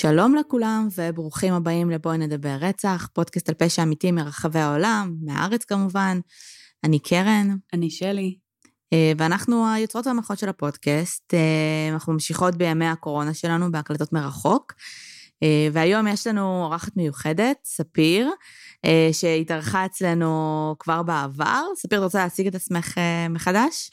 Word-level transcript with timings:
שלום 0.00 0.34
לכולם 0.34 0.88
וברוכים 0.96 1.54
הבאים 1.54 1.90
לבואי 1.90 2.18
נדבר 2.18 2.56
רצח, 2.60 3.08
פודקאסט 3.12 3.48
על 3.48 3.54
פשע 3.54 3.82
אמיתי 3.82 4.12
מרחבי 4.12 4.58
העולם, 4.58 5.14
מהארץ 5.22 5.64
כמובן. 5.64 6.20
אני 6.84 6.98
קרן. 6.98 7.56
אני 7.72 7.90
שלי. 7.90 8.36
אה, 8.92 9.12
ואנחנו 9.18 9.72
היוצרות 9.74 10.06
והמנחות 10.06 10.38
של 10.38 10.48
הפודקאסט. 10.48 11.34
אה, 11.34 11.92
אנחנו 11.92 12.12
ממשיכות 12.12 12.56
בימי 12.56 12.86
הקורונה 12.86 13.34
שלנו 13.34 13.72
בהקלטות 13.72 14.12
מרחוק. 14.12 14.72
אה, 15.42 15.68
והיום 15.72 16.06
יש 16.06 16.26
לנו 16.26 16.64
אורחת 16.64 16.96
מיוחדת, 16.96 17.56
ספיר, 17.64 18.30
שהתארחה 19.12 19.86
אצלנו 19.86 20.74
כבר 20.78 21.02
בעבר. 21.02 21.62
ספיר, 21.76 21.98
את 21.98 22.04
רוצה 22.04 22.18
להציג 22.18 22.46
את 22.46 22.54
עצמך 22.54 22.98
מחדש? 23.30 23.90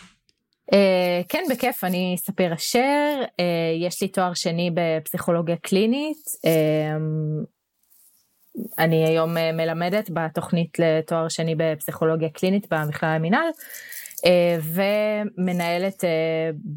Uh, 0.71 1.27
כן, 1.29 1.43
בכיף, 1.49 1.83
אני 1.83 2.15
ספיר 2.17 2.53
אשר, 2.53 3.21
uh, 3.23 3.43
יש 3.79 4.01
לי 4.01 4.07
תואר 4.07 4.33
שני 4.33 4.71
בפסיכולוגיה 4.73 5.55
קלינית. 5.55 6.17
Uh, 6.17 6.49
אני 8.77 9.07
היום 9.07 9.37
uh, 9.37 9.39
מלמדת 9.53 10.09
בתוכנית 10.13 10.79
לתואר 10.79 11.29
שני 11.29 11.55
בפסיכולוגיה 11.57 12.29
קלינית 12.29 12.67
במכללה 12.73 13.15
למינהל, 13.15 13.49
uh, 13.49 14.29
ומנהלת 14.63 16.03
uh, 16.03 16.07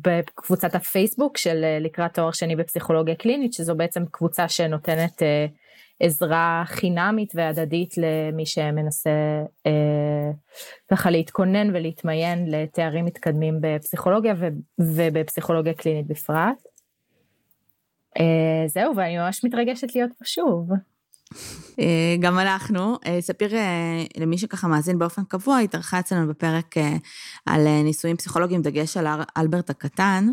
בקבוצת 0.02 0.74
הפייסבוק 0.74 1.38
של 1.38 1.64
uh, 1.64 1.84
לקראת 1.84 2.14
תואר 2.14 2.32
שני 2.32 2.56
בפסיכולוגיה 2.56 3.14
קלינית, 3.14 3.52
שזו 3.52 3.74
בעצם 3.74 4.02
קבוצה 4.10 4.48
שנותנת 4.48 5.22
uh, 5.22 5.24
עזרה 6.00 6.62
חינמית 6.66 7.32
והדדית 7.34 7.94
למי 7.98 8.46
שמנסה 8.46 9.10
אה, 9.66 10.30
ככה 10.90 11.10
להתכונן 11.10 11.70
ולהתמיין 11.76 12.50
לתארים 12.50 13.04
מתקדמים 13.04 13.58
בפסיכולוגיה 13.60 14.34
ובפסיכולוגיה 14.78 15.74
קלינית 15.74 16.06
בפרט. 16.06 16.62
אה, 18.20 18.68
זהו, 18.68 18.96
ואני 18.96 19.18
ממש 19.18 19.44
מתרגשת 19.44 19.94
להיות 19.94 20.10
פה 20.18 20.24
שוב. 20.24 20.70
אה, 21.80 22.16
גם 22.20 22.38
אנחנו, 22.38 22.96
אה, 23.06 23.20
ספיר 23.20 23.54
אה, 23.54 24.04
למי 24.16 24.38
שככה 24.38 24.68
מאזין 24.68 24.98
באופן 24.98 25.24
קבוע, 25.24 25.58
התארחה 25.58 26.00
אצלנו 26.00 26.28
בפרק 26.28 26.74
על 27.46 27.82
ניסויים 27.84 28.16
פסיכולוגיים, 28.16 28.62
דגש 28.62 28.96
על 28.96 29.06
אלברט 29.36 29.70
הקטן. 29.70 30.28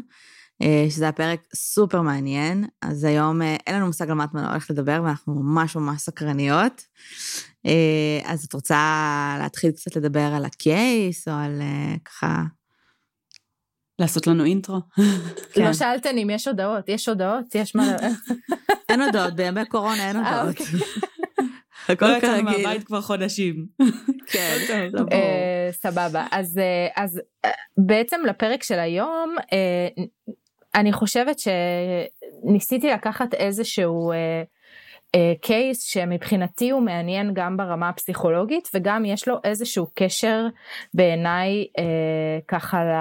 אה, 0.62 0.86
שזה 0.90 1.04
היה 1.04 1.12
פרק 1.12 1.40
סופר 1.56 2.02
מעניין, 2.02 2.66
אז 2.82 3.04
היום 3.04 3.42
אה, 3.42 3.56
אין 3.68 3.76
לנו 3.76 3.88
מושג 3.88 4.10
על 4.10 4.16
מה 4.16 4.24
את 4.24 4.30
הולכת 4.34 4.70
לדבר, 4.70 5.02
ואנחנו 5.04 5.34
ממש 5.34 5.76
ממש 5.76 6.02
סקרניות. 6.02 6.84
אה, 7.66 8.20
אז 8.26 8.44
את 8.44 8.54
רוצה 8.54 9.36
להתחיל 9.40 9.72
קצת 9.72 9.96
לדבר 9.96 10.34
על 10.36 10.46
הקייס, 10.46 11.28
או 11.28 11.34
על 11.34 11.62
ככה... 12.06 12.44
לעשות 14.00 14.28
לנו 14.28 14.46
אינטרו. 14.46 14.80
כן. 15.54 15.66
לא 15.66 15.74
שאלתן 15.74 16.18
אם 16.18 16.30
יש 16.30 16.48
הודעות, 16.48 16.90
יש 16.90 17.10
הודעות, 17.10 17.56
יש 17.56 17.76
מה... 17.76 17.96
אין 18.90 19.02
הודעות, 19.02 19.36
בימי 19.36 19.66
קורונה 19.66 20.08
אין 20.08 20.16
הודעות. 20.16 20.50
אוקיי. 20.50 20.66
הכל 21.90 22.06
כרגיל. 22.22 22.36
לא 22.36 22.42
מהבית 22.42 22.84
כבר 22.84 23.02
חודשים. 23.02 23.66
כן, 24.32 24.88
לא 24.94 25.04
סבבה. 25.72 26.26
אז 26.32 27.22
בעצם 27.78 28.22
לפרק 28.28 28.64
של 28.64 28.80
היום, 28.80 29.36
אני 30.78 30.94
חושבת 30.94 31.36
שניסיתי 31.40 32.90
לקחת 32.90 33.34
איזשהו 33.34 34.12
אה, 34.12 34.44
אה, 35.16 35.34
קייס 35.42 35.84
שמבחינתי 35.84 36.70
הוא 36.70 36.82
מעניין 36.82 37.32
גם 37.34 37.58
ברמה 37.58 37.90
הפסיכולוגית 37.90 38.70
וגם 38.74 39.06
יש 39.06 39.28
לו 39.28 39.38
איזשהו 39.44 39.88
קשר 39.94 40.46
בעיניי 40.94 41.68
אה, 41.80 42.40
ככה 42.48 42.84
ל, 42.84 42.92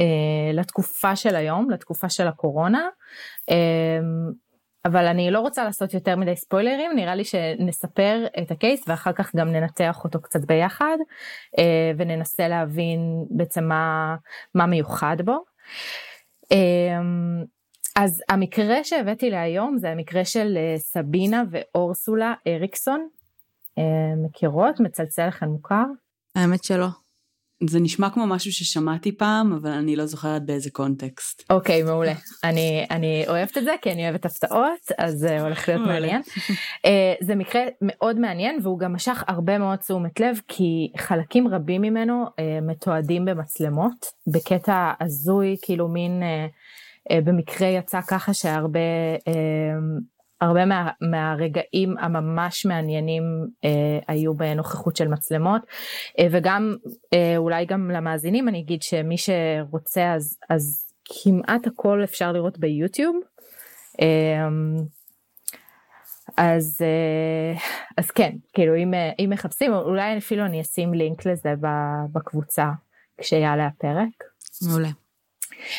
אה, 0.00 0.52
לתקופה 0.52 1.16
של 1.16 1.36
היום, 1.36 1.70
לתקופה 1.70 2.08
של 2.08 2.26
הקורונה. 2.28 2.88
אה, 3.50 4.00
אבל 4.84 5.06
אני 5.06 5.30
לא 5.30 5.40
רוצה 5.40 5.64
לעשות 5.64 5.94
יותר 5.94 6.16
מדי 6.16 6.36
ספוילרים, 6.36 6.90
נראה 6.96 7.14
לי 7.14 7.24
שנספר 7.24 8.26
את 8.42 8.50
הקייס 8.50 8.88
ואחר 8.88 9.12
כך 9.12 9.36
גם 9.36 9.48
ננתח 9.48 10.04
אותו 10.04 10.22
קצת 10.22 10.40
ביחד 10.40 10.96
אה, 11.58 11.92
וננסה 11.98 12.48
להבין 12.48 13.00
בעצם 13.30 13.64
מה, 13.64 14.16
מה 14.54 14.66
מיוחד 14.66 15.16
בו. 15.24 15.55
אמ, 16.50 17.44
אז 17.96 18.22
המקרה 18.28 18.84
שהבאתי 18.84 19.30
להיום 19.30 19.78
זה 19.78 19.90
המקרה 19.90 20.24
של 20.24 20.56
אה, 20.56 20.78
סבינה 20.78 21.42
ואורסולה 21.50 22.34
אריקסון. 22.46 23.08
אה, 23.78 23.84
מכירות? 24.24 24.80
מצלצל 24.80 25.26
לכם 25.26 25.46
מוכר? 25.46 25.84
האמת 26.34 26.64
שלא. 26.64 26.86
זה 27.64 27.80
נשמע 27.80 28.10
כמו 28.10 28.26
משהו 28.26 28.52
ששמעתי 28.52 29.16
פעם, 29.16 29.52
אבל 29.52 29.70
אני 29.70 29.96
לא 29.96 30.06
זוכרת 30.06 30.46
באיזה 30.46 30.70
קונטקסט. 30.70 31.42
אוקיי, 31.50 31.82
okay, 31.82 31.86
מעולה. 31.86 32.12
אני, 32.44 32.86
אני 32.90 33.24
אוהבת 33.28 33.58
את 33.58 33.64
זה, 33.64 33.72
כי 33.82 33.92
אני 33.92 34.04
אוהבת 34.04 34.24
הפתעות, 34.24 34.92
אז 34.98 35.14
זה 35.14 35.40
הולך 35.40 35.68
להיות 35.68 35.86
מעניין. 35.86 36.22
uh, 36.22 36.90
זה 37.20 37.34
מקרה 37.34 37.62
מאוד 37.82 38.18
מעניין, 38.18 38.58
והוא 38.62 38.78
גם 38.78 38.92
משך 38.92 39.24
הרבה 39.28 39.58
מאוד 39.58 39.78
תשומת 39.78 40.20
לב, 40.20 40.40
כי 40.48 40.92
חלקים 40.96 41.48
רבים 41.48 41.82
ממנו 41.82 42.24
uh, 42.26 42.32
מתועדים 42.62 43.24
במצלמות, 43.24 44.06
בקטע 44.26 44.92
הזוי, 45.00 45.56
כאילו 45.62 45.88
מין... 45.88 46.22
Uh, 46.22 46.52
במקרה 47.24 47.68
יצא 47.68 48.00
ככה 48.00 48.34
שהרבה 48.34 48.80
הרבה 50.40 50.64
מה, 50.64 50.90
מהרגעים 51.00 51.98
הממש 51.98 52.66
מעניינים 52.66 53.22
אה, 53.64 53.98
היו 54.08 54.34
בנוכחות 54.34 54.96
של 54.96 55.08
מצלמות 55.08 55.62
אה, 56.18 56.26
וגם 56.30 56.76
אה, 57.14 57.36
אולי 57.36 57.66
גם 57.66 57.90
למאזינים 57.90 58.48
אני 58.48 58.60
אגיד 58.60 58.82
שמי 58.82 59.16
שרוצה 59.18 60.14
אז, 60.14 60.38
אז 60.50 60.86
כמעט 61.04 61.66
הכל 61.66 62.00
אפשר 62.04 62.32
לראות 62.32 62.58
ביוטיוב. 62.58 63.16
אה, 64.00 64.48
אז 66.36 66.78
אה, 66.80 67.60
אז 67.96 68.10
כן 68.10 68.32
כאילו 68.54 68.76
אם, 68.76 68.94
אה, 68.94 69.10
אם 69.18 69.30
מחפשים 69.32 69.72
אולי 69.72 70.18
אפילו 70.18 70.46
אני 70.46 70.60
אשים 70.60 70.94
לינק 70.94 71.26
לזה 71.26 71.54
בקבוצה 72.12 72.70
כשיעלה 73.20 73.66
הפרק. 73.66 74.24
מעולה. 74.68 74.88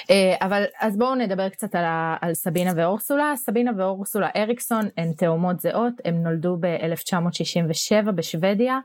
אה, 0.10 0.36
אבל 0.42 0.64
אז 0.80 0.98
בואו 0.98 1.16
נדבר 1.16 1.50
קצת 1.50 1.76
על, 1.76 1.86
על 2.22 2.34
סבינה 2.34 2.72
ואורסולה. 2.76 3.34
סבינה 3.36 3.72
ואורסולה 3.78 4.30
אריקסון 4.36 4.86
הן 4.98 5.14
תאומות 5.14 5.60
זהות, 5.60 5.94
הן 6.06 6.16
נולדו 6.24 6.58
ב-1967 6.60 8.12
בשוודיה. 8.12 8.80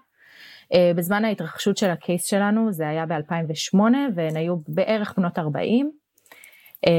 אה, 0.74 0.92
בזמן 0.96 1.24
ההתרחשות 1.24 1.76
של 1.76 1.90
הקייס 1.90 2.24
שלנו 2.24 2.72
זה 2.72 2.88
היה 2.88 3.06
ב-2008 3.06 3.78
והן 4.14 4.36
היו 4.36 4.56
בערך 4.68 5.14
בנות 5.16 5.38
40. 5.38 5.90
אה, 6.86 6.92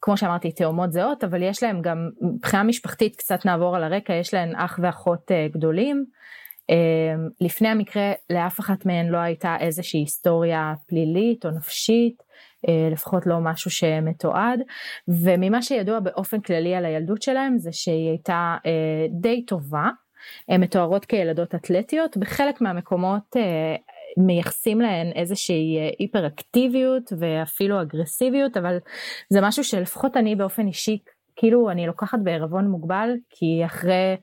כמו 0.00 0.16
שאמרתי 0.16 0.52
תאומות 0.52 0.92
זהות 0.92 1.24
אבל 1.24 1.42
יש 1.42 1.62
להם 1.62 1.82
גם 1.82 2.10
מבחינה 2.22 2.62
משפחתית 2.62 3.16
קצת 3.16 3.46
נעבור 3.46 3.76
על 3.76 3.84
הרקע 3.84 4.12
יש 4.12 4.34
להן 4.34 4.56
אח 4.56 4.78
ואחות 4.82 5.30
גדולים. 5.52 6.04
לפני 7.40 7.68
המקרה 7.68 8.12
לאף 8.30 8.60
אחת 8.60 8.86
מהן 8.86 9.08
לא 9.08 9.18
הייתה 9.18 9.56
איזושהי 9.60 10.00
היסטוריה 10.00 10.74
פלילית 10.86 11.46
או 11.46 11.50
נפשית. 11.50 12.22
אה, 12.68 12.88
לפחות 12.92 13.26
לא 13.26 13.38
משהו 13.40 13.70
שמתועד, 13.70 14.60
וממה 15.08 15.62
שידוע 15.62 16.00
באופן 16.00 16.40
כללי 16.40 16.74
על 16.74 16.84
הילדות 16.84 17.22
שלהם 17.22 17.58
זה 17.58 17.72
שהיא 17.72 18.08
הייתה 18.08 18.56
אה, 18.66 19.06
די 19.10 19.44
טובה, 19.46 19.88
הן 20.48 20.60
מתוארות 20.60 21.04
כילדות 21.04 21.54
אתלטיות, 21.54 22.16
בחלק 22.16 22.60
מהמקומות 22.60 23.36
אה, 23.36 23.76
מייחסים 24.16 24.80
להן 24.80 25.12
איזושהי 25.14 25.78
היפראקטיביות 25.98 27.12
ואפילו 27.18 27.82
אגרסיביות, 27.82 28.56
אבל 28.56 28.78
זה 29.30 29.40
משהו 29.40 29.64
שלפחות 29.64 30.16
אני 30.16 30.36
באופן 30.36 30.66
אישי, 30.66 30.98
כאילו 31.36 31.70
אני 31.70 31.86
לוקחת 31.86 32.18
בערבון 32.22 32.68
מוגבל, 32.68 33.10
כי 33.30 33.62
אחרי 33.64 34.16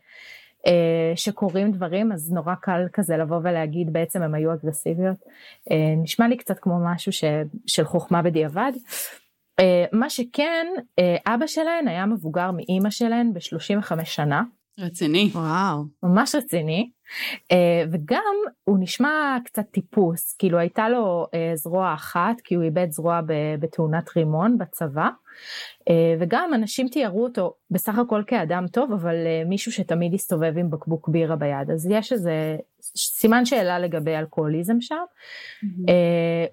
שקורים 1.15 1.71
דברים 1.71 2.11
אז 2.11 2.31
נורא 2.31 2.55
קל 2.55 2.85
כזה 2.93 3.17
לבוא 3.17 3.39
ולהגיד 3.43 3.93
בעצם 3.93 4.21
הם 4.21 4.35
היו 4.35 4.53
אגרסיביות. 4.53 5.17
אה, 5.71 5.93
נשמע 5.97 6.27
לי 6.27 6.37
קצת 6.37 6.59
כמו 6.59 6.73
משהו 6.85 7.11
ש, 7.11 7.23
של 7.67 7.83
חוכמה 7.83 8.21
בדיעבד. 8.21 8.71
אה, 9.59 9.85
מה 9.91 10.09
שכן, 10.09 10.67
אבא 11.25 11.47
שלהן 11.47 11.87
היה 11.87 12.05
מבוגר 12.05 12.51
מאימא 12.51 12.89
שלהן 12.89 13.33
ב-35 13.33 14.05
שנה. 14.05 14.43
רציני. 14.79 15.29
וואו. 15.33 15.83
ממש 16.03 16.35
רציני. 16.35 16.89
וגם 17.91 18.35
הוא 18.63 18.77
נשמע 18.79 19.37
קצת 19.45 19.65
טיפוס, 19.71 20.35
כאילו 20.39 20.57
הייתה 20.57 20.89
לו 20.89 21.27
זרוע 21.55 21.93
אחת, 21.93 22.41
כי 22.43 22.55
הוא 22.55 22.63
איבד 22.63 22.87
זרוע 22.91 23.21
בתאונת 23.59 24.17
רימון 24.17 24.57
בצבא. 24.57 25.09
אה, 25.89 26.15
וגם 26.19 26.51
אנשים 26.53 26.87
תיארו 26.87 27.23
אותו 27.23 27.53
בסך 27.71 27.97
הכל 27.97 28.23
כאדם 28.27 28.65
טוב, 28.67 28.91
אבל 28.91 29.15
אה, 29.15 29.43
מישהו 29.45 29.71
שתמיד 29.71 30.13
הסתובב 30.13 30.57
עם 30.57 30.69
בקבוק 30.69 31.09
בירה 31.09 31.35
ביד. 31.35 31.71
אז 31.73 31.87
יש 31.91 32.13
איזה 32.13 32.57
סימן 32.97 33.45
שאלה 33.45 33.79
לגבי 33.79 34.15
אלכוהוליזם 34.15 34.81
שם. 34.81 34.95
Mm-hmm. 34.95 35.91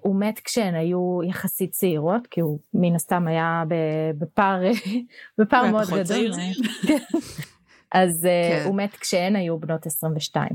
הוא 0.01 0.15
מת 0.19 0.39
כשהן 0.39 0.75
היו 0.75 1.19
יחסית 1.23 1.71
צעירות, 1.71 2.27
כי 2.27 2.41
הוא 2.41 2.59
מן 2.73 2.95
הסתם 2.95 3.27
היה 3.27 3.63
בפער, 4.17 4.61
בפער 5.37 5.71
מאוד 5.71 5.87
גדול. 5.87 6.31
אז 7.95 8.27
כן. 8.51 8.63
הוא 8.65 8.75
מת 8.75 8.95
כשהן 8.95 9.35
היו 9.35 9.57
בנות 9.59 9.85
22. 9.85 10.49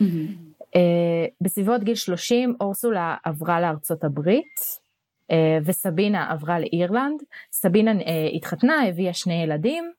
Mm-hmm. 0.00 0.78
בסביבות 1.40 1.84
גיל 1.84 1.94
30 1.94 2.56
אורסולה 2.60 3.16
עברה 3.24 3.60
לארצות 3.60 4.04
הברית. 4.04 4.86
וסבינה 5.64 6.32
עברה 6.32 6.58
לאירלנד. 6.58 7.22
סבינה 7.52 7.92
התחתנה, 8.34 8.88
הביאה 8.88 9.12
שני 9.12 9.42
ילדים, 9.42 9.92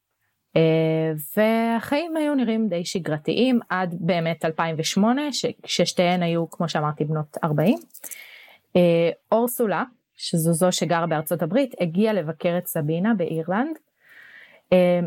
והחיים 1.38 2.18
היו 2.18 2.36
נראים 2.36 2.68
די 2.68 2.86
שגרתיים 2.86 3.60
עד 3.70 3.96
באמת 4.00 4.46
2008, 4.46 5.22
כששתיהן 5.64 6.24
היו, 6.24 6.50
כמו 6.50 6.70
שאמרתי, 6.70 7.06
בנות 7.06 7.38
40. 7.44 7.80
אורסולה, 9.32 9.84
שזו 10.16 10.54
זו 10.54 10.72
שגרה 10.72 11.08
בארצות 11.08 11.42
הברית, 11.42 11.76
הגיעה 11.82 12.14
לבקר 12.14 12.58
את 12.58 12.68
סבינה 12.68 13.14
באירלנד. 13.14 13.78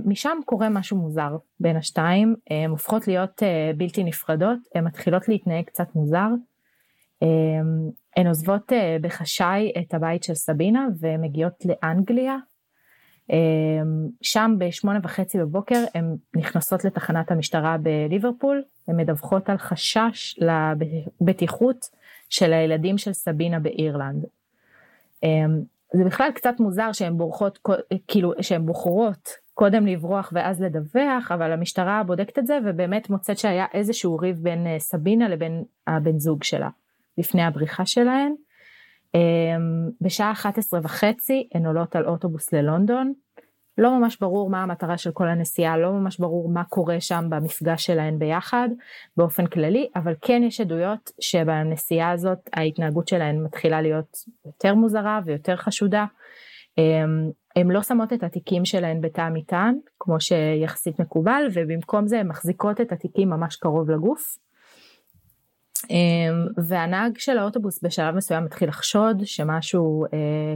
משם 0.04 0.38
קורה 0.44 0.68
משהו 0.68 0.96
מוזר 0.96 1.36
בין 1.60 1.76
השתיים, 1.76 2.36
הן 2.50 2.70
הופכות 2.70 3.08
להיות 3.08 3.42
בלתי 3.76 4.04
נפרדות, 4.04 4.58
הן 4.74 4.84
מתחילות 4.84 5.28
להתנהג 5.28 5.64
קצת 5.64 5.94
מוזר. 5.94 6.28
הן 8.16 8.26
עוזבות 8.26 8.72
בחשאי 9.00 9.72
את 9.78 9.94
הבית 9.94 10.22
של 10.22 10.34
סבינה 10.34 10.86
ומגיעות 11.00 11.64
לאנגליה. 11.64 12.36
שם 14.22 14.54
בשמונה 14.58 14.98
וחצי 15.02 15.38
בבוקר 15.38 15.84
הן 15.94 16.16
נכנסות 16.36 16.84
לתחנת 16.84 17.30
המשטרה 17.30 17.76
בליברפול, 17.78 18.62
הן 18.88 18.96
מדווחות 18.96 19.50
על 19.50 19.58
חשש 19.58 20.38
לבטיחות 21.20 21.90
של 22.28 22.52
הילדים 22.52 22.98
של 22.98 23.12
סבינה 23.12 23.58
באירלנד. 23.58 24.24
זה 25.92 26.04
בכלל 26.06 26.30
קצת 26.34 26.54
מוזר 26.60 26.92
שהן 26.92 27.18
בורחות, 27.18 27.58
כאילו 28.08 28.32
שהן 28.40 28.66
בוחרות 28.66 29.28
קודם 29.60 29.86
לברוח 29.86 30.32
ואז 30.34 30.62
לדווח, 30.62 31.32
אבל 31.34 31.52
המשטרה 31.52 32.02
בודקת 32.02 32.38
את 32.38 32.46
זה 32.46 32.58
ובאמת 32.64 33.10
מוצאת 33.10 33.38
שהיה 33.38 33.66
איזשהו 33.74 34.16
ריב 34.16 34.36
בין 34.42 34.66
סבינה 34.78 35.28
לבין 35.28 35.64
הבן 35.86 36.18
זוג 36.18 36.44
שלה, 36.44 36.68
לפני 37.18 37.42
הבריחה 37.42 37.86
שלהן. 37.86 38.32
בשעה 40.00 40.32
11 40.32 40.80
וחצי 40.82 41.48
הן 41.54 41.66
עולות 41.66 41.96
על 41.96 42.06
אוטובוס 42.06 42.52
ללונדון, 42.52 43.12
לא 43.78 43.98
ממש 43.98 44.18
ברור 44.20 44.50
מה 44.50 44.62
המטרה 44.62 44.98
של 44.98 45.10
כל 45.12 45.28
הנסיעה, 45.28 45.78
לא 45.78 45.92
ממש 45.92 46.18
ברור 46.18 46.48
מה 46.48 46.64
קורה 46.64 47.00
שם 47.00 47.24
במפגש 47.28 47.86
שלהן 47.86 48.18
ביחד 48.18 48.68
באופן 49.16 49.46
כללי, 49.46 49.88
אבל 49.96 50.14
כן 50.20 50.42
יש 50.42 50.60
עדויות 50.60 51.10
שבנסיעה 51.20 52.10
הזאת 52.10 52.38
ההתנהגות 52.52 53.08
שלהן 53.08 53.42
מתחילה 53.42 53.80
להיות 53.80 54.16
יותר 54.46 54.74
מוזרה 54.74 55.20
ויותר 55.24 55.56
חשודה. 55.56 56.04
הן 57.56 57.70
לא 57.70 57.82
שמות 57.82 58.12
את 58.12 58.22
התיקים 58.22 58.64
שלהן 58.64 59.00
בתא 59.00 59.20
המטען, 59.20 59.74
כמו 59.98 60.20
שיחסית 60.20 61.00
מקובל, 61.00 61.42
ובמקום 61.54 62.06
זה 62.06 62.20
הן 62.20 62.28
מחזיקות 62.28 62.80
את 62.80 62.92
התיקים 62.92 63.30
ממש 63.30 63.56
קרוב 63.56 63.90
לגוף. 63.90 64.36
והנהג 66.68 67.18
של 67.18 67.38
האוטובוס 67.38 67.82
בשלב 67.82 68.14
מסוים 68.14 68.44
מתחיל 68.44 68.68
לחשוד 68.68 69.20
שמשהו 69.24 70.04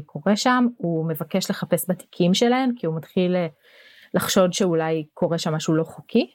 קורה 0.06 0.36
שם, 0.36 0.66
הוא 0.76 1.08
מבקש 1.08 1.50
לחפש 1.50 1.90
בתיקים 1.90 2.34
שלהן, 2.34 2.70
כי 2.76 2.86
הוא 2.86 2.96
מתחיל 2.96 3.36
לחשוד 4.14 4.52
שאולי 4.52 5.06
קורה 5.14 5.38
שם 5.38 5.54
משהו 5.54 5.74
לא 5.74 5.84
חוקי. 5.84 6.30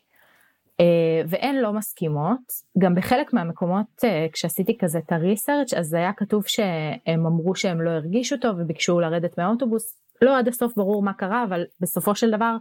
והן 1.28 1.56
לא 1.56 1.74
מסכימות, 1.74 2.40
גם 2.78 2.96
בחלק 2.96 3.34
מהמקומות 3.34 3.86
כשעשיתי 4.34 4.78
כזה 4.80 5.00
את 5.00 5.12
הריסרצ' 5.12 5.74
אז 5.74 5.94
היה 5.94 6.12
כתוב 6.18 6.44
שהם 6.48 7.26
אמרו 7.26 7.56
שהם 7.56 7.82
לא 7.82 7.90
הרגישו 7.90 8.38
טוב 8.38 8.56
וביקשו 8.60 9.00
לרדת 9.00 9.38
מהאוטובוס, 9.38 9.99
לא 10.22 10.38
עד 10.38 10.48
הסוף 10.48 10.76
ברור 10.76 11.04
מה 11.04 11.14
קרה, 11.14 11.44
אבל 11.44 11.66
בסופו 11.80 12.16
של 12.16 12.32
דבר 12.32 12.56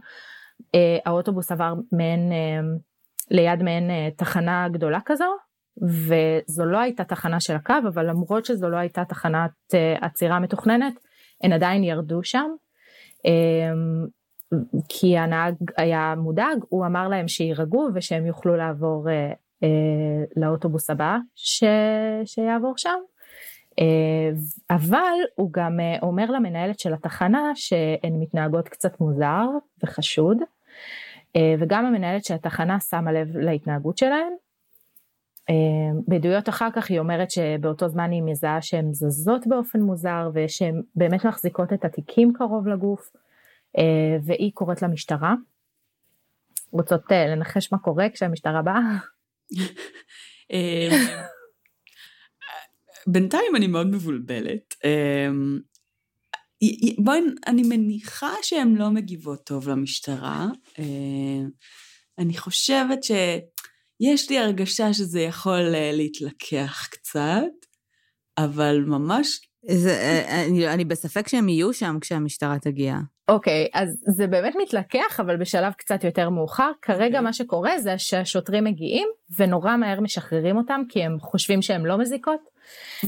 האוטובוס 1.05 1.51
עבר 1.51 1.73
מעין, 1.91 2.31
ליד 3.31 3.63
מעין 3.63 3.89
תחנה 4.15 4.67
גדולה 4.71 4.99
כזו, 5.05 5.35
וזו 5.81 6.65
לא 6.65 6.77
הייתה 6.77 7.03
תחנה 7.03 7.39
של 7.39 7.55
הקו, 7.55 7.73
אבל 7.87 8.09
למרות 8.09 8.45
שזו 8.45 8.69
לא 8.69 8.77
הייתה 8.77 9.05
תחנת 9.05 9.51
עצירה 10.01 10.39
מתוכננת, 10.39 10.93
הן 11.43 11.53
עדיין 11.53 11.83
ירדו 11.83 12.23
שם. 12.23 12.49
כי 14.89 15.17
הנהג 15.17 15.55
היה 15.77 16.13
מודאג, 16.17 16.57
הוא 16.69 16.85
אמר 16.85 17.07
להם 17.07 17.27
שיירגעו 17.27 17.89
ושהם 17.93 18.25
יוכלו 18.25 18.55
לעבור 18.55 19.07
לאוטובוס 20.35 20.89
הבא 20.89 21.17
ש... 21.35 21.63
שיעבור 22.25 22.73
שם. 22.77 22.99
אבל 24.69 25.13
הוא 25.35 25.49
גם 25.53 25.79
אומר 26.01 26.31
למנהלת 26.31 26.79
של 26.79 26.93
התחנה 26.93 27.51
שהן 27.55 28.13
מתנהגות 28.19 28.69
קצת 28.69 28.99
מוזר 28.99 29.45
וחשוד, 29.83 30.37
וגם 31.59 31.85
המנהלת 31.85 32.25
של 32.25 32.33
התחנה 32.33 32.79
שמה 32.79 33.11
לב 33.11 33.37
להתנהגות 33.37 33.97
שלהן. 33.97 34.33
בעדויות 36.07 36.49
אחר 36.49 36.67
כך 36.75 36.89
היא 36.89 36.99
אומרת 36.99 37.31
שבאותו 37.31 37.87
זמן 37.87 38.11
היא 38.11 38.23
מזהה 38.23 38.61
שהן 38.61 38.93
זזות 38.93 39.47
באופן 39.47 39.81
מוזר 39.81 40.29
ושהן 40.33 40.81
באמת 40.95 41.25
מחזיקות 41.25 41.73
את 41.73 41.85
התיקים 41.85 42.33
קרוב 42.33 42.67
לגוף, 42.67 43.11
והיא 44.23 44.51
קוראת 44.53 44.81
למשטרה. 44.81 45.33
רוצות 46.71 47.11
לנחש 47.11 47.73
מה 47.73 47.79
קורה 47.79 48.09
כשהמשטרה 48.09 48.61
באה? 48.61 48.97
בינתיים 53.11 53.55
אני 53.55 53.67
מאוד 53.67 53.87
מבולבלת. 53.87 54.75
בואי, 56.97 57.19
אני 57.47 57.63
מניחה 57.63 58.33
שהן 58.41 58.75
לא 58.75 58.89
מגיבות 58.89 59.43
טוב 59.43 59.69
למשטרה. 59.69 60.47
אני 62.19 62.37
חושבת 62.37 63.03
שיש 63.03 64.29
לי 64.29 64.39
הרגשה 64.39 64.93
שזה 64.93 65.21
יכול 65.21 65.59
להתלקח 65.93 66.87
קצת, 66.91 67.43
אבל 68.37 68.83
ממש... 68.87 69.39
זה, 69.71 70.23
אני, 70.47 70.67
אני 70.67 70.85
בספק 70.85 71.27
שהם 71.27 71.49
יהיו 71.49 71.73
שם 71.73 71.97
כשהמשטרה 72.01 72.59
תגיע. 72.59 72.95
אוקיי, 73.27 73.65
okay, 73.65 73.79
אז 73.79 73.89
זה 74.15 74.27
באמת 74.27 74.53
מתלקח, 74.61 75.19
אבל 75.19 75.37
בשלב 75.37 75.73
קצת 75.73 76.03
יותר 76.03 76.29
מאוחר. 76.29 76.71
כרגע 76.81 77.19
okay. 77.19 77.21
מה 77.21 77.33
שקורה 77.33 77.79
זה 77.79 77.97
שהשוטרים 77.97 78.63
מגיעים 78.63 79.07
ונורא 79.37 79.77
מהר 79.77 79.99
משחררים 79.99 80.57
אותם, 80.57 80.81
כי 80.89 81.03
הם 81.03 81.19
חושבים 81.19 81.61
שהם 81.61 81.85
לא 81.85 81.97
מזיקות. 81.97 82.39
Mm-hmm. 83.05 83.07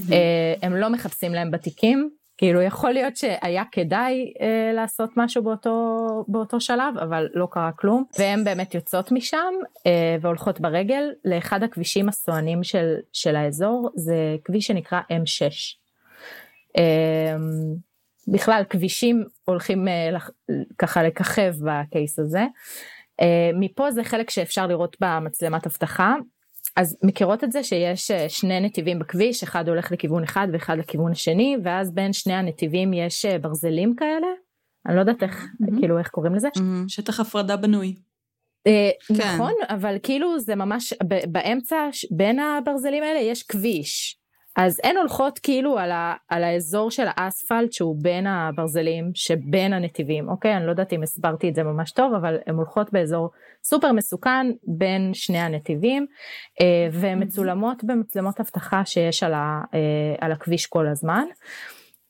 הם 0.61 0.75
לא 0.75 0.89
מחפשים 0.89 1.33
להם 1.33 1.51
בתיקים, 1.51 2.09
כאילו 2.41 2.61
יכול 2.61 2.91
להיות 2.91 3.17
שהיה 3.17 3.63
כדאי 3.71 4.33
אה, 4.41 4.73
לעשות 4.73 5.09
משהו 5.17 5.43
באותו, 5.43 6.07
באותו 6.27 6.62
שלב, 6.62 6.97
אבל 7.01 7.27
לא 7.33 7.47
קרה 7.51 7.71
כלום. 7.71 8.03
והן 8.19 8.43
באמת 8.43 8.75
יוצאות 8.75 9.12
משם 9.12 9.53
אה, 9.88 10.15
והולכות 10.21 10.59
ברגל 10.59 11.03
לאחד 11.25 11.63
הכבישים 11.63 12.09
הסואנים 12.09 12.63
של, 12.63 12.95
של 13.13 13.36
האזור, 13.36 13.89
זה 13.95 14.36
כביש 14.43 14.67
שנקרא 14.67 15.00
M6. 15.00 15.51
אה, 16.77 17.36
בכלל 18.27 18.63
כבישים 18.69 19.24
הולכים 19.45 19.88
אה, 19.88 20.09
ככה 20.77 21.03
לככב 21.03 21.53
בקייס 21.65 22.19
הזה. 22.19 22.45
אה, 23.21 23.51
מפה 23.59 23.91
זה 23.91 24.03
חלק 24.03 24.29
שאפשר 24.29 24.67
לראות 24.67 24.97
במצלמת 25.01 25.65
אבטחה. 25.65 26.15
אז 26.75 26.97
מכירות 27.03 27.43
את 27.43 27.51
זה 27.51 27.63
שיש 27.63 28.11
אה, 28.11 28.29
שני 28.29 28.59
נתיבים 28.59 28.99
בכביש, 28.99 29.43
אחד 29.43 29.69
הולך 29.69 29.91
לכיוון 29.91 30.23
אחד 30.23 30.47
ואחד 30.53 30.77
לכיוון 30.77 31.11
השני, 31.11 31.57
ואז 31.63 31.93
בין 31.93 32.13
שני 32.13 32.33
הנתיבים 32.33 32.93
יש 32.93 33.25
ברזלים 33.25 33.95
כאלה. 33.95 34.27
אני 34.87 34.95
לא 34.95 34.99
יודעת 34.99 35.23
איך, 35.23 35.43
mm-hmm. 35.43 35.79
כאילו 35.79 35.99
איך 35.99 36.07
קוראים 36.07 36.35
לזה. 36.35 36.47
Mm-hmm. 36.47 36.87
שטח 36.87 37.19
הפרדה 37.19 37.57
בנוי. 37.57 37.95
כן. 38.63 39.33
נכון, 39.33 39.53
אבל 39.69 39.97
כאילו 40.03 40.39
זה 40.39 40.55
ממש 40.55 40.93
באמצע 41.27 41.89
בין 42.11 42.39
הברזלים 42.39 43.03
האלה 43.03 43.19
יש 43.19 43.43
כביש. 43.43 44.20
אז 44.55 44.79
הן 44.84 44.98
הולכות 44.98 45.39
כאילו 45.39 45.79
על, 45.79 45.91
ה, 45.91 46.15
על 46.27 46.43
האזור 46.43 46.91
של 46.91 47.05
האספלט 47.08 47.74
שהוא 47.74 47.96
בין 48.01 48.27
הברזלים 48.27 49.12
שבין 49.13 49.74
הנתיבים, 49.74 50.29
אוקיי? 50.29 50.58
אני 50.58 50.65
לא 50.65 50.72
יודעת 50.72 50.93
אם 50.93 51.03
הסברתי 51.03 51.50
את 51.50 51.55
זה 51.55 51.63
ממש 51.63 51.91
טוב, 51.91 52.13
אבל 52.13 52.38
הן 52.48 52.55
הולכות 52.55 52.93
באזור 52.93 53.29
סופר 53.63 53.91
מסוכן 53.91 54.48
בין 54.63 55.13
שני 55.13 55.39
הנתיבים, 55.39 56.05
אה, 56.62 56.88
והן 56.91 57.24
מצולמות 57.24 57.84
במצלמות 57.84 58.39
אבטחה 58.39 58.86
שיש 58.86 59.24
על, 59.24 59.34
ה, 59.34 59.62
אה, 59.74 60.15
על 60.20 60.31
הכביש 60.31 60.65
כל 60.65 60.88
הזמן, 60.88 61.25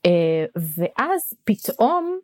אה, 0.06 0.46
ואז 0.56 1.34
פתאום, 1.44 2.20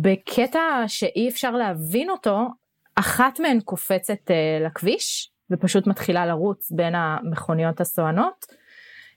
בקטע 0.00 0.84
שאי 0.86 1.28
אפשר 1.28 1.50
להבין 1.50 2.10
אותו, 2.10 2.46
אחת 2.94 3.40
מהן 3.40 3.60
קופצת 3.60 4.30
אה, 4.30 4.58
לכביש, 4.66 5.30
ופשוט 5.50 5.86
מתחילה 5.86 6.26
לרוץ 6.26 6.72
בין 6.72 6.94
המכוניות 6.94 7.80
הסואנות, 7.80 8.46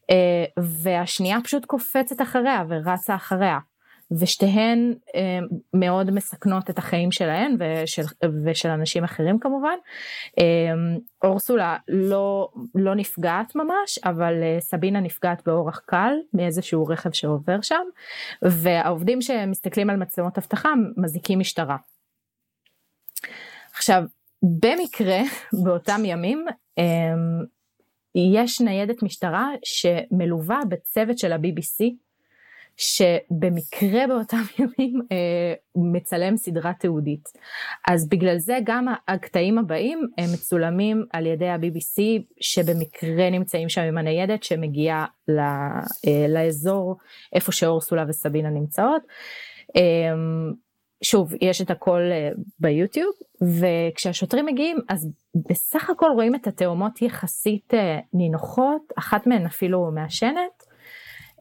אה, 0.09 0.45
והשנייה 0.83 1.38
פשוט 1.43 1.65
קופצת 1.65 2.21
אחריה 2.21 2.63
ורצה 2.69 3.15
אחריה. 3.15 3.59
ושתיהן 4.19 4.93
אה, 5.15 5.39
מאוד 5.73 6.11
מסכנות 6.11 6.69
את 6.69 6.77
החיים 6.77 7.11
שלהן 7.11 7.55
ושל, 7.59 8.01
ושל 8.45 8.69
אנשים 8.69 9.03
אחרים 9.03 9.39
כמובן. 9.39 9.75
אה, 10.39 10.43
אורסולה 11.23 11.77
לא, 11.88 12.50
לא 12.75 12.95
נפגעת 12.95 13.55
ממש, 13.55 14.00
אבל 14.05 14.33
סבינה 14.59 15.00
נפגעת 15.00 15.41
באורח 15.45 15.81
קל 15.85 16.13
מאיזשהו 16.33 16.85
רכב 16.85 17.11
שעובר 17.11 17.61
שם, 17.61 17.83
והעובדים 18.41 19.21
שמסתכלים 19.21 19.89
על 19.89 19.95
מצלמות 19.95 20.38
אבטחה 20.38 20.69
מזיקים 20.97 21.39
משטרה. 21.39 21.77
עכשיו, 23.73 24.03
במקרה 24.41 25.19
באותם 25.63 26.01
ימים 26.05 26.45
אמ, 26.77 27.45
יש 28.15 28.62
ניידת 28.62 29.03
משטרה 29.03 29.50
שמלווה 29.63 30.60
בצוות 30.69 31.17
של 31.17 31.31
ה-BBC, 31.31 31.86
שבמקרה 32.77 34.07
באותם 34.07 34.41
ימים 34.60 35.01
אה, 35.12 35.53
מצלם 35.75 36.38
סדרה 36.38 36.74
תיעודית. 36.74 37.29
אז 37.88 38.10
בגלל 38.10 38.38
זה 38.38 38.57
גם 38.63 38.86
הקטעים 39.07 39.57
הבאים 39.57 40.07
הם 40.17 40.33
מצולמים 40.33 41.05
על 41.13 41.25
ידי 41.25 41.48
ה-BBC 41.48 42.01
שבמקרה 42.41 43.29
נמצאים 43.29 43.69
שם 43.69 43.81
עם 43.81 43.98
הניידת 43.98 44.43
שמגיעה 44.43 45.05
ל, 45.27 45.39
אה, 45.39 46.25
לאזור 46.29 46.98
איפה 47.33 47.51
שאורסולה 47.51 48.05
וסבינה 48.07 48.50
נמצאות. 48.50 49.01
אה, 49.75 50.13
שוב, 51.03 51.34
יש 51.41 51.62
את 51.62 51.72
הכל 51.72 52.01
אה, 52.12 52.29
ביוטיוב, 52.60 53.13
וכשהשוטרים 53.41 54.46
מגיעים, 54.46 54.77
אז 54.89 55.10
בסך 55.50 55.89
הכל 55.89 56.10
רואים 56.15 56.36
את 56.36 56.48
התאומות 56.48 57.01
יחסית 57.01 57.74
אה, 57.74 58.00
נינוחות, 58.13 58.81
אחת 58.96 59.27
מהן 59.27 59.46
אפילו 59.46 59.91
מעשנת, 59.93 60.63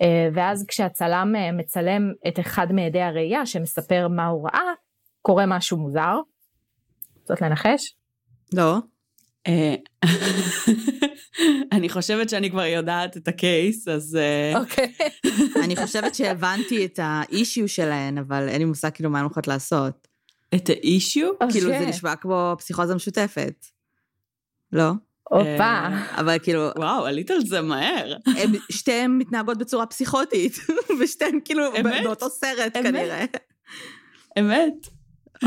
אה, 0.02 0.29
ואז 0.35 0.64
כשהצלם 0.69 1.35
מצלם 1.52 2.12
את 2.29 2.40
אחד 2.40 2.73
מעדי 2.73 3.02
הראייה 3.02 3.47
שמספר 3.47 4.09
מה 4.09 4.26
הוא 4.26 4.49
ראה, 4.49 4.73
קורה 5.23 5.47
משהו 5.47 5.79
מוזר. 5.79 6.14
רוצות 7.21 7.43
לנחש? 7.43 7.95
לא. 8.55 8.76
אני 11.73 11.88
חושבת 11.88 12.30
שאני 12.30 12.50
כבר 12.50 12.64
יודעת 12.64 13.16
את 13.16 13.28
הקייס, 13.28 13.88
אז... 13.88 14.16
אה, 14.16 14.61
אוקיי. 14.61 14.92
אני 15.64 15.76
חושבת 15.76 16.14
שהבנתי 16.14 16.85
את 16.85 16.99
האישיו 17.02 17.68
שלהן, 17.68 18.18
אבל 18.18 18.49
אין 18.49 18.59
לי 18.59 18.64
מושג 18.64 18.90
כאילו 18.90 19.11
מה 19.11 19.18
הן 19.18 19.25
הולכות 19.25 19.49
לעשות. 19.49 20.09
את 20.54 20.68
האישיו? 20.68 21.28
כאילו 21.52 21.70
זה 21.70 21.87
נשמע 21.87 22.16
כמו 22.16 22.54
פסיכוזה 22.59 22.94
משותפת. 22.94 23.66
לא? 24.73 24.90
הופה. 25.30 25.61
אה, 25.61 26.20
אבל 26.20 26.38
כאילו... 26.42 26.70
וואו, 26.76 27.06
עלית 27.06 27.30
על 27.30 27.40
זה 27.40 27.61
מהר. 27.61 28.16
שתיהן 28.70 29.18
מתנהגות 29.18 29.59
בצורה 29.59 29.87
פסיכוטית, 29.87 30.56
ושתיהן 31.00 31.38
כאילו 31.44 31.62
באותו 32.04 32.30
סרט 32.30 32.76
כנראה. 32.76 33.25
אמת. 34.38 35.00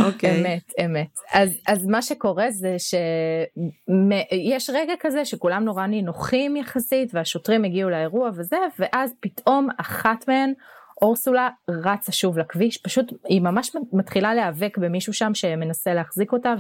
אוקיי. 0.06 0.42
אמת, 0.42 0.72
אמת. 0.86 1.20
אז, 1.34 1.62
אז 1.68 1.88
מה 1.88 2.02
שקורה 2.02 2.52
זה 2.52 2.76
שיש 2.80 4.70
רגע 4.74 4.94
כזה 5.00 5.26
שכולם 5.26 5.64
נורא 5.64 5.86
נינוחים 5.86 6.56
יחסית, 6.56 7.10
והשוטרים 7.14 7.64
הגיעו 7.64 7.90
לאירוע 7.90 8.30
וזה, 8.36 8.58
ואז 8.80 9.14
פתאום 9.20 9.68
אחת 9.78 10.28
מהן, 10.28 10.54
אורסולה 11.02 11.50
רצה 11.70 12.12
שוב 12.12 12.38
לכביש, 12.38 12.78
פשוט 12.78 13.14
היא 13.28 13.42
ממש 13.42 13.76
מתחילה 13.94 14.34
להיאבק 14.34 14.78
במישהו 14.78 15.14
שם 15.14 15.34
שמנסה 15.34 15.94
להחזיק 15.94 16.34
אותה 16.34 16.54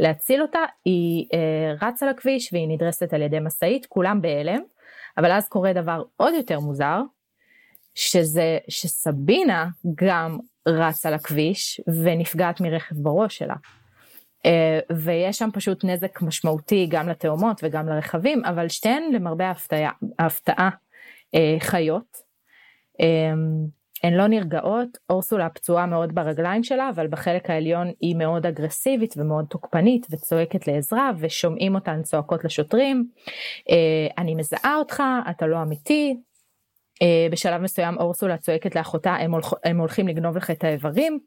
ולהציל 0.00 0.42
אותה, 0.42 0.58
היא 0.84 1.26
אה, 1.34 1.88
רצה 1.88 2.10
לכביש 2.10 2.52
והיא 2.52 2.68
נדרסת 2.68 3.14
על 3.14 3.22
ידי 3.22 3.40
משאית, 3.40 3.86
כולם 3.86 4.22
בהלם, 4.22 4.60
אבל 5.18 5.32
אז 5.32 5.48
קורה 5.48 5.72
דבר 5.72 6.02
עוד 6.16 6.34
יותר 6.34 6.60
מוזר, 6.60 7.00
שזה 7.94 8.58
שסבינה 8.68 9.66
גם 9.94 10.38
רצה 10.68 11.10
לכביש 11.10 11.80
ונפגעת 12.04 12.60
מרכב 12.60 12.94
בראש 12.96 13.38
שלה. 13.38 13.54
אה, 14.46 14.78
ויש 14.92 15.38
שם 15.38 15.48
פשוט 15.52 15.84
נזק 15.84 16.22
משמעותי 16.22 16.86
גם 16.90 17.08
לתאומות 17.08 17.60
וגם 17.64 17.88
לרכבים, 17.88 18.44
אבל 18.44 18.68
שתיהן 18.68 19.12
למרבה 19.12 19.48
ההפתעה, 19.48 19.90
ההפתעה 20.18 20.70
אה, 21.34 21.56
חיות. 21.60 22.16
אה, 23.00 23.32
הן 24.02 24.14
לא 24.14 24.26
נרגעות, 24.26 24.88
אורסולה 25.10 25.48
פצועה 25.48 25.86
מאוד 25.86 26.14
ברגליים 26.14 26.64
שלה, 26.64 26.90
אבל 26.90 27.06
בחלק 27.06 27.50
העליון 27.50 27.92
היא 28.00 28.16
מאוד 28.16 28.46
אגרסיבית 28.46 29.14
ומאוד 29.16 29.44
תוקפנית 29.50 30.06
וצועקת 30.10 30.68
לעזרה, 30.68 31.10
ושומעים 31.18 31.74
אותן 31.74 32.02
צועקות 32.02 32.44
לשוטרים, 32.44 33.08
אני 34.18 34.34
מזהה 34.34 34.76
אותך, 34.76 35.02
אתה 35.30 35.46
לא 35.46 35.62
אמיתי, 35.62 36.16
בשלב 37.30 37.60
מסוים 37.60 37.98
אורסולה 37.98 38.36
צועקת 38.36 38.74
לאחותה 38.74 39.14
הם, 39.14 39.32
הולכ, 39.32 39.52
הם 39.64 39.78
הולכים 39.78 40.08
לגנוב 40.08 40.36
לך 40.36 40.50
את 40.50 40.64
האיברים. 40.64 41.18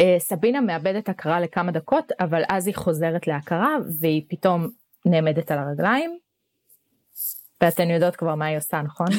אה, 0.00 0.16
סבינה 0.18 0.60
מאבדת 0.60 1.08
הכרה 1.08 1.40
לכמה 1.40 1.72
דקות 1.72 2.12
אבל 2.20 2.42
אז 2.48 2.66
היא 2.66 2.74
חוזרת 2.74 3.26
להכרה 3.26 3.76
והיא 4.00 4.22
פתאום 4.28 4.68
נעמדת 5.06 5.50
על 5.50 5.58
הרגליים. 5.58 6.18
ואתן 7.60 7.90
יודעות 7.90 8.16
כבר 8.16 8.34
מה 8.34 8.46
היא 8.46 8.56
עושה 8.56 8.82
נכון? 8.82 9.06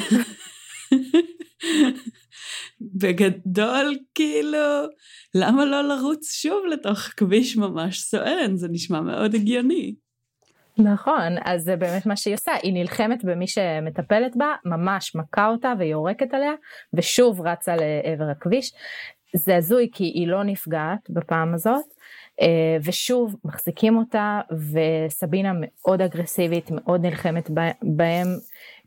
בגדול 3.00 3.98
כאילו 4.14 4.58
למה 5.34 5.64
לא 5.64 5.82
לרוץ 5.88 6.32
שוב 6.32 6.66
לתוך 6.66 6.98
כביש 6.98 7.56
ממש 7.56 8.00
סואן 8.00 8.56
זה 8.56 8.68
נשמע 8.70 9.00
מאוד 9.00 9.34
הגיוני. 9.34 9.94
נכון, 10.78 11.36
אז 11.44 11.62
זה 11.62 11.76
באמת 11.76 12.06
מה 12.06 12.16
שהיא 12.16 12.34
עושה, 12.34 12.52
היא 12.62 12.72
נלחמת 12.72 13.24
במי 13.24 13.46
שמטפלת 13.46 14.36
בה, 14.36 14.54
ממש 14.64 15.14
מכה 15.14 15.48
אותה 15.48 15.72
ויורקת 15.78 16.34
עליה, 16.34 16.52
ושוב 16.94 17.40
רצה 17.40 17.74
לעבר 17.76 18.30
הכביש. 18.30 18.72
זה 19.36 19.56
הזוי 19.56 19.90
כי 19.92 20.04
היא 20.04 20.28
לא 20.28 20.44
נפגעת 20.44 21.10
בפעם 21.10 21.54
הזאת, 21.54 21.84
אה, 22.40 22.76
ושוב 22.84 23.36
מחזיקים 23.44 23.96
אותה, 23.96 24.40
וסבינה 24.72 25.52
מאוד 25.56 26.00
אגרסיבית, 26.00 26.70
מאוד 26.70 27.06
נלחמת 27.06 27.50
בהם. 27.82 28.26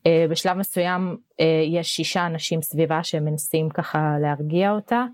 אה, 0.08 0.26
בשלב 0.30 0.58
מסוים 0.58 1.18
אה, 1.40 1.64
יש 1.68 1.96
שישה 1.96 2.26
אנשים 2.26 2.62
סביבה 2.62 3.04
שמנסים 3.04 3.70
ככה 3.70 4.16
להרגיע 4.22 4.72
אותה, 4.72 5.06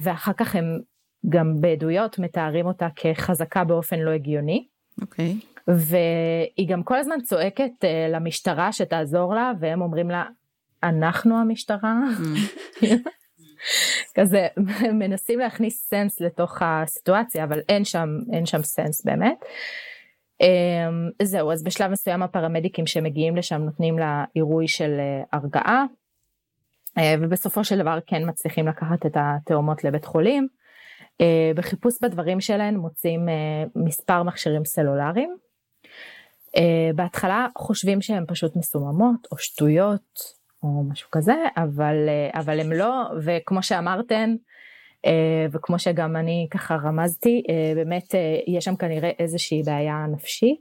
ואחר 0.00 0.32
כך 0.32 0.56
הם 0.56 0.80
גם 1.28 1.60
בעדויות 1.60 2.18
מתארים 2.18 2.66
אותה 2.66 2.88
כחזקה 2.96 3.64
באופן 3.64 3.98
לא 3.98 4.10
הגיוני. 4.10 4.66
אוקיי. 5.00 5.36
Okay. 5.40 5.51
והיא 5.68 6.68
גם 6.68 6.82
כל 6.82 6.98
הזמן 6.98 7.20
צועקת 7.20 7.84
uh, 7.84 8.12
למשטרה 8.12 8.72
שתעזור 8.72 9.34
לה, 9.34 9.52
והם 9.60 9.82
אומרים 9.82 10.10
לה, 10.10 10.24
אנחנו 10.82 11.40
המשטרה. 11.40 11.94
כזה 14.14 14.46
מנסים 14.92 15.38
להכניס 15.38 15.88
סנס 15.88 16.20
לתוך 16.20 16.58
הסיטואציה, 16.60 17.44
אבל 17.44 17.60
אין 17.68 17.84
שם, 17.84 18.08
אין 18.32 18.46
שם 18.46 18.62
סנס 18.62 19.04
באמת. 19.04 19.44
Um, 20.42 20.46
זהו, 21.22 21.52
אז 21.52 21.62
בשלב 21.62 21.90
מסוים 21.90 22.22
הפרמדיקים 22.22 22.86
שמגיעים 22.86 23.36
לשם 23.36 23.62
נותנים 23.62 23.98
לה 23.98 24.24
עירוי 24.34 24.68
של 24.68 25.00
uh, 25.00 25.26
הרגעה, 25.32 25.84
uh, 26.98 27.02
ובסופו 27.20 27.64
של 27.64 27.78
דבר 27.78 27.98
כן 28.06 28.28
מצליחים 28.28 28.68
לקחת 28.68 29.06
את 29.06 29.16
התאומות 29.16 29.84
לבית 29.84 30.04
חולים. 30.04 30.48
Uh, 31.22 31.56
בחיפוש 31.56 31.94
בדברים 32.02 32.40
שלהן 32.40 32.76
מוצאים 32.76 33.28
uh, 33.28 33.70
מספר 33.76 34.22
מכשירים 34.22 34.64
סלולריים. 34.64 35.36
Uh, 36.56 36.96
בהתחלה 36.96 37.46
חושבים 37.58 38.02
שהן 38.02 38.24
פשוט 38.28 38.56
מסוממות 38.56 39.26
או 39.32 39.38
שטויות 39.38 40.20
או 40.62 40.84
משהו 40.90 41.10
כזה, 41.10 41.34
אבל, 41.56 41.94
uh, 42.32 42.38
אבל 42.38 42.60
הם 42.60 42.72
לא, 42.72 43.04
וכמו 43.24 43.62
שאמרתן, 43.62 44.34
uh, 45.06 45.10
וכמו 45.52 45.78
שגם 45.78 46.16
אני 46.16 46.48
ככה 46.50 46.74
רמזתי, 46.74 47.42
uh, 47.46 47.76
באמת 47.76 48.14
uh, 48.14 48.16
יש 48.46 48.64
שם 48.64 48.76
כנראה 48.76 49.10
איזושהי 49.18 49.62
בעיה 49.62 50.06
נפשית. 50.12 50.60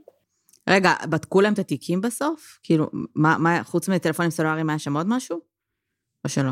רגע, 0.70 0.94
בדקו 1.10 1.42
להם 1.42 1.54
את 1.54 1.60
התיקים 1.60 2.02
בסוף? 2.02 2.60
כאילו, 2.64 2.90
מה, 3.16 3.38
מה, 3.40 3.64
חוץ 3.64 3.90
מטלפונים 3.90 4.32
סלולריים 4.32 4.70
היה 4.70 4.80
שם 4.80 4.98
עוד 4.98 5.08
משהו? 5.10 5.40
או 6.24 6.30
שלא? 6.30 6.52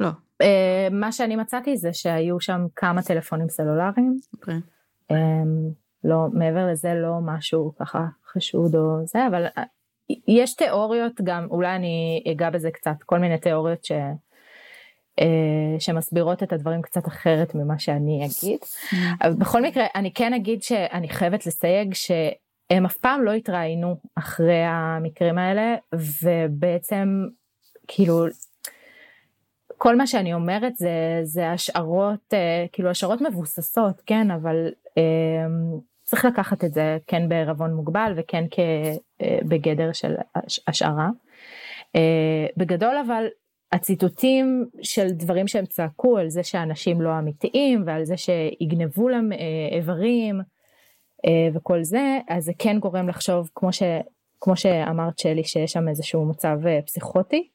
לא. 0.00 0.08
Uh, 0.42 0.46
מה 0.92 1.12
שאני 1.12 1.36
מצאתי 1.36 1.76
זה 1.76 1.92
שהיו 1.92 2.40
שם 2.40 2.60
כמה 2.76 3.02
טלפונים 3.02 3.48
סלולריים. 3.48 4.18
אוקיי. 4.34 4.54
Okay. 4.54 5.12
Um, 5.12 5.74
לא, 6.04 6.26
מעבר 6.32 6.66
לזה 6.72 6.94
לא 6.94 7.18
משהו 7.22 7.72
ככה 7.80 8.06
חשוד 8.28 8.74
או 8.74 9.06
זה, 9.06 9.26
אבל 9.26 9.46
אה, 9.58 9.62
יש 10.28 10.54
תיאוריות 10.54 11.20
גם, 11.24 11.46
אולי 11.50 11.76
אני 11.76 12.24
אגע 12.32 12.50
בזה 12.50 12.70
קצת, 12.70 12.96
כל 13.06 13.18
מיני 13.18 13.38
תיאוריות 13.38 13.84
ש... 13.84 13.92
אה, 15.20 15.80
שמסבירות 15.80 16.42
את 16.42 16.52
הדברים 16.52 16.82
קצת 16.82 17.06
אחרת 17.06 17.54
ממה 17.54 17.78
שאני 17.78 18.18
אגיד. 18.26 18.60
Mm. 18.60 18.96
אבל 19.22 19.32
בכל 19.32 19.62
מקרה, 19.62 19.86
אני 19.94 20.12
כן 20.14 20.34
אגיד 20.34 20.62
שאני 20.62 21.08
חייבת 21.08 21.46
לסייג 21.46 21.94
שהם 21.94 22.86
אף 22.86 22.96
פעם 22.96 23.24
לא 23.24 23.32
התראיינו 23.32 23.96
אחרי 24.14 24.62
המקרים 24.64 25.38
האלה, 25.38 25.76
ובעצם, 26.22 27.08
כאילו, 27.88 28.26
כל 29.78 29.96
מה 29.96 30.06
שאני 30.06 30.34
אומרת 30.34 30.76
זה, 30.76 31.20
זה 31.22 31.50
השערות, 31.50 32.34
אה, 32.34 32.66
כאילו 32.72 32.90
השערות 32.90 33.20
מבוססות, 33.20 34.02
כן, 34.06 34.30
אבל 34.30 34.68
צריך 36.08 36.24
לקחת 36.24 36.64
את 36.64 36.72
זה 36.72 36.98
כן 37.06 37.28
בערבון 37.28 37.74
מוגבל 37.74 38.12
וכן 38.16 38.44
בגדר 39.48 39.92
של 39.92 40.14
השערה. 40.66 41.08
אה, 41.96 42.46
בגדול 42.56 42.96
אבל 43.06 43.26
הציטוטים 43.72 44.68
של 44.82 45.10
דברים 45.10 45.48
שהם 45.48 45.66
צעקו 45.66 46.18
על 46.18 46.28
זה 46.28 46.42
שאנשים 46.42 47.00
לא 47.00 47.18
אמיתיים 47.18 47.82
ועל 47.86 48.04
זה 48.04 48.14
שיגנבו 48.16 49.08
להם 49.08 49.32
אה, 49.32 49.76
איברים 49.76 50.40
אה, 51.26 51.48
וכל 51.54 51.82
זה, 51.82 52.18
אז 52.28 52.44
זה 52.44 52.52
כן 52.58 52.78
גורם 52.78 53.08
לחשוב 53.08 53.50
כמו, 53.54 53.72
ש, 53.72 53.82
כמו 54.40 54.56
שאמרת 54.56 55.18
שלי 55.18 55.44
שיש 55.44 55.72
שם 55.72 55.88
איזשהו 55.88 56.24
מצב 56.24 56.58
פסיכוטי. 56.86 57.48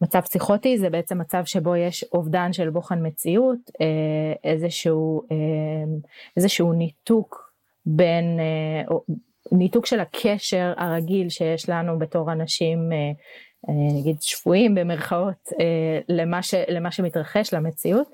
מצב 0.00 0.20
פסיכוטי 0.20 0.78
זה 0.78 0.90
בעצם 0.90 1.18
מצב 1.18 1.44
שבו 1.44 1.76
יש 1.76 2.04
אובדן 2.04 2.52
של 2.52 2.70
בוחן 2.70 3.06
מציאות, 3.06 3.58
אה, 3.80 4.50
איזשהו, 4.50 5.22
אה, 5.32 5.36
איזשהו 6.36 6.72
ניתוק 6.72 7.52
בין, 7.86 8.40
אה, 8.40 8.96
ניתוק 9.52 9.86
של 9.86 10.00
הקשר 10.00 10.72
הרגיל 10.76 11.28
שיש 11.28 11.68
לנו 11.68 11.98
בתור 11.98 12.32
אנשים, 12.32 12.78
נגיד 13.68 14.16
שפויים 14.20 14.74
במרכאות, 14.74 15.48
למה, 16.08 16.42
ש, 16.42 16.54
למה 16.68 16.90
שמתרחש, 16.90 17.54
למציאות. 17.54 18.08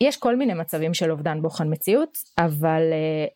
יש 0.00 0.16
כל 0.16 0.36
מיני 0.36 0.54
מצבים 0.54 0.94
של 0.94 1.10
אובדן 1.10 1.42
בוחן 1.42 1.72
מציאות, 1.72 2.18
אבל 2.38 2.82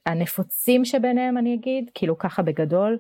הנפוצים 0.07 0.85
שביניהם 0.85 1.39
אני 1.39 1.55
אגיד, 1.55 1.91
כאילו 1.95 2.19
ככה 2.19 2.43
בגדול, 2.43 2.99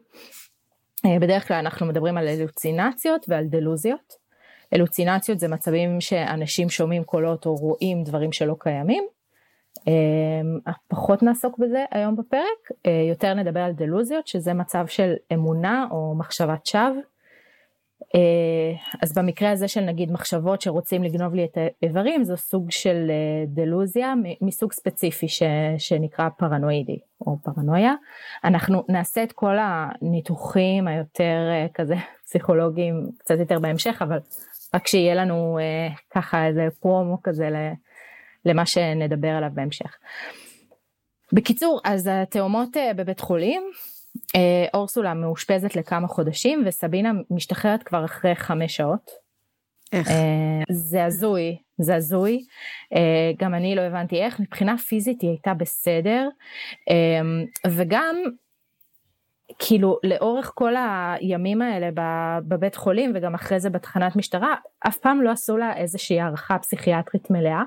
בדרך 1.20 1.48
כלל 1.48 1.56
אנחנו 1.56 1.86
מדברים 1.86 2.18
על 2.18 2.28
אלוצינציות 2.28 3.26
ועל 3.28 3.46
דלוזיות. 3.46 4.26
אלוצינציות 4.74 5.38
זה 5.38 5.48
מצבים 5.48 6.00
שאנשים 6.00 6.70
שומעים 6.70 7.04
קולות 7.04 7.46
או 7.46 7.54
רואים 7.54 8.04
דברים 8.04 8.32
שלא 8.32 8.56
קיימים. 8.58 9.04
אמ, 9.86 9.92
פחות 10.88 11.22
נעסוק 11.22 11.58
בזה 11.58 11.84
היום 11.90 12.16
בפרק, 12.16 12.70
אה, 12.86 13.06
יותר 13.08 13.34
נדבר 13.34 13.60
על 13.60 13.72
דלוזיות 13.72 14.26
שזה 14.26 14.54
מצב 14.54 14.86
של 14.86 15.14
אמונה 15.32 15.86
או 15.90 16.14
מחשבת 16.18 16.66
שווא. 16.66 17.02
אה, 18.14 18.78
אז 19.02 19.14
במקרה 19.14 19.50
הזה 19.50 19.68
של 19.68 19.80
נגיד 19.80 20.12
מחשבות 20.12 20.60
שרוצים 20.60 21.02
לגנוב 21.02 21.34
לי 21.34 21.44
את 21.44 21.58
האיברים 21.82 22.24
זו 22.24 22.36
סוג 22.36 22.70
של 22.70 23.10
אה, 23.10 23.44
דלוזיה 23.46 24.14
מסוג 24.42 24.72
ספציפי 24.72 25.28
ש, 25.28 25.42
שנקרא 25.78 26.28
פרנואידי 26.28 26.98
או 27.20 27.36
פרנויה. 27.42 27.94
אנחנו 28.44 28.84
נעשה 28.88 29.22
את 29.22 29.32
כל 29.32 29.56
הניתוחים 29.60 30.88
היותר 30.88 31.38
כזה 31.74 31.94
פסיכולוגיים 32.24 33.10
קצת 33.18 33.38
יותר 33.38 33.58
בהמשך 33.58 34.02
אבל 34.02 34.18
רק 34.74 34.86
שיהיה 34.86 35.14
לנו 35.14 35.58
ככה 36.10 36.46
איזה 36.46 36.68
פרומו 36.80 37.22
כזה 37.22 37.48
למה 38.44 38.66
שנדבר 38.66 39.28
עליו 39.28 39.50
בהמשך. 39.54 39.96
בקיצור, 41.32 41.80
אז 41.84 42.10
התאומות 42.12 42.76
אה, 42.76 42.94
בבית 42.94 43.20
חולים, 43.20 43.62
אה, 43.62 43.95
אורסולה 44.74 45.14
מאושפזת 45.14 45.76
לכמה 45.76 46.08
חודשים 46.08 46.62
וסבינה 46.66 47.12
משתחררת 47.30 47.82
כבר 47.82 48.04
אחרי 48.04 48.34
חמש 48.34 48.76
שעות. 48.76 49.10
איך? 49.92 50.08
אה, 50.10 50.62
זה 50.70 51.04
הזוי, 51.04 51.56
זה 51.78 51.94
הזוי. 51.94 52.44
גם 53.38 53.54
אני 53.54 53.74
לא 53.74 53.80
הבנתי 53.80 54.22
איך, 54.22 54.40
מבחינה 54.40 54.78
פיזית 54.78 55.20
היא 55.20 55.30
הייתה 55.30 55.54
בסדר, 55.54 56.28
וגם 57.66 58.16
כאילו 59.58 59.98
לאורך 60.02 60.52
כל 60.54 60.74
הימים 61.20 61.62
האלה 61.62 61.88
בבית 62.48 62.76
חולים 62.76 63.12
וגם 63.14 63.34
אחרי 63.34 63.60
זה 63.60 63.70
בתחנת 63.70 64.16
משטרה, 64.16 64.54
אף 64.88 64.98
פעם 64.98 65.22
לא 65.22 65.30
עשו 65.30 65.56
לה 65.56 65.76
איזושהי 65.76 66.20
הערכה 66.20 66.58
פסיכיאטרית 66.58 67.30
מלאה. 67.30 67.62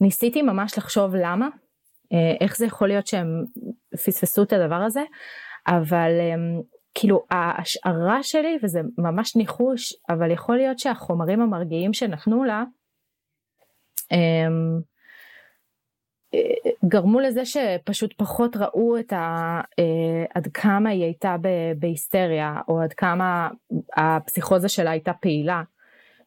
ניסיתי 0.00 0.42
ממש 0.42 0.78
לחשוב 0.78 1.14
למה, 1.14 1.48
אה, 2.12 2.34
איך 2.40 2.56
זה 2.56 2.66
יכול 2.66 2.88
להיות 2.88 3.06
שהם 3.06 3.44
פספסו 3.92 4.42
את 4.42 4.52
הדבר 4.52 4.74
הזה, 4.74 5.02
אבל 5.66 6.10
אמ, 6.20 6.60
כאילו 6.94 7.24
ההשערה 7.30 8.22
שלי, 8.22 8.58
וזה 8.62 8.80
ממש 8.98 9.36
ניחוש, 9.36 9.94
אבל 10.08 10.30
יכול 10.30 10.56
להיות 10.56 10.78
שהחומרים 10.78 11.40
המרגיעים 11.40 11.92
שנתנו 11.92 12.44
לה, 12.44 12.64
אמ, 14.12 14.80
אה, 16.34 16.70
גרמו 16.84 17.20
לזה 17.20 17.42
שפשוט 17.44 18.14
פחות 18.16 18.56
ראו 18.56 18.98
את 18.98 19.12
ה... 19.12 19.60
אה, 19.78 20.24
עד 20.34 20.48
כמה 20.54 20.90
היא 20.90 21.04
הייתה 21.04 21.36
בהיסטריה, 21.78 22.54
או 22.68 22.80
עד 22.80 22.92
כמה 22.92 23.48
הפסיכוזה 23.96 24.68
שלה 24.68 24.90
הייתה 24.90 25.12
פעילה. 25.12 25.62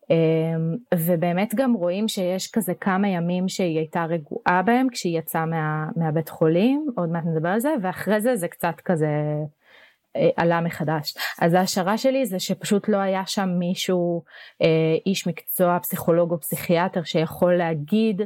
אמ, 0.10 0.76
ובאמת 0.96 1.56
גם 1.56 1.74
רואים 1.74 2.08
שיש 2.08 2.52
כזה 2.52 2.74
כמה 2.74 3.08
ימים 3.08 3.50
שהיא 3.50 3.78
הייתה 3.78 4.06
רגועה 4.06 4.62
בהם 4.62 4.88
כשהיא 4.92 5.20
יצאה 5.20 5.46
מה, 5.46 5.86
מהבית 5.96 6.30
חולים, 6.30 6.88
עוד 6.98 7.10
מעט 7.10 7.24
נדבר 7.26 7.50
על 7.50 7.60
זה, 7.60 7.74
ואחרי 7.82 8.22
זה 8.22 8.36
זה 8.36 8.48
קצת 8.48 8.76
כזה 8.86 9.08
אה, 10.16 10.30
עלה 10.36 10.62
מחדש. 10.62 11.14
אז 11.42 11.54
ההשערה 11.54 11.98
שלי 11.98 12.26
זה 12.26 12.40
שפשוט 12.40 12.90
לא 12.90 12.98
היה 12.98 13.24
שם 13.26 13.50
מישהו, 13.60 14.24
אה, 14.62 14.96
איש 15.06 15.28
מקצוע, 15.28 15.80
פסיכולוג 15.80 16.32
או 16.32 16.40
פסיכיאטר 16.40 17.04
שיכול 17.04 17.56
להגיד 17.56 18.22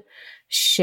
ש, 0.49 0.81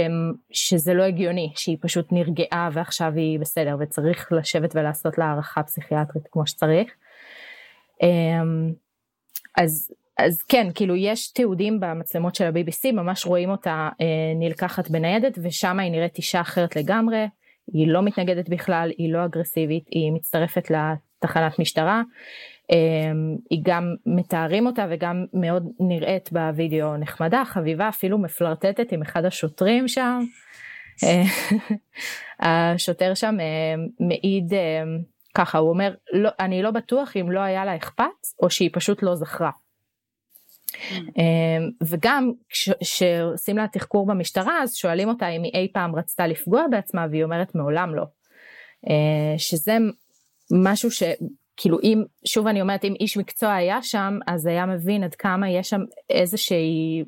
שזה 0.50 0.94
לא 0.94 1.02
הגיוני, 1.02 1.52
שהיא 1.56 1.78
פשוט 1.80 2.12
נרגעה 2.12 2.68
ועכשיו 2.72 3.12
היא 3.16 3.40
בסדר 3.40 3.76
וצריך 3.80 4.32
לשבת 4.32 4.76
ולעשות 4.76 5.18
לה 5.18 5.24
הערכה 5.24 5.62
פסיכיאטרית 5.62 6.24
כמו 6.30 6.46
שצריך. 6.46 6.92
אמ, 8.02 8.72
אז 9.58 9.90
אז 10.18 10.42
כן, 10.42 10.66
כאילו 10.74 10.96
יש 10.96 11.32
תיעודים 11.32 11.80
במצלמות 11.80 12.34
של 12.34 12.44
ה-BBC, 12.44 12.92
ממש 12.92 13.26
רואים 13.26 13.50
אותה 13.50 13.88
אה, 14.00 14.06
נלקחת 14.36 14.90
בניידת 14.90 15.38
ושם 15.42 15.80
היא 15.80 15.92
נראית 15.92 16.16
אישה 16.16 16.40
אחרת 16.40 16.76
לגמרי, 16.76 17.26
היא 17.72 17.88
לא 17.88 18.02
מתנגדת 18.02 18.48
בכלל, 18.48 18.90
היא 18.98 19.12
לא 19.12 19.24
אגרסיבית, 19.24 19.84
היא 19.90 20.12
מצטרפת 20.12 20.70
לתחנת 20.70 21.58
משטרה, 21.58 22.02
אה, 22.70 23.12
היא 23.50 23.60
גם 23.62 23.94
מתארים 24.06 24.66
אותה 24.66 24.86
וגם 24.90 25.24
מאוד 25.32 25.68
נראית 25.80 26.32
בווידאו 26.32 26.96
נחמדה, 26.96 27.42
חביבה, 27.46 27.88
אפילו 27.88 28.18
מפלרטטת 28.18 28.92
עם 28.92 29.02
אחד 29.02 29.24
השוטרים 29.24 29.88
שם. 29.88 30.20
אה, 31.04 31.22
השוטר 32.74 33.14
שם 33.14 33.36
אה, 33.40 33.74
מעיד 34.00 34.54
אה, 34.54 34.82
ככה, 35.34 35.58
הוא 35.58 35.70
אומר, 35.70 35.94
לא, 36.12 36.30
אני 36.40 36.62
לא 36.62 36.70
בטוח 36.70 37.16
אם 37.16 37.30
לא 37.30 37.40
היה 37.40 37.64
לה 37.64 37.76
אכפת 37.76 38.04
או 38.42 38.50
שהיא 38.50 38.70
פשוט 38.72 39.02
לא 39.02 39.14
זכרה. 39.14 39.50
אמ, 40.90 41.70
וגם 41.82 42.32
כשעושים 42.80 43.56
לה 43.56 43.66
תחקור 43.72 44.06
במשטרה 44.06 44.62
אז 44.62 44.74
שואלים 44.74 45.08
אותה 45.08 45.28
אם 45.28 45.42
היא 45.42 45.52
אי 45.54 45.68
פעם 45.72 45.96
רצתה 45.96 46.26
לפגוע 46.26 46.64
בעצמה 46.70 47.06
והיא 47.10 47.24
אומרת 47.24 47.54
מעולם 47.54 47.94
לא. 47.94 48.04
אה, 48.90 49.38
שזה 49.38 49.76
משהו 50.52 50.90
שכאילו 50.90 51.78
אם 51.82 52.02
שוב 52.24 52.46
אני 52.46 52.60
אומרת 52.60 52.84
אם 52.84 52.94
איש 53.00 53.16
מקצוע 53.16 53.54
היה 53.54 53.82
שם 53.82 54.18
אז 54.26 54.46
היה 54.46 54.66
מבין 54.66 55.04
עד 55.04 55.14
כמה 55.14 55.50
יש 55.50 55.70
שם 55.70 55.80
איזושהי 56.10 57.02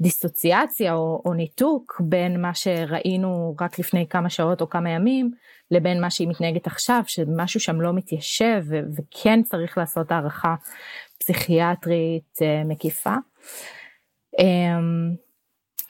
דיסוציאציה 0.00 0.94
או, 0.94 1.22
או 1.24 1.34
ניתוק 1.34 2.00
בין 2.04 2.42
מה 2.42 2.54
שראינו 2.54 3.54
רק 3.60 3.78
לפני 3.78 4.06
כמה 4.10 4.30
שעות 4.30 4.60
או 4.60 4.68
כמה 4.68 4.90
ימים 4.90 5.30
לבין 5.70 6.00
מה 6.00 6.10
שהיא 6.10 6.28
מתנהגת 6.28 6.66
עכשיו 6.66 7.02
שמשהו 7.06 7.60
שם 7.60 7.80
לא 7.80 7.92
מתיישב 7.92 8.62
וכן 8.96 9.42
צריך 9.42 9.78
לעשות 9.78 10.12
הערכה 10.12 10.54
פסיכיאטרית 11.22 12.38
אה, 12.42 12.62
מקיפה. 12.64 13.14
אמ, 14.38 15.14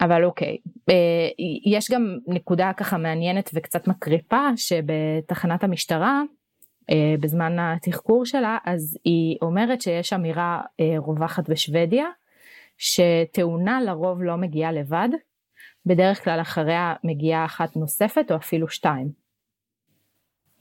אבל 0.01 0.25
אוקיי, 0.25 0.57
אה, 0.91 1.29
יש 1.65 1.91
גם 1.91 2.19
נקודה 2.27 2.73
ככה 2.77 2.99
מעניינת 2.99 3.51
וקצת 3.55 3.89
מקריפה 3.89 4.49
שבתחנת 4.57 5.65
המשטרה 5.65 6.23
אה, 6.91 7.15
בזמן 7.21 7.59
התחקור 7.59 8.25
שלה 8.27 8.59
אז 8.65 8.99
היא 9.05 9.39
אומרת 9.43 9.83
שיש 9.83 10.13
אמירה 10.13 10.63
רווחת 10.99 11.51
בשוודיה 11.51 12.07
שתאונה 12.79 13.81
לרוב 13.81 14.23
לא 14.23 14.37
מגיעה 14.37 14.73
לבד, 14.73 15.09
בדרך 15.87 16.25
כלל 16.25 16.41
אחריה 16.41 16.95
מגיעה 17.05 17.45
אחת 17.45 17.77
נוספת 17.77 18.31
או 18.31 18.37
אפילו 18.37 18.69
שתיים. 18.69 19.09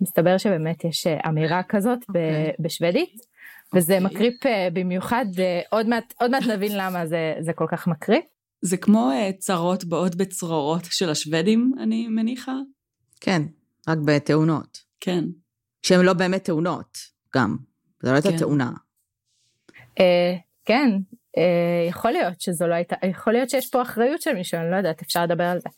מסתבר 0.02 0.38
שבאמת 0.38 0.84
יש 0.86 1.08
אמירה 1.08 1.64
כזאת 1.64 2.00
okay. 2.00 2.08
אוקיי. 2.08 2.52
בשוודית. 2.60 3.31
וזה 3.76 3.98
okay. 3.98 4.04
אוקיי. 4.04 4.16
מקריפ 4.16 4.46
אה, 4.46 4.68
במיוחד, 4.74 5.26
אה, 5.40 5.62
עוד 5.70 5.88
מעט, 5.88 6.14
עוד 6.20 6.32
מעט 6.32 6.44
נבין 6.44 6.72
למה 6.78 7.08
זה, 7.08 7.34
זה 7.40 7.54
כל 7.54 7.66
כך 7.72 7.88
מקריפ. 7.88 8.24
זה 8.62 8.78
כמו 8.78 9.12
uh, 9.12 9.38
צרות 9.38 9.86
באות 9.86 10.16
בצרורות 10.16 10.82
של 10.90 11.10
השוודים, 11.10 11.72
אני 11.80 12.08
מניחה? 12.08 12.56
כן, 13.22 13.42
רק 13.88 13.98
בתאונות. 14.06 14.78
כן. 15.00 15.24
שהן 15.82 16.06
לא 16.06 16.14
באמת 16.14 16.44
תאונות, 16.44 16.98
גם. 17.36 17.58
זו 18.04 18.10
לא 18.10 18.16
הייתה 18.16 18.30
כן. 18.30 18.38
תאונה. 18.38 18.72
Uh, 19.72 20.04
כן, 20.66 20.90
uh, 21.38 21.90
יכול 21.90 22.12
להיות 22.12 22.42
שזו 22.42 22.68
לא 22.68 22.74
הייתה, 22.74 22.96
יכול 23.10 23.34
להיות 23.34 23.50
שיש 23.50 23.70
פה 23.70 23.82
אחריות 23.82 24.22
של 24.22 24.34
מישהו, 24.34 24.60
אני 24.60 24.72
לא 24.72 24.76
יודעת, 24.76 25.02
אפשר 25.02 25.24
לדבר 25.24 25.44
על 25.44 25.60
זה. 25.60 25.70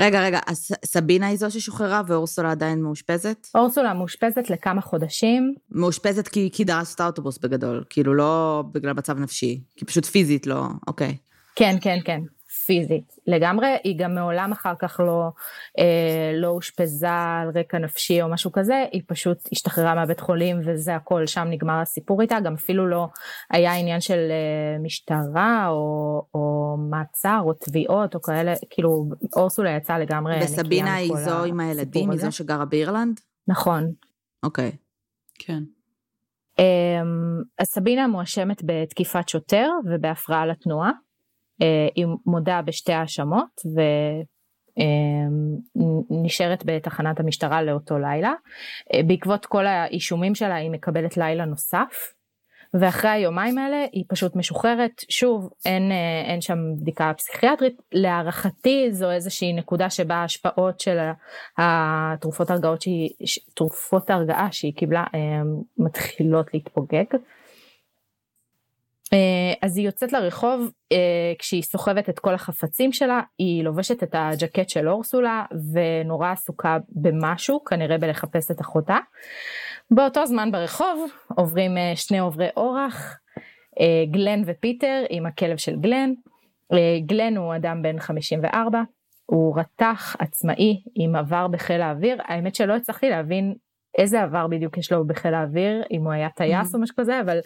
רגע, 0.00 0.22
רגע, 0.22 0.38
אז 0.46 0.70
סבינה 0.84 1.26
היא 1.26 1.38
זו 1.38 1.50
ששוחררה 1.50 2.02
ואורסולה 2.06 2.50
עדיין 2.50 2.82
מאושפזת? 2.82 3.46
אורסולה 3.54 3.94
מאושפזת 3.94 4.50
לכמה 4.50 4.80
חודשים. 4.80 5.54
מאושפזת 5.70 6.28
כי, 6.28 6.50
כי 6.52 6.64
דרסת 6.64 7.00
האוטובוס 7.00 7.38
בגדול, 7.38 7.84
כאילו 7.90 8.14
לא 8.14 8.64
בגלל 8.72 8.92
מצב 8.92 9.18
נפשי, 9.18 9.60
כי 9.76 9.84
פשוט 9.84 10.04
פיזית 10.04 10.46
לא, 10.46 10.64
אוקיי. 10.86 11.16
כן, 11.54 11.76
כן, 11.80 11.98
כן. 12.04 12.20
פיזית 12.68 13.16
לגמרי, 13.26 13.76
היא 13.84 13.98
גם 13.98 14.14
מעולם 14.14 14.52
אחר 14.52 14.72
כך 14.78 15.00
לא, 15.04 15.28
אה, 15.78 16.32
לא 16.34 16.48
אושפזה 16.48 17.10
על 17.10 17.50
רקע 17.54 17.78
נפשי 17.78 18.22
או 18.22 18.28
משהו 18.28 18.52
כזה, 18.52 18.84
היא 18.92 19.02
פשוט 19.06 19.38
השתחררה 19.52 19.94
מהבית 19.94 20.20
חולים 20.20 20.60
וזה 20.66 20.94
הכל, 20.94 21.26
שם 21.26 21.46
נגמר 21.50 21.80
הסיפור 21.80 22.22
איתה, 22.22 22.40
גם 22.40 22.54
אפילו 22.54 22.86
לא 22.86 23.08
היה 23.50 23.74
עניין 23.74 24.00
של 24.00 24.18
אה, 24.30 24.78
משטרה 24.82 25.68
או, 25.68 26.22
או 26.34 26.76
מעצר 26.90 27.40
או 27.44 27.52
תביעות 27.52 28.14
או 28.14 28.22
כאלה, 28.22 28.54
כאילו 28.70 29.08
אורסולה 29.36 29.70
יצאה 29.70 29.98
לגמרי 29.98 30.36
נקייה 30.36 30.50
מכל 30.50 30.60
וסבינה 30.60 30.94
היא 30.94 31.16
זו 31.16 31.44
עם 31.44 31.60
הילדים, 31.60 32.10
היא 32.10 32.20
זו 32.20 32.32
שגרה 32.32 32.64
באירלנד? 32.64 33.20
נכון. 33.48 33.92
אוקיי. 34.42 34.72
כן. 35.38 35.62
אמ, 36.58 37.42
אז 37.58 37.66
סבינה 37.66 38.06
מואשמת 38.06 38.62
בתקיפת 38.64 39.28
שוטר 39.28 39.68
ובהפרעה 39.84 40.46
לתנועה. 40.46 40.90
אה, 41.62 41.88
היא 41.94 42.06
מודה 42.26 42.62
בשתי 42.62 42.92
האשמות 42.92 43.60
נשארת 46.24 46.62
בתחנת 46.66 47.20
המשטרה 47.20 47.62
לאותו 47.62 47.98
לילה. 47.98 48.32
בעקבות 49.06 49.46
כל 49.46 49.66
האישומים 49.66 50.34
שלה 50.34 50.54
היא 50.54 50.70
מקבלת 50.70 51.16
לילה 51.16 51.44
נוסף. 51.44 52.12
ואחרי 52.74 53.10
היומיים 53.10 53.58
האלה 53.58 53.86
היא 53.92 54.04
פשוט 54.08 54.36
משוחררת, 54.36 54.92
שוב 55.10 55.50
אין, 55.64 55.92
אה, 55.92 56.30
אין 56.30 56.40
שם 56.40 56.58
בדיקה 56.80 57.12
פסיכיאטרית, 57.16 57.76
להערכתי 57.92 58.88
זו 58.92 59.10
איזושהי 59.10 59.52
נקודה 59.52 59.90
שבה 59.90 60.14
ההשפעות 60.14 60.80
של 60.80 60.98
התרופות 61.58 62.50
הרגעות 62.50 62.82
שהיא, 62.82 63.10
תרופות 63.54 64.10
הרגעה 64.10 64.52
שהיא 64.52 64.74
קיבלה 64.76 65.04
אה, 65.14 65.42
מתחילות 65.78 66.54
להתפוגג. 66.54 67.04
אה, 69.12 69.52
אז 69.62 69.76
היא 69.76 69.86
יוצאת 69.86 70.12
לרחוב 70.12 70.70
כשהיא 71.38 71.62
סוחבת 71.62 72.08
את 72.08 72.18
כל 72.18 72.34
החפצים 72.34 72.92
שלה, 72.92 73.20
היא 73.38 73.64
לובשת 73.64 74.02
את 74.02 74.14
הג'קט 74.14 74.68
של 74.68 74.88
אורסולה 74.88 75.44
ונורא 75.72 76.30
עסוקה 76.30 76.78
במשהו, 76.88 77.64
כנראה 77.64 77.98
בלחפש 77.98 78.50
את 78.50 78.60
אחותה. 78.60 78.98
באותו 79.90 80.26
זמן 80.26 80.52
ברחוב 80.52 81.10
עוברים 81.36 81.76
אה, 81.76 81.92
שני 81.96 82.18
עוברי 82.18 82.48
אורח, 82.56 83.18
אה, 83.80 84.04
גלן 84.10 84.42
ופיטר 84.46 85.04
עם 85.10 85.26
הכלב 85.26 85.56
של 85.56 85.76
גלן. 85.76 86.12
אה, 86.72 86.98
גלן 87.06 87.36
הוא 87.36 87.56
אדם 87.56 87.82
בן 87.82 88.00
54, 88.00 88.82
הוא 89.26 89.60
רתח 89.60 90.16
עצמאי 90.18 90.82
עם 90.94 91.16
עבר 91.16 91.48
בחיל 91.48 91.82
האוויר, 91.82 92.18
האמת 92.24 92.54
שלא 92.54 92.76
הצלחתי 92.76 93.10
להבין 93.10 93.54
איזה 93.98 94.22
עבר 94.22 94.46
בדיוק 94.46 94.78
יש 94.78 94.92
לו 94.92 95.06
בחיל 95.06 95.34
האוויר, 95.34 95.82
אם 95.90 96.04
הוא 96.04 96.12
היה 96.12 96.28
טייס 96.28 96.70
mm-hmm. 96.70 96.74
או 96.76 96.80
משהו 96.80 96.96
כזה, 96.96 97.20
אבל 97.20 97.38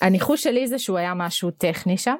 הניחוש 0.00 0.42
שלי 0.42 0.66
זה 0.66 0.78
שהוא 0.78 0.98
היה 0.98 1.14
משהו 1.14 1.50
טכני 1.50 1.98
שם. 1.98 2.16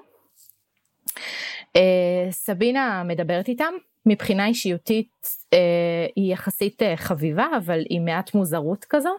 סבינה 2.30 3.02
מדברת 3.04 3.48
איתם, 3.48 3.72
מבחינה 4.06 4.46
אישיותית 4.46 5.26
היא 6.16 6.32
יחסית 6.32 6.82
חביבה, 6.96 7.46
אבל 7.56 7.80
עם 7.90 8.04
מעט 8.04 8.34
מוזרות 8.34 8.86
כזו. 8.88 9.16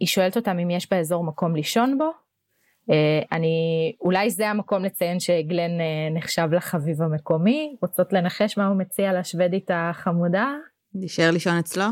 היא 0.00 0.08
שואלת 0.08 0.36
אותם 0.36 0.58
אם 0.58 0.70
יש 0.70 0.90
באזור 0.90 1.24
מקום 1.24 1.56
לישון 1.56 1.98
בו. 1.98 2.10
אה, 2.90 3.22
אני, 3.32 3.92
אולי 4.00 4.30
זה 4.30 4.48
המקום 4.48 4.84
לציין 4.84 5.20
שגלן 5.20 5.80
אה, 5.80 6.08
נחשב 6.14 6.48
לחביב 6.52 7.02
המקומי, 7.02 7.76
רוצות 7.82 8.12
לנחש 8.12 8.58
מה 8.58 8.66
הוא 8.66 8.76
מציע 8.76 9.20
לשוודית 9.20 9.70
החמודה? 9.74 10.54
להישאר 10.94 11.30
לישון 11.30 11.58
אצלו? 11.58 11.84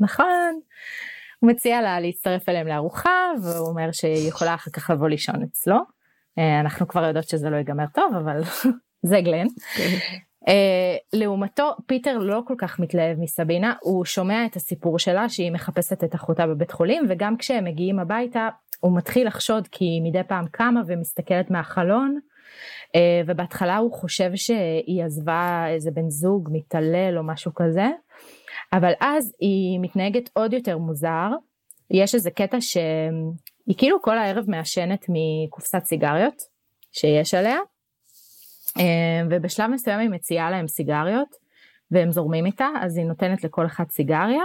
נכון. 0.00 0.60
הוא 1.40 1.50
מציע 1.50 1.82
לה 1.82 2.00
להצטרף 2.00 2.48
אליהם 2.48 2.66
לארוחה, 2.66 3.30
והוא 3.42 3.68
אומר 3.68 3.92
שהיא 3.92 4.28
יכולה 4.28 4.54
אחר 4.54 4.70
כך 4.70 4.90
לבוא 4.90 5.08
לישון 5.08 5.42
אצלו. 5.42 5.76
אה, 6.38 6.60
אנחנו 6.60 6.88
כבר 6.88 7.04
יודעות 7.04 7.28
שזה 7.28 7.50
לא 7.50 7.56
ייגמר 7.56 7.86
טוב, 7.94 8.14
אבל 8.14 8.40
זה 9.08 9.20
גלן. 9.20 9.46
Uh, 10.48 10.52
לעומתו 11.12 11.70
פיטר 11.86 12.18
לא 12.18 12.40
כל 12.46 12.54
כך 12.58 12.80
מתלהב 12.80 13.18
מסבינה 13.20 13.74
הוא 13.80 14.04
שומע 14.04 14.46
את 14.46 14.56
הסיפור 14.56 14.98
שלה 14.98 15.28
שהיא 15.28 15.52
מחפשת 15.52 16.04
את 16.04 16.14
אחותה 16.14 16.46
בבית 16.46 16.70
חולים 16.70 17.06
וגם 17.08 17.36
כשהם 17.36 17.64
מגיעים 17.64 17.98
הביתה 17.98 18.48
הוא 18.80 18.96
מתחיל 18.96 19.26
לחשוד 19.26 19.68
כי 19.68 19.84
היא 19.84 20.02
מדי 20.02 20.22
פעם 20.28 20.44
קמה 20.50 20.80
ומסתכלת 20.86 21.50
מהחלון 21.50 22.18
uh, 22.96 22.98
ובהתחלה 23.26 23.76
הוא 23.76 23.92
חושב 23.92 24.30
שהיא 24.34 25.04
עזבה 25.04 25.66
איזה 25.68 25.90
בן 25.90 26.10
זוג 26.10 26.48
מתעלל 26.52 27.14
או 27.18 27.22
משהו 27.22 27.54
כזה 27.54 27.86
אבל 28.72 28.92
אז 29.00 29.32
היא 29.40 29.78
מתנהגת 29.80 30.30
עוד 30.32 30.52
יותר 30.52 30.78
מוזר 30.78 31.28
יש 31.90 32.14
איזה 32.14 32.30
קטע 32.30 32.60
שהיא 32.60 33.76
כאילו 33.78 34.02
כל 34.02 34.18
הערב 34.18 34.50
מעשנת 34.50 35.06
מקופסת 35.08 35.84
סיגריות 35.84 36.42
שיש 36.92 37.34
עליה 37.34 37.58
אמ, 38.78 39.28
ובשלב 39.30 39.70
מסוים 39.70 40.00
היא 40.00 40.10
מציעה 40.10 40.50
להם 40.50 40.68
סיגריות 40.68 41.28
והם 41.90 42.12
זורמים 42.12 42.46
איתה 42.46 42.68
אז 42.80 42.96
היא 42.96 43.06
נותנת 43.06 43.44
לכל 43.44 43.66
אחד 43.66 43.84
סיגריה 43.90 44.42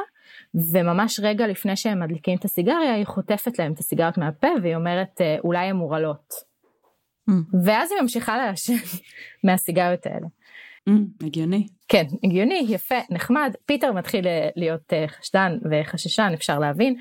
וממש 0.56 1.20
רגע 1.24 1.48
לפני 1.48 1.76
שהם 1.76 2.00
מדליקים 2.00 2.38
את 2.38 2.46
הסיגריה 2.46 2.94
היא 2.94 3.06
חוטפת 3.06 3.60
להם 3.60 3.74
את 3.74 3.80
הסיגריות 3.80 4.18
מהפה 4.18 4.48
והיא 4.62 4.76
אומרת 4.76 5.22
אה, 5.22 5.38
אולי 5.44 5.66
הן 5.66 5.76
מורעלות. 5.76 6.34
Mm. 7.30 7.34
ואז 7.66 7.92
היא 7.92 8.02
ממשיכה 8.02 8.38
לעשן 8.38 8.74
מהסיגריות 9.44 10.06
האלה. 10.06 10.28
Mm, 10.90 11.26
הגיוני. 11.26 11.68
כן, 11.88 12.04
הגיוני, 12.24 12.66
יפה, 12.70 12.96
נחמד. 13.10 13.54
פיטר 13.66 13.92
מתחיל 13.92 14.28
אה, 14.28 14.50
להיות 14.56 14.94
אה, 14.94 15.08
חשדן 15.08 15.58
וחששן, 15.72 16.32
אפשר 16.34 16.60
להבין. 16.60 16.96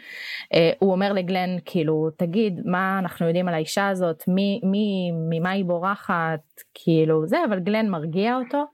אה, 0.55 0.71
הוא 0.79 0.93
אומר 0.93 1.13
לגלן, 1.13 1.57
כאילו, 1.65 2.09
תגיד, 2.17 2.61
מה 2.65 2.99
אנחנו 2.99 3.27
יודעים 3.27 3.49
על 3.49 3.55
האישה 3.55 3.89
הזאת, 3.89 4.25
מי, 4.29 4.61
מי, 4.65 5.11
ממה 5.31 5.51
היא 5.51 5.65
בורחת, 5.65 6.41
כאילו, 6.75 7.27
זה, 7.27 7.37
אבל 7.49 7.59
גלן 7.59 7.89
מרגיע 7.89 8.37
אותו. 8.37 8.65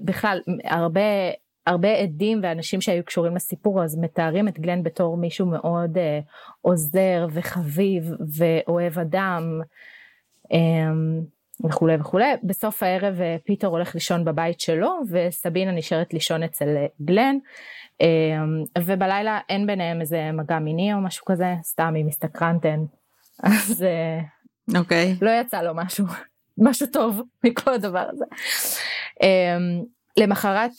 בכלל, 0.00 0.40
הרבה, 0.64 1.00
הרבה 1.66 1.88
עדים 1.88 2.40
ואנשים 2.42 2.80
שהיו 2.80 3.04
קשורים 3.04 3.36
לסיפור 3.36 3.82
אז 3.84 3.98
מתארים 3.98 4.48
את 4.48 4.60
גלן 4.60 4.82
בתור 4.82 5.16
מישהו 5.16 5.46
מאוד 5.46 5.98
עוזר 6.60 7.26
וחביב 7.32 8.04
ואוהב 8.38 8.98
אדם. 8.98 9.60
וכולי 11.64 11.96
וכולי. 12.00 12.32
בסוף 12.42 12.82
הערב 12.82 13.20
אה, 13.20 13.36
פיטר 13.44 13.66
הולך 13.66 13.94
לישון 13.94 14.24
בבית 14.24 14.60
שלו 14.60 14.98
וסבינה 15.10 15.72
נשארת 15.72 16.14
לישון 16.14 16.42
אצל 16.42 16.76
אה, 16.76 16.86
גלן 17.02 17.36
אה, 18.00 18.06
ובלילה 18.78 19.40
אין 19.48 19.66
ביניהם 19.66 20.00
איזה 20.00 20.30
מגע 20.32 20.58
מיני 20.58 20.94
או 20.94 21.00
משהו 21.00 21.24
כזה, 21.24 21.54
סתם 21.62 21.94
אם 22.00 22.08
הסתקרנתן. 22.08 22.80
אז 23.42 23.84
אוקיי. 24.76 25.12
Okay. 25.12 25.24
לא 25.24 25.30
יצא 25.30 25.62
לו 25.62 25.74
משהו, 25.74 26.06
משהו 26.66 26.86
טוב 26.86 27.22
מכל 27.44 27.74
הדבר 27.74 28.06
הזה. 28.10 28.24
למחרת 30.16 30.70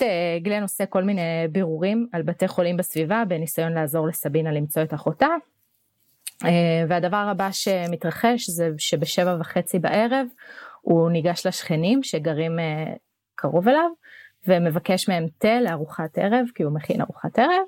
גלן 0.42 0.62
עושה 0.62 0.86
כל 0.86 1.04
מיני 1.04 1.22
בירורים 1.52 2.08
על 2.12 2.22
בתי 2.22 2.48
חולים 2.48 2.78
בסביבה 2.78 3.24
בניסיון 3.28 3.74
לעזור 3.74 4.08
לסבינה 4.08 4.52
למצוא 4.52 4.84
את 4.84 4.94
אחותה. 4.94 5.28
והדבר 6.88 7.28
הבא 7.32 7.50
שמתרחש 7.52 8.50
זה 8.50 8.70
שבשבע 8.78 9.38
וחצי 9.40 9.80
בערב 9.80 10.28
הוא 10.84 11.12
ניגש 11.12 11.46
לשכנים 11.46 12.04
שגרים 12.04 12.60
uh, 12.60 12.98
קרוב 13.36 13.68
אליו 13.68 13.90
ומבקש 14.48 15.10
מהם 15.10 15.26
תה 15.38 15.62
לארוחת 15.62 16.18
ערב 16.18 16.46
כי 16.56 16.64
הוא 16.64 16.74
מכין 16.74 17.02
ארוחת 17.02 17.40
ערב. 17.40 17.66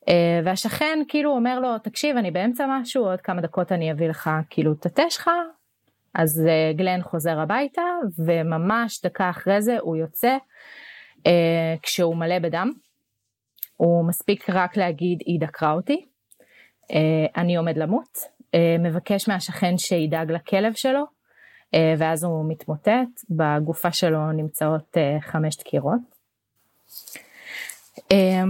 Uh, 0.00 0.06
והשכן 0.44 0.98
כאילו 1.08 1.30
אומר 1.30 1.60
לו 1.60 1.78
תקשיב 1.78 2.16
אני 2.16 2.30
באמצע 2.30 2.66
משהו 2.68 3.04
עוד 3.04 3.20
כמה 3.20 3.40
דקות 3.40 3.72
אני 3.72 3.92
אביא 3.92 4.08
לך 4.08 4.30
כאילו 4.50 4.72
את 4.72 4.86
התה 4.86 5.02
שלך. 5.10 5.30
אז 6.14 6.42
uh, 6.46 6.76
גלן 6.76 7.02
חוזר 7.02 7.40
הביתה 7.40 7.82
וממש 8.26 9.02
דקה 9.04 9.30
אחרי 9.30 9.62
זה 9.62 9.76
הוא 9.80 9.96
יוצא 9.96 10.36
כשהוא 11.82 12.16
מלא 12.16 12.38
בדם. 12.38 12.70
הוא 13.76 14.08
מספיק 14.08 14.50
רק 14.50 14.76
להגיד 14.76 15.18
היא 15.26 15.40
דקרה 15.40 15.72
אותי. 15.72 16.06
אני 17.36 17.56
עומד 17.56 17.76
למות. 17.76 18.18
מבקש 18.78 19.28
מהשכן 19.28 19.78
שידאג 19.78 20.32
לכלב 20.32 20.72
שלו 20.74 20.98
אה, 21.00 21.13
ואז 21.98 22.24
הוא 22.24 22.44
מתמוטט, 22.48 23.24
בגופה 23.30 23.92
שלו 23.92 24.32
נמצאות 24.32 24.96
אה, 24.96 25.16
חמש 25.20 25.56
דקירות. 25.56 26.00
אה, 28.12 28.42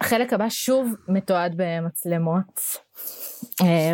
החלק 0.00 0.32
הבא 0.32 0.48
שוב 0.48 0.94
מתועד 1.08 1.54
במצלמות. 1.56 2.60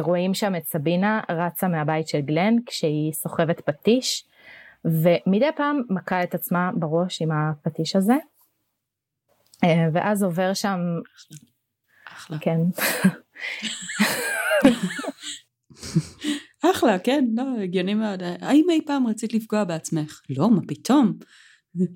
רואים 0.00 0.34
שם 0.34 0.56
את 0.56 0.64
סבינה 0.64 1.20
רצה 1.30 1.68
מהבית 1.68 2.08
של 2.08 2.20
גלן 2.20 2.54
כשהיא 2.66 3.12
סוחבת 3.12 3.60
פטיש 3.60 4.26
ומדי 4.84 5.50
פעם 5.56 5.82
מכה 5.90 6.22
את 6.22 6.34
עצמה 6.34 6.70
בראש 6.74 7.22
עם 7.22 7.28
הפטיש 7.32 7.96
הזה. 7.96 8.14
ואז 9.92 10.22
עובר 10.22 10.54
שם... 10.54 10.78
אחלה. 12.06 12.36
כן. 12.40 12.60
אחלה, 16.70 16.98
כן, 16.98 17.24
לא, 17.34 17.44
הגיוני 17.62 17.94
מאוד. 17.94 18.22
האם 18.40 18.66
אי 18.70 18.80
פעם 18.86 19.06
רצית 19.06 19.34
לפגוע 19.34 19.64
בעצמך? 19.64 20.20
לא, 20.30 20.50
מה 20.50 20.60
פתאום? 20.68 21.12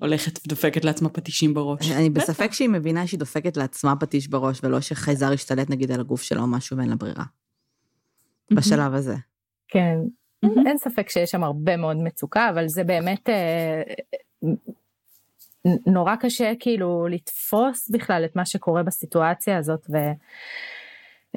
הולכת 0.01 0.39
ודופקת 0.45 0.85
לעצמה 0.85 1.09
פטישים 1.09 1.53
בראש. 1.53 1.91
אני 1.91 2.09
בספק 2.09 2.53
שהיא 2.53 2.69
מבינה 2.69 3.07
שהיא 3.07 3.19
דופקת 3.19 3.57
לעצמה 3.57 3.95
פטיש 3.95 4.27
בראש, 4.27 4.63
ולא 4.63 4.81
שחייזר 4.81 5.33
ישתלט 5.33 5.69
נגיד 5.69 5.91
על 5.91 5.99
הגוף 5.99 6.21
שלו 6.21 6.41
או 6.41 6.47
משהו 6.47 6.77
ואין 6.77 6.89
לה 6.89 6.95
ברירה. 6.95 7.23
בשלב 8.51 8.93
הזה. 8.93 9.15
כן, 9.67 9.97
אין 10.65 10.77
ספק 10.77 11.09
שיש 11.09 11.31
שם 11.31 11.43
הרבה 11.43 11.77
מאוד 11.77 11.97
מצוקה, 11.97 12.49
אבל 12.49 12.67
זה 12.67 12.83
באמת 12.83 13.29
אה, 13.29 13.81
נורא 15.85 16.15
קשה 16.15 16.53
כאילו 16.59 17.07
לתפוס 17.07 17.89
בכלל 17.89 18.25
את 18.25 18.35
מה 18.35 18.45
שקורה 18.45 18.83
בסיטואציה 18.83 19.57
הזאת. 19.57 19.87
ו... 19.93 19.97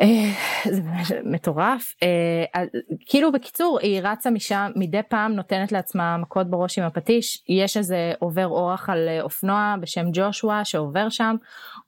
אה, 0.01 0.31
זה 0.65 1.21
מטורף. 1.25 1.93
אה, 2.03 2.65
כאילו 3.07 3.33
בקיצור 3.33 3.79
היא 3.83 4.01
רצה 4.03 4.31
משם 4.31 4.71
מדי 4.77 5.01
פעם 5.09 5.33
נותנת 5.33 5.73
לעצמה 5.73 6.17
מכות 6.17 6.51
בראש 6.51 6.79
עם 6.79 6.85
הפטיש 6.85 7.45
יש 7.49 7.77
איזה 7.77 8.13
עובר 8.19 8.47
אורח 8.47 8.91
על 8.91 9.09
אופנוע 9.21 9.75
בשם 9.81 10.07
ג'ושוע 10.13 10.65
שעובר 10.65 11.09
שם 11.09 11.37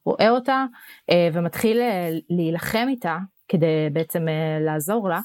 רואה 0.05 0.31
אותה 0.31 0.65
אה, 1.11 1.29
ומתחיל 1.33 1.81
להילחם 2.31 2.87
איתה 2.89 3.19
כדי 3.49 3.89
בעצם 3.93 4.27
לעזור 4.61 5.09
לה 5.09 5.21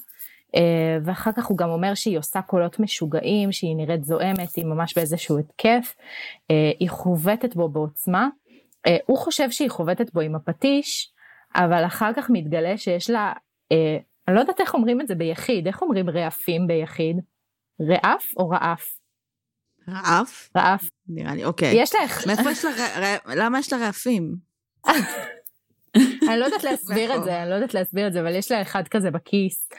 אה, 0.55 0.97
ואחר 1.03 1.31
כך 1.31 1.45
הוא 1.45 1.57
גם 1.57 1.69
אומר 1.69 1.93
שהיא 1.93 2.17
עושה 2.17 2.41
קולות 2.41 2.79
משוגעים, 2.79 3.51
שהיא 3.51 3.75
נראית 3.75 4.03
זועמת, 4.03 4.55
היא 4.55 4.65
ממש 4.65 4.93
באיזשהו 4.95 5.39
התקף, 5.39 5.95
אה, 6.51 6.71
היא 6.79 6.89
חובטת 6.89 7.55
בו 7.55 7.69
בעוצמה. 7.69 8.27
אה, 8.87 8.97
הוא 9.05 9.17
חושב 9.17 9.51
שהיא 9.51 9.69
חובטת 9.69 10.13
בו 10.13 10.21
עם 10.21 10.35
הפטיש, 10.35 11.12
אבל 11.55 11.85
אחר 11.85 12.11
כך 12.15 12.29
מתגלה 12.29 12.77
שיש 12.77 13.09
לה, 13.09 13.33
אני 14.27 14.35
לא 14.35 14.39
יודעת 14.39 14.61
איך 14.61 14.73
אומרים 14.73 15.01
את 15.01 15.07
זה 15.07 15.15
ביחיד, 15.15 15.67
איך 15.67 15.81
אומרים 15.81 16.09
רעפים 16.09 16.67
ביחיד? 16.67 17.17
רעף 17.81 18.25
או 18.37 18.49
רעף? 18.49 18.99
רעף? 19.89 20.49
רעף. 20.57 20.89
נראה 21.07 21.35
לי, 21.35 21.45
אוקיי. 21.45 21.81
יש 21.81 21.95
לה... 21.95 22.01
מאיפה 22.27 22.51
יש 22.51 22.65
לה, 22.65 23.17
למה 23.35 23.59
יש 23.59 23.73
לה 23.73 23.79
רעפים? 23.79 24.35
אני 26.29 26.39
לא 26.39 26.45
יודעת 26.45 26.63
להסביר 26.63 27.15
את 27.15 27.23
זה, 27.23 27.41
אני 27.41 27.49
לא 27.49 27.55
יודעת 27.55 27.73
להסביר 27.73 28.07
את 28.07 28.13
זה, 28.13 28.21
אבל 28.21 28.35
יש 28.35 28.51
לה 28.51 28.61
אחד 28.61 28.87
כזה 28.87 29.11
בכיס. 29.11 29.69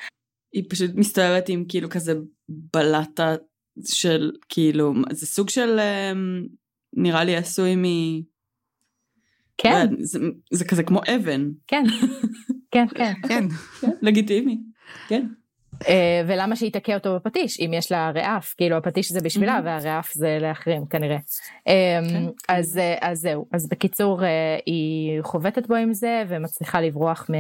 היא 0.53 0.65
פשוט 0.71 0.91
מסתובבת 0.95 1.49
עם 1.49 1.65
כאילו 1.69 1.91
כזה 1.91 2.13
בלטה 2.49 3.35
של 3.85 4.33
כאילו, 4.49 4.93
זה 5.11 5.27
סוג 5.27 5.51
של 5.51 5.79
אמ, 5.81 6.47
נראה 6.97 7.25
לי 7.25 7.37
עשוי 7.37 7.77
מ... 7.77 7.85
כן. 9.59 9.87
זה, 10.01 10.19
זה 10.53 10.65
כזה 10.65 10.83
כמו 10.83 11.01
אבן. 11.17 11.51
כן, 11.67 11.85
כן, 12.71 12.87
כן. 12.95 13.13
כן. 13.29 13.49
כן, 13.81 13.89
לגיטימי, 14.03 14.59
כן. 15.09 15.27
אה, 15.89 16.23
ולמה 16.27 16.57
שהיא 16.57 16.73
תכה 16.73 16.95
אותו 16.95 17.15
בפטיש 17.17 17.61
אם 17.61 17.71
יש 17.75 17.93
לה 17.93 18.11
רעף 18.15 18.55
כאילו 18.57 18.77
הפטיש 18.77 19.13
זה 19.13 19.21
בשבילה 19.21 19.61
והרעף 19.65 20.13
זה 20.13 20.39
לאחרים 20.41 20.87
כנראה. 20.87 21.17
אמ, 21.67 21.73
כן. 22.11 22.25
אז 22.49 22.79
אה, 22.79 22.97
אז 23.01 23.19
זהו 23.19 23.47
אז 23.53 23.69
בקיצור 23.69 24.25
אה, 24.25 24.59
היא 24.67 25.23
חובטת 25.23 25.67
בו 25.67 25.75
עם 25.75 25.93
זה 25.93 26.23
ומצליחה 26.29 26.81
לברוח 26.81 27.31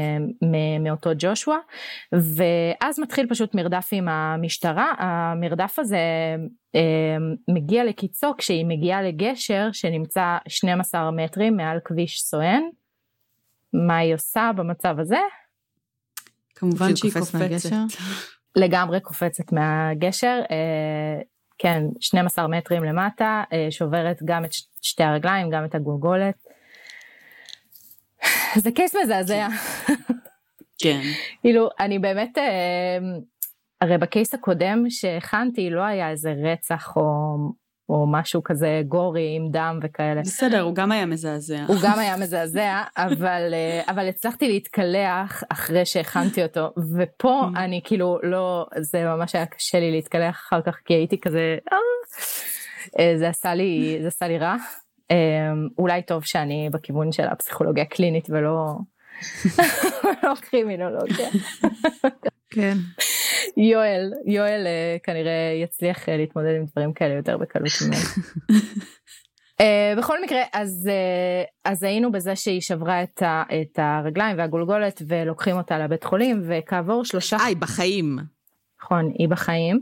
מאותו 0.81 1.11
ג'ושוע 1.19 1.59
ואז 2.13 3.01
מתחיל 3.01 3.27
פשוט 3.29 3.55
מרדף 3.55 3.89
עם 3.93 4.09
המשטרה 4.09 4.93
המרדף 4.99 5.79
הזה 5.79 5.99
מגיע 7.49 7.85
לקיצו 7.85 8.33
כשהיא 8.39 8.67
מגיעה 8.67 9.03
לגשר 9.03 9.69
שנמצא 9.73 10.37
12 10.49 11.11
מטרים 11.11 11.57
מעל 11.57 11.79
כביש 11.85 12.23
סואן. 12.23 12.63
מה 13.87 13.97
היא 13.97 14.15
עושה 14.15 14.51
במצב 14.57 15.01
הזה? 15.01 15.19
כמובן 16.55 16.97
שהיא 16.97 17.13
קופצת. 17.13 17.39
לגמרי 18.57 19.01
קופצת 19.01 19.53
מהגשר, 19.53 20.41
אה, 20.51 21.21
כן, 21.59 21.83
12 22.01 22.49
מטרים 22.49 22.85
למטה, 22.85 23.43
אה, 23.53 23.67
שוברת 23.71 24.19
גם 24.25 24.45
את 24.45 24.51
שתי 24.83 25.03
הרגליים, 25.03 25.51
גם 25.51 25.65
את 25.65 25.75
הגולגולת. 25.75 26.35
זה 28.63 28.71
קייס 28.71 28.95
מזעזע. 29.05 29.49
כן. 30.83 31.01
כאילו, 31.41 31.69
אני 31.81 31.99
באמת, 31.99 32.39
אה, 32.39 32.99
הרי 33.81 33.99
בקייס 33.99 34.35
הקודם 34.35 34.85
שהכנתי 34.91 35.71
לא 35.71 35.83
היה 35.83 36.11
איזה 36.11 36.35
רצח 36.45 36.97
או 36.97 37.37
או 37.89 38.07
משהו 38.07 38.43
כזה 38.43 38.83
גורי 38.89 39.33
עם 39.37 39.51
דם 39.51 39.79
וכאלה. 39.83 40.21
בסדר, 40.21 40.61
הוא 40.61 40.75
גם 40.75 40.93
היה 40.93 41.07
מזעזע. 41.07 41.65
הוא 41.69 41.77
גם 41.83 41.99
היה 41.99 42.17
מזעזע, 42.17 42.83
אבל, 42.97 43.51
אה, 43.53 43.83
אבל 43.89 44.09
הצלחתי 44.09 44.49
להתקלח 44.49 45.43
אחרי 45.49 45.87
שהכנתי 45.87 46.43
אותו, 46.43 46.71
ופה 46.99 47.43
mm. 47.55 47.59
אני 47.59 47.81
כאילו 47.85 48.19
לא, 48.23 48.67
זה 48.81 49.05
ממש 49.05 49.35
היה 49.35 49.47
קשה 49.47 49.81
לי 49.81 49.91
להתקלח 49.91 50.35
אחר 50.35 50.61
כך, 50.67 50.77
כי 50.85 50.95
הייתי 50.95 51.21
כזה, 51.21 51.57
אה, 51.73 51.79
אה 52.99 53.19
זה 53.19 53.29
עשה 53.29 53.55
לי, 53.55 53.99
זה 54.03 54.09
עשה 54.09 54.29
לי 54.29 54.39
רע. 54.39 54.57
אולי 55.79 56.03
טוב 56.03 56.25
שאני 56.25 56.69
בכיוון 56.73 57.13
של 57.13 57.23
הפסיכולוגיה 57.23 57.83
הקלינית 57.83 58.27
ולא, 58.31 58.75
לא 60.23 60.35
קרימינולוגיה. 60.41 61.29
כן. 62.51 62.77
יואל, 63.57 64.13
יואל 64.27 64.67
uh, 64.67 65.03
כנראה 65.03 65.53
יצליח 65.63 66.09
uh, 66.09 66.11
להתמודד 66.11 66.57
עם 66.57 66.65
דברים 66.65 66.93
כאלה 66.93 67.15
יותר 67.15 67.37
בקלות 67.37 67.73
ממנו. 67.87 68.03
uh, 69.61 69.65
בכל 69.99 70.23
מקרה, 70.23 70.43
אז, 70.53 70.91
uh, 70.91 71.51
אז 71.65 71.83
היינו 71.83 72.13
בזה 72.13 72.37
שהיא 72.37 72.61
שברה 72.61 73.03
את, 73.03 73.23
ה, 73.23 73.43
את 73.43 73.79
הרגליים 73.79 74.39
והגולגולת 74.39 75.03
ולוקחים 75.09 75.57
אותה 75.57 75.79
לבית 75.79 76.05
חולים 76.05 76.43
וכעבור 76.49 77.05
שלושה... 77.05 77.37
אה, 77.37 77.45
היא 77.45 77.57
בחיים. 77.57 78.19
נכון, 78.83 79.13
היא 79.19 79.29
בחיים. 79.29 79.81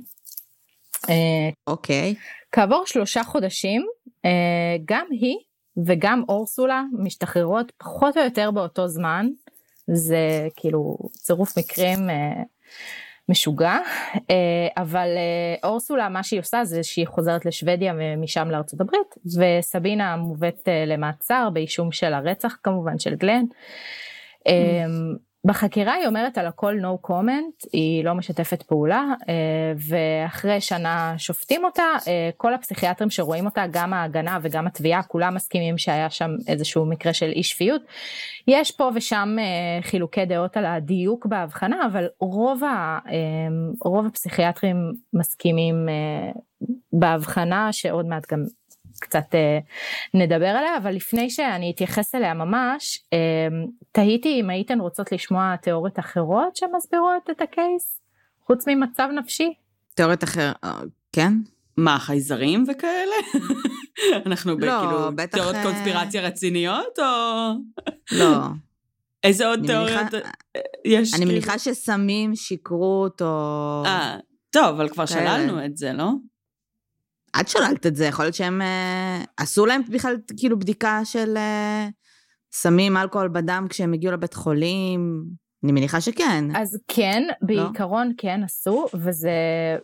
אוקיי. 1.67 2.13
Uh, 2.13 2.17
okay. 2.17 2.19
כעבור 2.53 2.83
שלושה 2.87 3.25
חודשים, 3.25 3.87
uh, 4.09 4.83
גם 4.85 5.07
היא 5.11 5.37
וגם 5.87 6.23
אורסולה 6.29 6.83
משתחררות 6.99 7.73
פחות 7.79 8.17
או 8.17 8.23
יותר 8.23 8.51
באותו 8.51 8.89
זמן. 8.89 9.27
זה 9.87 10.49
כאילו 10.57 10.99
צירוף 11.13 11.59
מקרים 11.59 11.99
uh, 11.99 12.13
משוגע, 13.29 13.79
אה, 14.31 14.69
אבל 14.77 15.09
אה, 15.17 15.69
אורסולה 15.69 16.09
מה 16.09 16.23
שהיא 16.23 16.41
עושה 16.41 16.65
זה 16.65 16.83
שהיא 16.83 17.07
חוזרת 17.07 17.47
לשוודיה 17.47 17.95
ומשם 17.99 18.51
לארצות 18.51 18.81
הברית, 18.81 19.15
וסבינה 19.39 20.17
מובאת 20.17 20.69
אה, 20.69 20.85
למעצר 20.87 21.49
באישום 21.53 21.93
של 21.93 22.15
הרצח 22.15 22.57
כמובן 22.63 22.99
של 22.99 23.15
גלן. 23.15 23.45
Mm. 24.49 25.32
בחקירה 25.45 25.93
היא 25.93 26.07
אומרת 26.07 26.39
על 26.39 26.47
הכל 26.47 26.79
no 26.81 27.09
comment, 27.09 27.69
היא 27.73 28.05
לא 28.05 28.15
משתפת 28.15 28.63
פעולה, 28.63 29.05
אה, 29.29 29.35
ואחרי 29.77 30.61
שנה 30.61 31.15
שופטים 31.19 31.65
אותה, 31.65 31.83
אה, 32.09 32.31
כל 32.37 32.55
הפסיכיאטרים 32.55 33.11
שרואים 33.11 33.47
אותה, 33.47 33.65
גם 33.71 33.93
ההגנה 33.93 34.39
וגם 34.43 34.67
התביעה, 34.67 35.03
כולם 35.03 35.35
מסכימים 35.35 35.79
שהיה 35.79 36.11
שם 36.11 36.31
איזשהו 36.49 36.87
מקרה 36.87 37.13
של 37.13 37.31
אי 37.37 37.43
שפיות. 37.43 37.83
יש 38.49 38.71
פה 38.71 38.91
ושם 38.95 39.37
אה, 39.39 39.83
חילוקי 39.83 40.25
דעות 40.25 40.57
על 40.57 40.67
הדיוק 40.67 41.27
בהבחנה, 41.27 41.87
אבל 41.87 42.07
רוב, 42.21 42.65
ה, 42.65 42.99
רוב 43.85 44.07
הפסיכיאטרים 44.07 44.77
מסכימים 45.13 45.87
בהבחנה, 46.93 47.73
שעוד 47.73 48.07
מעט 48.07 48.33
גם 48.33 48.45
קצת 49.03 49.35
אה, 49.35 49.59
נדבר 50.15 50.47
עליה, 50.47 50.77
אבל 50.77 50.95
לפני 50.95 51.31
שאני 51.31 51.73
אתייחס 51.75 52.15
אליה 52.15 52.35
ממש, 52.35 52.99
אה, 53.13 53.19
תהיתי 53.93 54.41
אם 54.41 54.51
הייתן 54.51 54.81
רוצות 54.81 55.13
לשמוע 55.13 55.57
תיאוריות 55.57 55.99
אחרות 55.99 56.57
שמסבירות 56.57 57.31
את 57.31 57.41
הקייס, 57.41 58.01
חוץ 58.47 58.69
ממצב 58.69 59.09
נפשי. 59.19 59.55
תיאוריות 59.95 60.25
אחרות, 60.25 60.57
אה, 60.65 60.81
כן? 61.13 61.33
מה, 61.77 61.99
חייזרים 61.99 62.65
וכאלה? 62.69 63.15
אנחנו 64.27 64.53
לא, 64.53 64.57
בכאילו 64.57 65.17
בטח... 65.17 65.39
תיאוריות 65.39 65.57
אה, 65.57 65.63
קונספירציה 65.63 66.23
רציניות 66.23 66.99
או... 66.99 67.05
לא. 68.13 68.37
איזה 69.25 69.47
עוד 69.47 69.61
תיאוריות 69.67 70.07
יש? 70.85 71.15
אני 71.15 71.25
מניחה 71.25 71.59
שסמים, 71.59 72.35
שכרות 72.35 73.23
או... 73.23 73.83
אה, 73.87 74.17
טוב, 74.51 74.65
אבל 74.65 74.89
כבר 74.89 75.07
שללנו 75.07 75.65
את 75.65 75.77
זה, 75.77 75.93
לא? 75.93 76.11
את 77.41 77.49
שללת 77.49 77.87
את 77.87 77.97
זה, 77.97 78.07
יכול 78.07 78.25
להיות 78.25 78.35
שהם 78.35 78.63
אה, 78.63 79.25
עשו 79.37 79.67
להם 79.67 79.83
בכלל 79.91 80.17
כאילו 80.37 80.59
בדיקה 80.59 81.01
של 81.05 81.37
אה, 81.37 81.89
סמים, 82.53 82.97
אלכוהול 82.97 83.29
בדם 83.29 83.67
כשהם 83.71 83.93
הגיעו 83.93 84.13
לבית 84.13 84.35
חולים. 84.35 85.25
אני 85.65 85.73
מניחה 85.73 86.01
שכן. 86.01 86.45
אז 86.57 86.79
כן, 86.89 87.23
לא? 87.29 87.35
בעיקרון 87.43 88.09
לא? 88.09 88.13
כן 88.19 88.41
עשו, 88.45 88.87
וזה 88.95 89.31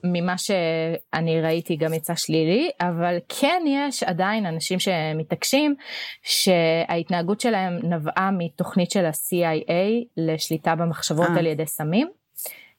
ממה 0.04 0.38
שאני 0.38 1.40
ראיתי 1.40 1.76
גם 1.76 1.94
יצא 1.94 2.14
שלילי, 2.14 2.70
אבל 2.80 3.16
כן 3.28 3.62
יש 3.66 4.02
עדיין 4.02 4.46
אנשים 4.46 4.78
שמתעקשים 4.78 5.74
שההתנהגות 6.22 7.40
שלהם 7.40 7.72
נבעה 7.82 8.30
מתוכנית 8.38 8.90
של 8.90 9.04
ה-CIA 9.04 10.04
לשליטה 10.16 10.74
במחשבות 10.74 11.26
아. 11.26 11.30
אה. 11.30 11.38
על 11.38 11.46
ידי 11.46 11.66
סמים. 11.66 12.17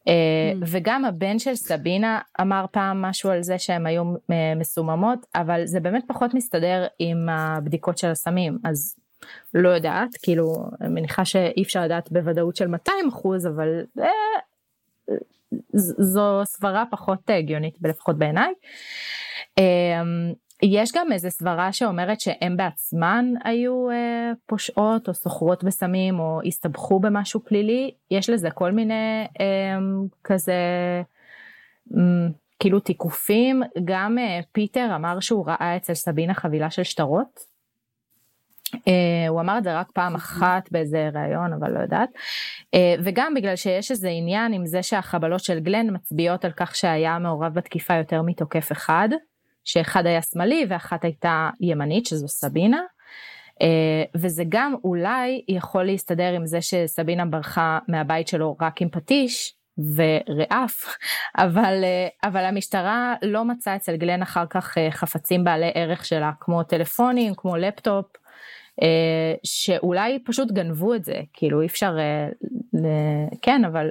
אה, 0.08 0.14
mm. 0.54 0.66
וגם 0.68 1.06
הבן 1.06 1.40
של 1.40 1.56
סבינה 1.56 2.20
אמר 2.42 2.66
פעם 2.72 3.02
משהו 3.02 3.30
על 3.30 3.44
זה 3.44 3.58
שהם 3.58 3.86
היו 3.86 4.04
אה, 4.32 4.54
מסוממות, 4.56 5.26
אבל 5.36 5.66
זה 5.66 5.80
באמת 5.80 6.04
פחות 6.08 6.34
מסתדר 6.34 6.88
עם 7.00 7.30
הבדיקות 7.30 7.98
של 7.98 8.08
הסמים, 8.08 8.58
אז 8.64 8.96
לא 9.54 9.70
יודעת, 9.70 10.10
כאילו, 10.22 10.56
מניחה 10.80 11.26
שאי 11.26 11.64
אפשר 11.64 11.84
לדעת 11.84 12.12
בוודאות 12.12 12.56
של 12.56 12.68
200 12.68 13.10
אחוז, 13.10 13.48
אבל 13.48 13.86
אה, 14.00 14.10
זו 16.00 16.42
סברה 16.46 16.84
פחות 16.92 17.30
הגיונית, 17.30 17.78
לפחות 17.84 18.18
בעיניי. 18.18 18.54
אה, 19.60 20.04
יש 20.62 20.92
גם 20.96 21.12
איזה 21.12 21.30
סברה 21.30 21.74
שאומרת 21.74 22.22
שהם 22.22 22.58
בעצמן 22.58 23.26
היו 23.44 23.90
אה, 23.90 24.32
פושעות 24.46 25.08
או 25.08 25.14
סוחרות 25.14 25.64
בסמים 25.64 26.20
או 26.20 26.40
הסתבכו 26.46 27.00
במשהו 27.00 27.40
פלילי, 27.40 27.92
יש 28.12 28.30
לזה 28.30 28.52
כל 28.52 28.72
מיני 28.72 29.28
אה, 29.40 29.78
כזה 30.24 30.54
אה, 31.98 32.02
כאילו 32.60 32.80
תיקופים, 32.80 33.64
גם 33.86 34.18
אה, 34.18 34.40
פיטר 34.52 34.92
אמר 34.96 35.20
שהוא 35.20 35.48
ראה 35.48 35.76
אצל 35.78 35.94
סבינה 35.94 36.34
חבילה 36.34 36.70
של 36.70 36.84
שטרות. 36.84 37.40
אה, 38.88 39.28
הוא 39.30 39.42
אמר 39.42 39.58
את 39.58 39.64
זה 39.64 39.80
רק 39.80 39.88
פעם 39.94 40.16
אחת 40.16 40.72
באיזה 40.72 41.10
ראיון 41.14 41.54
אבל 41.54 41.72
לא 41.72 41.80
יודעת. 41.80 42.10
אה, 42.74 42.96
וגם 43.04 43.34
בגלל 43.34 43.56
שיש 43.56 43.92
איזה 43.92 44.10
עניין 44.10 44.54
עם 44.54 44.66
זה 44.66 44.84
שהחבלות 44.84 45.40
של 45.40 45.60
גלן 45.60 45.96
מצביעות 45.96 46.46
על 46.46 46.52
כך 46.52 46.76
שהיה 46.76 47.20
מעורב 47.20 47.54
בתקיפה 47.54 47.94
יותר 47.94 48.22
מתוקף 48.22 48.72
אחד 48.72 49.10
שאחד 49.64 50.06
היה 50.06 50.22
שמאלי 50.22 50.66
ואחת 50.70 51.04
הייתה 51.04 51.50
ימנית 51.62 52.06
שזו 52.06 52.28
סבינה. 52.28 52.82
אה, 53.62 54.04
וזה 54.16 54.44
גם 54.50 54.76
אולי 54.84 55.42
יכול 55.48 55.84
להסתדר 55.84 56.34
עם 56.34 56.46
זה 56.46 56.62
שסבינה 56.62 57.26
ברחה 57.26 57.80
מהבית 57.88 58.28
שלו 58.28 58.58
רק 58.62 58.82
עם 58.82 58.90
פטיש 58.90 59.56
ורעף, 59.96 60.98
אבל, 61.44 61.84
אבל 62.24 62.46
המשטרה 62.46 63.16
לא 63.22 63.46
מצאה 63.46 63.76
אצל 63.76 63.96
גלן 63.96 64.22
אחר 64.22 64.46
כך 64.50 64.78
חפצים 64.92 65.44
בעלי 65.44 65.72
ערך 65.76 66.06
שלה, 66.06 66.32
כמו 66.40 66.64
טלפונים, 66.64 67.34
כמו 67.38 67.58
לפטופ, 67.58 68.06
אה, 68.16 68.29
שאולי 69.44 70.20
פשוט 70.26 70.52
גנבו 70.52 70.96
את 70.96 71.06
זה, 71.06 71.16
כאילו 71.34 71.62
אי 71.62 71.66
אפשר, 71.66 71.98
אה, 72.00 72.30
כן, 73.42 73.66
אבל 73.66 73.88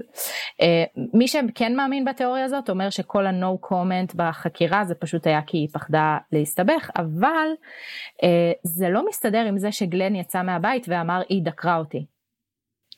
אה, 0.62 0.84
מי 1.14 1.28
שכן 1.28 1.76
מאמין 1.76 2.04
בתיאוריה 2.04 2.44
הזאת 2.44 2.70
אומר 2.70 2.90
שכל 2.90 3.26
ה-no 3.26 3.66
comment 3.66 4.16
בחקירה 4.16 4.84
זה 4.84 4.94
פשוט 4.94 5.26
היה 5.26 5.42
כי 5.42 5.56
היא 5.56 5.68
פחדה 5.72 6.18
להסתבך, 6.32 6.90
אבל 6.96 7.48
זה 8.62 8.88
לא 8.88 9.08
מסתדר 9.08 9.44
עם 9.44 9.58
זה 9.58 9.72
שגלן 9.72 10.14
יצא 10.14 10.42
מהבית 10.42 10.86
ואמר 10.88 11.22
היא 11.28 11.42
דקרה 11.42 11.76
אותי. 11.76 12.06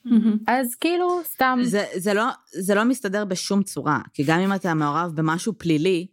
Mm-hmm. 0.07 0.45
אז 0.47 0.75
כאילו 0.75 1.21
סתם. 1.25 1.59
זה, 1.63 1.85
זה, 1.95 2.15
לא, 2.15 2.25
זה 2.53 2.75
לא 2.75 2.85
מסתדר 2.85 3.25
בשום 3.25 3.63
צורה, 3.63 4.01
כי 4.13 4.25
גם 4.27 4.41
אם 4.41 4.55
אתה 4.55 4.75
מעורב 4.75 5.13
במשהו 5.15 5.53
פלילי, 5.59 6.07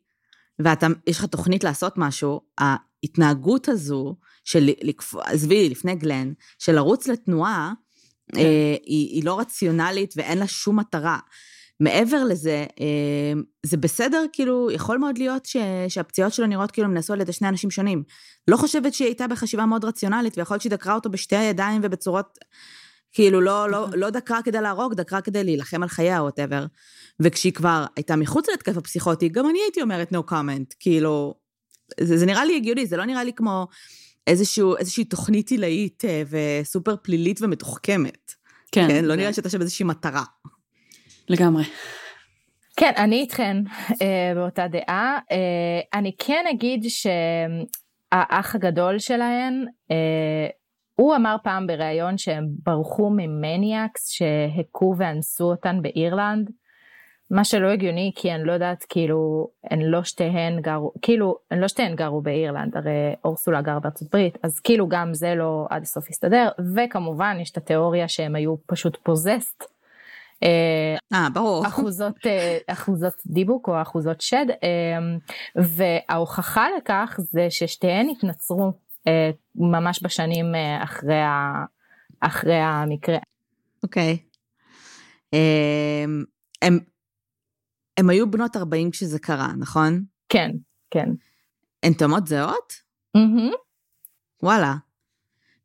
ויש 0.59 1.17
לך 1.19 1.25
תוכנית 1.25 1.63
לעשות 1.63 1.93
משהו, 1.97 2.41
ההתנהגות 2.57 3.69
הזו 3.69 4.15
של, 4.47 4.69
עזבי, 5.23 5.69
לפני 5.69 5.95
גלן, 5.95 6.31
של 6.59 6.75
לרוץ 6.75 7.07
לתנועה, 7.07 7.73
כן. 8.31 8.39
אה, 8.39 8.75
היא, 8.85 9.15
היא 9.15 9.25
לא 9.25 9.39
רציונלית 9.39 10.13
ואין 10.17 10.37
לה 10.37 10.47
שום 10.47 10.79
מטרה. 10.79 11.19
מעבר 11.79 12.23
לזה, 12.23 12.65
אה, 12.79 13.41
זה 13.65 13.77
בסדר, 13.77 14.25
כאילו, 14.33 14.71
יכול 14.71 14.97
מאוד 14.97 15.17
להיות 15.17 15.45
ש, 15.45 15.57
שהפציעות 15.87 16.33
שלו 16.33 16.45
נראות 16.45 16.71
כאילו 16.71 16.87
הם 16.87 16.93
נעשו 16.93 17.13
על 17.13 17.21
ידי 17.21 17.33
שני 17.33 17.49
אנשים 17.49 17.71
שונים. 17.71 18.03
לא 18.47 18.57
חושבת 18.57 18.93
שהיא 18.93 19.05
הייתה 19.05 19.27
בחשיבה 19.27 19.65
מאוד 19.65 19.85
רציונלית, 19.85 20.37
ויכול 20.37 20.55
להיות 20.55 20.61
שהיא 20.61 20.71
דקרה 20.71 20.95
אותו 20.95 21.09
בשתי 21.09 21.35
הידיים 21.35 21.81
ובצורות, 21.83 22.37
כאילו, 23.11 23.41
לא, 23.41 23.69
לא, 23.69 23.87
לא 23.93 24.09
דקרה 24.09 24.41
כדי 24.41 24.61
להרוג, 24.61 24.93
דקרה 24.93 25.21
כדי 25.21 25.43
להילחם 25.43 25.83
על 25.83 25.89
חייה 25.89 26.19
או 26.19 26.23
וואטאבר. 26.23 26.65
וכשהיא 27.19 27.53
כבר 27.53 27.85
הייתה 27.95 28.15
מחוץ 28.15 28.49
להתקף 28.49 28.77
הפסיכוטי, 28.77 29.29
גם 29.29 29.49
אני 29.49 29.59
הייתי 29.59 29.81
אומרת 29.81 30.13
no 30.13 30.31
comment, 30.31 30.75
כאילו, 30.79 31.33
זה, 32.01 32.17
זה 32.17 32.25
נראה 32.25 32.45
לי 32.45 32.55
הגיוני, 32.55 32.85
זה 32.85 32.97
לא 32.97 33.05
נראה 33.05 33.23
לי 33.23 33.33
כמו 33.33 33.67
איזשהו, 34.27 34.77
איזושהי 34.77 35.03
תוכנית 35.03 35.49
עילאית 35.49 36.03
אה, 36.05 36.23
וסופר 36.29 36.95
פלילית 36.95 37.41
ומתוחכמת. 37.41 38.33
כן. 38.71 38.87
כן? 38.87 39.05
לא 39.05 39.15
נראה 39.15 39.33
שהייתה 39.33 39.49
שם 39.49 39.61
איזושהי 39.61 39.85
מטרה. 39.85 40.23
לגמרי. 41.29 41.63
כן, 42.79 42.91
אני 42.97 43.15
איתכן 43.15 43.57
אה, 44.01 44.31
באותה 44.35 44.67
דעה. 44.67 45.19
אה, 45.31 45.99
אני 45.99 46.11
כן 46.17 46.45
אגיד 46.51 46.85
שהאח 46.89 48.55
הגדול 48.55 48.99
שלהן, 48.99 49.65
אה, 49.91 50.47
הוא 50.95 51.15
אמר 51.15 51.35
פעם 51.43 51.67
בריאיון 51.67 52.17
שהם 52.17 52.45
ברחו 52.65 53.09
ממניאקס 53.09 54.09
שהכו 54.09 54.95
ואנסו 54.97 55.45
אותן 55.51 55.81
באירלנד. 55.81 56.49
מה 57.31 57.43
שלא 57.43 57.67
הגיוני 57.67 58.11
כי 58.15 58.31
אני 58.31 58.43
לא 58.43 58.51
יודעת 58.51 58.85
כאילו 58.89 59.49
הן 59.71 59.81
לא 59.81 60.03
שתיהן 60.03 60.61
גרו 60.61 60.91
כאילו 61.01 61.37
הן 61.51 61.59
לא 61.59 61.67
שתיהן 61.67 61.95
גרו 61.95 62.21
באירלנד 62.21 62.77
הרי 62.77 63.13
אורסולה 63.25 63.61
גר 63.61 63.79
בארצות 63.79 64.11
ברית 64.11 64.37
אז 64.43 64.59
כאילו 64.59 64.87
גם 64.87 65.13
זה 65.13 65.35
לא 65.35 65.67
עד 65.69 65.81
הסוף 65.81 66.05
הסתדר 66.09 66.49
וכמובן 66.75 67.37
יש 67.41 67.51
את 67.51 67.57
התיאוריה 67.57 68.07
שהם 68.07 68.35
היו 68.35 68.55
פשוט 68.65 68.97
פוזסט. 69.03 69.63
אה, 70.43 70.95
אה 71.13 71.27
ברור. 71.33 71.67
אחוזות 71.67 72.15
אה, 72.25 72.57
אחוזות 72.67 73.13
דיבוק 73.25 73.67
או 73.67 73.81
אחוזות 73.81 74.21
שד 74.21 74.45
וההוכחה 75.55 76.67
לכך 76.77 77.19
זה 77.19 77.47
ששתיהן 77.49 78.07
התנצרו 78.09 78.71
ממש 79.55 80.03
בשנים 80.03 80.45
אחרי, 80.83 81.21
ה, 81.21 81.65
אחרי 82.19 82.55
המקרה. 82.55 83.17
אוקיי. 83.83 84.17
Okay. 85.31 85.37
הם 86.61 86.79
הן 87.97 88.09
היו 88.09 88.31
בנות 88.31 88.55
40 88.55 88.91
כשזה 88.91 89.19
קרה, 89.19 89.53
נכון? 89.57 90.03
כן, 90.29 90.51
כן. 90.91 91.09
הן 91.83 91.93
תאומות 91.93 92.27
זהות? 92.27 92.73
Mm-hmm. 93.17 93.55
וואלה. 94.43 94.75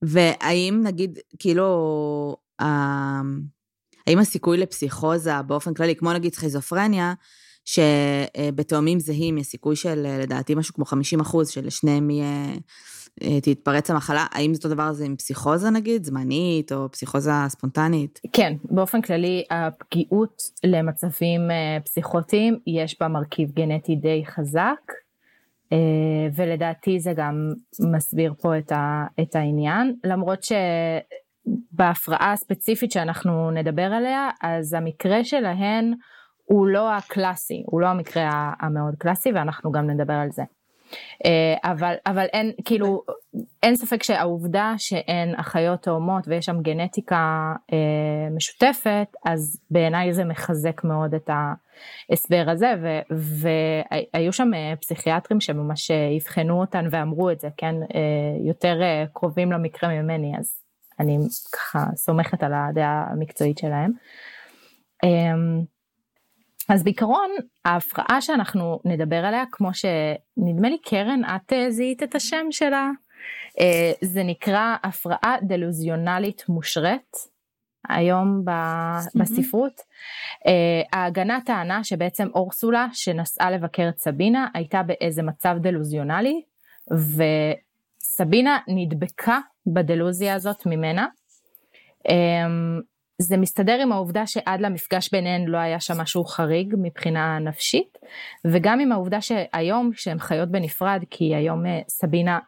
והאם 0.03 0.81
נגיד, 0.85 1.18
כאילו, 1.38 2.37
אה, 2.61 3.21
האם 4.07 4.18
הסיכוי 4.18 4.59
לפסיכוזה 4.59 5.42
באופן 5.42 5.75
כללי, 5.75 5.97
כמו 5.97 6.12
נגיד 6.12 6.35
סכיזופרניה, 6.35 7.14
שבתאומים 7.64 9.01
זהים 9.01 9.38
יש 9.38 9.47
סיכוי 9.47 9.77
של 9.77 10.07
לדעתי 10.23 10.55
משהו 10.55 10.75
כמו 10.75 10.85
50 10.85 11.21
אחוז, 11.21 11.49
שלשניהם 11.49 12.11
יהיה 12.11 12.25
אה, 12.27 12.55
תתפרץ 13.42 13.90
המחלה, 13.90 14.27
האם 14.31 14.55
זה 14.55 14.59
אותו 14.59 14.75
דבר 14.75 14.83
הזה 14.83 15.05
עם 15.05 15.16
פסיכוזה 15.16 15.70
נגיד, 15.70 16.05
זמנית, 16.05 16.72
או 16.72 16.90
פסיכוזה 16.90 17.31
ספונטנית? 17.48 18.20
כן, 18.33 18.53
באופן 18.64 19.03
כללי 19.03 19.44
הפגיעות 19.51 20.42
למצבים 20.64 21.51
אה, 21.51 21.79
פסיכוטיים, 21.85 22.59
יש 22.66 22.96
בה 23.01 23.09
מרכיב 23.09 23.53
גנטי 23.53 23.96
די 23.96 24.22
חזק, 24.27 24.92
אה, 25.72 25.79
ולדעתי 26.37 27.01
זה 27.01 27.12
גם 27.16 27.53
מסביר 27.92 28.35
פה 28.40 28.59
את 29.20 29.35
העניין, 29.35 29.96
למרות 30.05 30.44
שבהפרעה 31.72 32.33
הספציפית 32.33 32.92
שאנחנו 32.92 33.51
נדבר 33.51 33.83
עליה, 33.83 34.31
אז 34.42 34.72
המקרה 34.72 35.25
שלהן 35.25 35.94
הוא 36.44 36.66
לא 36.66 36.92
הקלאסי, 36.92 37.62
הוא 37.66 37.81
לא 37.81 37.87
המקרה 37.87 38.53
המאוד 38.61 38.94
קלאסי, 38.98 39.33
ואנחנו 39.33 39.72
גם 39.72 39.90
נדבר 39.90 40.14
על 40.14 40.29
זה. 40.31 40.42
אה, 41.25 41.71
אבל, 41.71 41.95
אבל 42.07 42.25
אין, 42.33 42.53
כאילו, 42.65 43.03
אין 43.63 43.77
ספק 43.77 44.03
שהעובדה 44.03 44.75
שאין 44.79 45.35
אחיות 45.35 45.83
תאומות 45.83 46.29
ויש 46.29 46.47
שם 46.47 46.61
גנטיקה 46.63 47.53
אה, 47.73 48.29
משותפת, 48.37 49.09
אז 49.25 49.61
בעיניי 49.71 50.13
זה 50.13 50.25
מחזק 50.25 50.85
מאוד 50.85 51.15
את 51.15 51.31
ההסבר 52.11 52.45
הזה, 52.49 52.75
והיו 53.11 54.33
שם 54.33 54.55
אה, 54.55 54.75
פסיכיאטרים 54.81 55.41
שממש 55.41 55.91
אבחנו 55.91 56.61
אותן 56.61 56.87
ואמרו 56.91 57.31
את 57.31 57.41
זה, 57.41 57.49
כן, 57.57 57.75
יותר 58.47 58.81
קרובים 59.13 59.53
למקרה 59.53 59.89
ממני, 59.89 60.33
אז 60.39 60.63
אני 61.01 61.19
ככה 61.53 61.87
סומכת 61.97 62.43
על 62.43 62.53
הדעה 62.55 63.07
המקצועית 63.11 63.59
שלהם. 63.59 63.93
אז 66.68 66.85
בעיקרון 66.85 67.31
ההפרעה 67.64 68.20
שאנחנו 68.20 68.81
נדבר 68.85 69.16
עליה, 69.16 69.44
כמו 69.53 69.70
שנדמה 69.75 70.68
לי 70.68 70.79
קרן, 70.79 71.20
את 71.25 71.53
אה, 71.53 71.70
זיהית 71.70 72.03
את 72.03 72.14
השם 72.14 72.46
שלה, 72.51 72.90
אה, 73.61 73.92
זה 74.01 74.22
נקרא 74.22 74.77
הפרעה 74.83 75.37
דלוזיונלית 75.42 76.44
מושרת, 76.48 77.16
היום 77.88 78.44
בספרות. 79.14 79.81
אה, 80.46 80.83
ההגנה 80.92 81.38
טענה 81.46 81.85
שבעצם 81.85 82.29
אורסולה 82.35 82.87
שנסעה 82.92 83.51
לבקר 83.51 83.88
את 83.88 83.98
סבינה 83.98 84.48
הייתה 84.55 84.83
באיזה 84.83 85.22
מצב 85.22 85.57
דלוזיונלי, 85.61 86.42
וסבינה 88.03 88.59
נדבקה 88.68 89.38
בדלוזיה 89.66 90.35
הזאת 90.35 90.66
ממנה. 90.66 91.07
זה 93.23 93.37
מסתדר 93.37 93.81
עם 93.83 93.93
העובדה 93.93 94.27
שעד 94.27 94.61
למפגש 94.61 95.11
ביניהן 95.13 95.45
לא 95.45 95.59
היה 95.59 95.81
שם 95.81 96.01
משהו 96.01 96.25
חריג 96.25 96.75
מבחינה 96.83 97.39
נפשית, 97.39 97.99
וגם 98.45 98.81
עם 98.81 98.93
העובדה 98.93 99.21
שהיום 99.21 99.91
שהן 99.95 100.19
חיות 100.19 100.49
בנפרד, 100.49 101.05
כי 101.11 101.35
היום 101.35 101.67
אה, 101.67 101.81
סבינה 101.89 102.39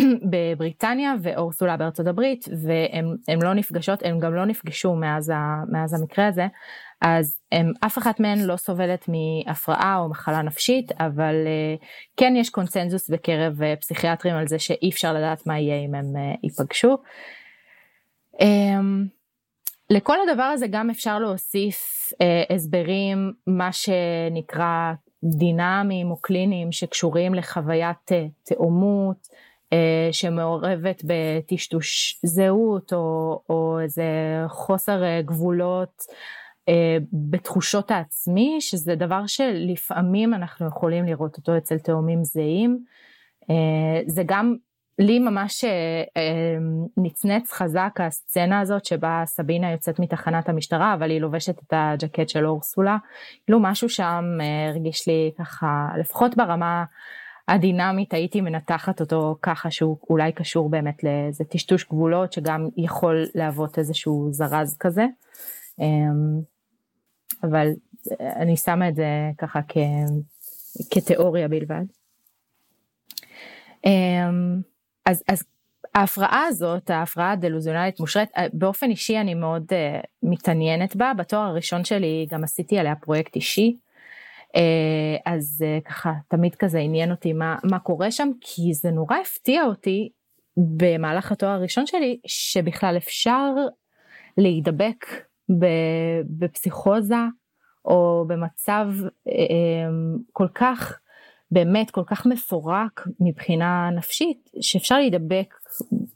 בבריטניה 0.30 1.14
ואורסולה 1.22 1.76
בארצות 1.76 2.06
הברית, 2.06 2.44
והן 2.62 3.42
לא 3.42 3.54
נפגשות, 3.54 4.02
הן 4.02 4.20
גם 4.20 4.34
לא 4.34 4.44
נפגשו 4.44 4.94
מאז, 4.94 5.30
ה, 5.30 5.34
מאז 5.72 5.94
המקרה 5.94 6.28
הזה, 6.28 6.46
אז 7.00 7.38
הם, 7.52 7.72
אף 7.86 7.98
אחת 7.98 8.20
מהן 8.20 8.38
לא 8.38 8.56
סובלת 8.56 9.08
מהפרעה 9.08 9.98
או 9.98 10.08
מחלה 10.08 10.42
נפשית, 10.42 10.92
אבל 10.92 11.34
uh, 11.44 11.84
כן 12.16 12.34
יש 12.36 12.50
קונצנזוס 12.50 13.10
בקרב 13.10 13.62
uh, 13.62 13.80
פסיכיאטרים 13.80 14.34
על 14.34 14.46
זה 14.48 14.58
שאי 14.58 14.90
אפשר 14.90 15.12
לדעת 15.12 15.46
מה 15.46 15.58
יהיה 15.58 15.84
אם 15.84 15.94
הם 15.94 16.12
ייפגשו. 16.42 16.96
לכל 19.90 20.16
הדבר 20.28 20.42
הזה 20.42 20.66
גם 20.70 20.90
אפשר 20.90 21.18
להוסיף 21.18 22.10
אה, 22.20 22.54
הסברים, 22.54 23.32
מה 23.46 23.72
שנקרא 23.72 24.92
דינמיים 25.24 26.10
או 26.10 26.16
קליניים 26.16 26.72
שקשורים 26.72 27.34
לחוויית 27.34 28.12
אה, 28.12 28.26
תאומות, 28.42 29.28
אה, 29.72 30.08
שמעורבת 30.12 31.02
בטשטוש 31.04 32.20
זהות 32.24 32.92
או, 32.92 33.40
או 33.48 33.80
איזה 33.80 34.04
חוסר 34.48 35.04
אה, 35.04 35.22
גבולות 35.22 36.02
אה, 36.68 36.96
בתחושות 37.12 37.90
העצמי, 37.90 38.56
שזה 38.60 38.94
דבר 38.94 39.26
שלפעמים 39.26 40.34
אנחנו 40.34 40.66
יכולים 40.66 41.04
לראות 41.04 41.36
אותו 41.36 41.56
אצל 41.56 41.78
תאומים 41.78 42.24
זהים. 42.24 42.78
אה, 43.50 44.00
זה 44.06 44.22
גם 44.26 44.56
לי 44.98 45.18
ממש 45.18 45.64
אה, 45.64 45.70
אה, 46.16 46.56
נצנץ 46.96 47.52
חזק 47.52 48.00
הסצנה 48.00 48.60
הזאת 48.60 48.84
שבה 48.84 49.22
סבינה 49.26 49.72
יוצאת 49.72 49.98
מתחנת 49.98 50.48
המשטרה 50.48 50.94
אבל 50.94 51.10
היא 51.10 51.20
לובשת 51.20 51.58
את 51.58 51.72
הג'קט 51.72 52.28
של 52.28 52.46
אורסולה, 52.46 52.96
כאילו 53.44 53.60
משהו 53.62 53.88
שם 53.88 54.24
אה, 54.40 54.68
הרגיש 54.68 55.08
לי 55.08 55.32
ככה 55.38 55.88
לפחות 56.00 56.36
ברמה 56.36 56.84
הדינמית 57.48 58.14
הייתי 58.14 58.40
מנתחת 58.40 59.00
אותו 59.00 59.36
ככה 59.42 59.70
שהוא 59.70 59.98
אולי 60.10 60.32
קשור 60.32 60.70
באמת 60.70 61.04
לאיזה 61.04 61.44
טשטוש 61.44 61.84
גבולות 61.84 62.32
שגם 62.32 62.68
יכול 62.76 63.24
להוות 63.34 63.78
איזשהו 63.78 64.28
זרז 64.32 64.76
כזה. 64.80 65.06
אבל 67.42 67.68
אני 68.20 68.56
שמה 68.56 68.88
את 68.88 68.96
זה 68.96 69.06
ככה 69.38 69.60
כ, 69.68 69.76
כתיאוריה 70.90 71.48
בלבד. 71.48 71.84
אמ, 73.86 74.60
אז, 75.06 75.22
אז 75.28 75.44
ההפרעה 75.94 76.46
הזאת, 76.48 76.90
ההפרעה 76.90 77.32
הדלוזיונלית 77.32 78.00
מושרת, 78.00 78.28
אה, 78.36 78.46
באופן 78.52 78.90
אישי 78.90 79.18
אני 79.18 79.34
מאוד 79.34 79.62
uh, 79.62 80.06
מתעניינת 80.22 80.96
בה, 80.96 81.12
בתואר 81.16 81.42
הראשון 81.42 81.84
שלי 81.84 82.26
גם 82.30 82.44
עשיתי 82.44 82.78
עליה 82.78 82.94
פרויקט 82.96 83.36
אישי, 83.36 83.76
uh, 84.56 84.60
אז 85.26 85.64
uh, 85.64 85.88
ככה 85.88 86.12
תמיד 86.28 86.54
כזה 86.54 86.78
עניין 86.78 87.10
אותי 87.10 87.32
מה, 87.32 87.56
מה 87.64 87.78
קורה 87.78 88.10
שם, 88.10 88.28
כי 88.40 88.74
זה 88.74 88.90
נורא 88.90 89.16
הפתיע 89.16 89.64
אותי 89.64 90.08
במהלך 90.56 91.32
התואר 91.32 91.50
הראשון 91.50 91.86
שלי, 91.86 92.18
שבכלל 92.26 92.96
אפשר 92.96 93.50
להידבק 94.38 95.06
בפסיכוזה 96.38 97.14
או 97.84 98.24
במצב 98.28 98.86
uh, 99.28 99.32
כל 100.32 100.48
כך 100.54 100.98
באמת 101.54 101.90
כל 101.90 102.02
כך 102.06 102.26
מפורק 102.26 103.06
מבחינה 103.20 103.90
נפשית 103.96 104.50
שאפשר 104.60 104.98
להידבק 104.98 105.54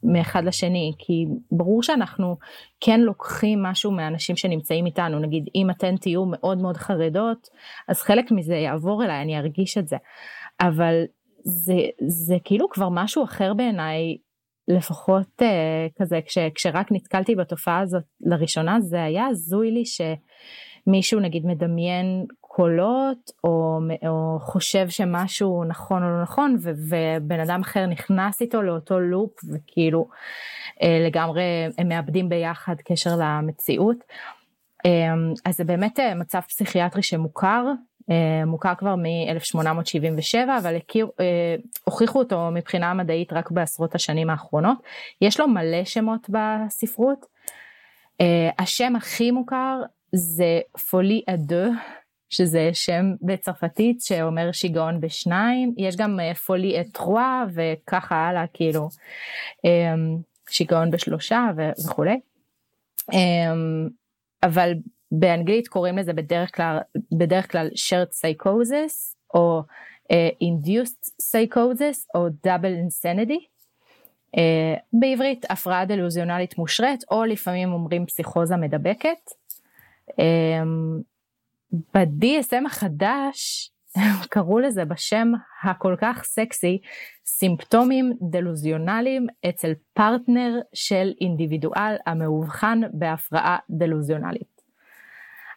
מאחד 0.03 0.43
לשני 0.45 0.93
כי 0.97 1.25
ברור 1.51 1.83
שאנחנו 1.83 2.35
כן 2.79 2.99
לוקחים 2.99 3.63
משהו 3.63 3.91
מאנשים 3.91 4.35
שנמצאים 4.35 4.85
איתנו. 4.85 5.19
נגיד 5.19 5.43
אם 5.55 5.69
אתן 5.69 5.97
תהיו 5.97 6.25
מאוד 6.25 6.57
מאוד 6.57 6.77
חרדות 6.77 7.47
אז 7.87 8.01
חלק 8.01 8.31
מזה 8.31 8.55
יעבור 8.55 9.03
אליי 9.03 9.21
אני 9.21 9.37
ארגיש 9.37 9.77
את 9.77 9.87
זה. 9.87 9.97
אבל 10.61 11.03
זה 11.43 11.73
זה 12.07 12.35
כאילו 12.43 12.69
כבר 12.69 12.89
משהו 12.89 13.23
אחר 13.23 13.53
בעיניי 13.53 14.17
לפחות 14.67 15.41
uh, 15.41 16.01
כזה 16.01 16.19
כש, 16.25 16.37
כשרק 16.55 16.91
נתקלתי 16.91 17.35
בתופעה 17.35 17.79
הזאת 17.79 18.03
לראשונה 18.21 18.81
זה 18.81 19.03
היה 19.03 19.27
הזוי 19.27 19.71
לי 19.71 19.83
שמישהו 19.85 21.19
נגיד 21.19 21.45
מדמיין 21.45 22.25
קולות 22.59 23.31
או, 23.43 23.79
או 24.07 24.39
חושב 24.39 24.89
שמשהו 24.89 25.63
נכון 25.63 26.03
או 26.03 26.09
לא 26.09 26.21
נכון 26.21 26.57
ו, 26.59 26.71
ובן 26.89 27.39
אדם 27.39 27.61
אחר 27.61 27.85
נכנס 27.85 28.41
איתו 28.41 28.61
לאותו 28.61 28.99
לופ 28.99 29.31
וכאילו 29.53 30.07
אה, 30.83 30.99
לגמרי 31.05 31.43
הם 31.77 31.87
מאבדים 31.87 32.29
ביחד 32.29 32.75
קשר 32.85 33.09
למציאות. 33.17 33.97
אה, 34.85 35.13
אז 35.45 35.57
זה 35.57 35.63
באמת 35.63 35.99
אה, 35.99 36.15
מצב 36.15 36.39
פסיכיאטרי 36.39 37.03
שמוכר, 37.03 37.65
אה, 38.09 38.45
מוכר 38.45 38.75
כבר 38.75 38.95
מ-1877 38.95 40.37
אבל 40.59 40.75
הכיר, 40.75 41.07
אה, 41.19 41.55
הוכיחו 41.83 42.19
אותו 42.19 42.49
מבחינה 42.51 42.93
מדעית 42.93 43.33
רק 43.33 43.51
בעשרות 43.51 43.95
השנים 43.95 44.29
האחרונות. 44.29 44.77
יש 45.21 45.39
לו 45.39 45.47
מלא 45.47 45.85
שמות 45.85 46.29
בספרות. 46.29 47.25
אה, 48.21 48.49
השם 48.59 48.95
הכי 48.95 49.31
מוכר 49.31 49.81
זה 50.15 50.59
פולי 50.89 51.21
אדו 51.27 51.71
שזה 52.29 52.69
שם 52.73 53.13
בצרפתית 53.21 54.01
שאומר 54.01 54.51
שיגעון 54.51 55.01
בשניים, 55.01 55.73
יש 55.77 55.95
גם 55.95 56.19
אה, 56.19 56.35
פולי 56.35 56.81
אטרואה 56.81 57.45
וככה 57.53 58.15
הלאה, 58.15 58.45
כאילו 58.53 58.89
אמ, 59.63 60.17
שיגעון 60.49 60.91
בשלושה 60.91 61.47
וכולי. 61.57 62.19
אמ, 63.13 63.89
אבל 64.43 64.73
באנגלית 65.11 65.67
קוראים 65.67 65.97
לזה 65.97 66.13
בדרך 66.13 66.55
כלל, 66.55 66.77
בדרך 67.11 67.51
כלל 67.51 67.67
shared 67.67 68.11
psychosis 68.13 69.15
או 69.33 69.63
uh, 70.03 70.43
induced 70.43 71.09
psychosis 71.21 72.05
או 72.15 72.27
double 72.27 72.87
insanity. 72.87 73.45
Uh, 74.35 74.39
בעברית 74.93 75.45
הפרעה 75.49 75.85
דלוזיונלית 75.85 76.57
מושרת 76.57 77.03
או 77.11 77.25
לפעמים 77.25 77.73
אומרים 77.73 78.05
פסיכוזה 78.05 78.55
מדבקת. 78.55 79.31
Um, 80.09 80.13
ב-DSM 81.71 82.65
החדש 82.65 83.71
קראו 84.29 84.59
לזה 84.59 84.85
בשם 84.85 85.31
הכל 85.63 85.95
כך 86.01 86.23
סקסי 86.23 86.81
סימפטומים 87.25 88.13
דלוזיונליים 88.21 89.27
אצל 89.49 89.71
פרטנר 89.93 90.59
של 90.73 91.11
אינדיבידואל 91.21 91.95
המאובחן 92.05 92.81
בהפרעה 92.93 93.57
דלוזיונלית. 93.69 94.59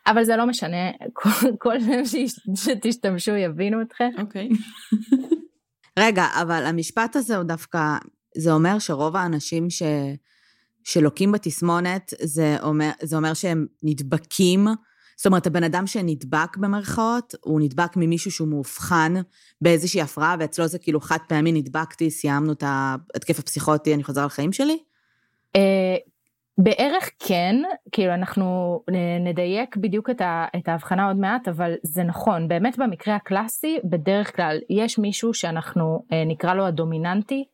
אבל 0.07 0.25
זה 0.25 0.37
לא 0.37 0.47
משנה, 0.47 0.91
כל, 1.13 1.57
כל 1.59 1.77
שם 1.81 2.21
שתשתמשו 2.55 3.31
יבינו 3.31 3.83
אתכם. 3.83 4.11
אוקיי. 4.19 4.49
Okay. 4.49 5.17
רגע, 5.99 6.25
אבל 6.43 6.65
המשפט 6.67 7.17
הזה 7.17 7.37
הוא 7.37 7.45
דווקא, 7.45 7.97
זה 8.37 8.53
אומר 8.53 8.79
שרוב 8.79 9.17
האנשים 9.17 9.71
ש, 9.71 9.83
שלוקים 10.85 11.33
בתסמונת, 11.33 12.15
זה 12.23 12.57
אומר, 12.63 12.91
זה 13.03 13.17
אומר 13.17 13.35
שהם 13.35 13.67
נדבקים 13.83 14.67
זאת 15.23 15.27
אומרת, 15.27 15.47
הבן 15.47 15.65
אדם 15.65 15.87
שנדבק 15.87 16.57
במרכאות, 16.57 17.35
הוא 17.45 17.61
נדבק 17.61 17.97
ממישהו 17.97 18.31
שהוא 18.31 18.49
מאובחן 18.49 19.13
באיזושהי 19.61 20.01
הפרעה, 20.01 20.37
ואצלו 20.39 20.67
זה 20.67 20.79
כאילו 20.79 21.01
חד 21.01 21.19
פעמי 21.29 21.53
נדבקתי, 21.53 22.11
סיימנו 22.11 22.53
את 22.53 22.63
ההתקף 22.67 23.39
הפסיכוטי, 23.39 23.95
אני 23.95 24.05
חוזר 24.05 24.27
לחיים 24.27 24.53
שלי? 24.53 24.79
אה, 25.57 25.97
בערך 26.59 27.11
כן, 27.19 27.57
כאילו 27.93 28.15
אנחנו 28.15 28.81
נדייק 29.21 29.77
בדיוק 29.77 30.11
את, 30.11 30.69
ההבחנה 30.69 31.07
עוד 31.07 31.17
מעט, 31.17 31.49
אבל 31.49 31.75
זה 31.83 32.03
נכון, 32.03 32.49
באמת 32.49 32.79
במקרה 32.79 33.17
הקלאסי, 33.17 33.79
בדרך 33.85 34.37
כלל 34.37 34.59
יש 34.71 34.99
מישהו 34.99 35.35
שאנחנו 35.35 36.05
אה, 36.13 36.25
נקרא 36.27 36.55
לו 36.55 36.67
הדומיננטי, 36.67 37.45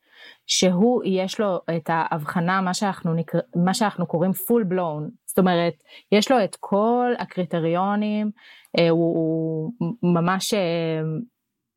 שהוא 0.46 1.02
יש 1.04 1.40
לו 1.40 1.60
את 1.76 1.90
ההבחנה, 1.92 2.60
מה 2.60 2.74
שאנחנו, 2.74 3.14
נקרא, 3.14 3.40
מה 3.56 3.74
שאנחנו 3.74 4.06
קוראים 4.06 4.30
full 4.30 4.72
blown, 4.72 5.27
זאת 5.38 5.42
אומרת, 5.42 5.82
יש 6.12 6.30
לו 6.30 6.44
את 6.44 6.56
כל 6.60 7.12
הקריטריונים, 7.18 8.30
אה, 8.78 8.90
הוא, 8.90 9.16
הוא 9.16 9.72
ממש 10.02 10.54
אה, 10.54 10.60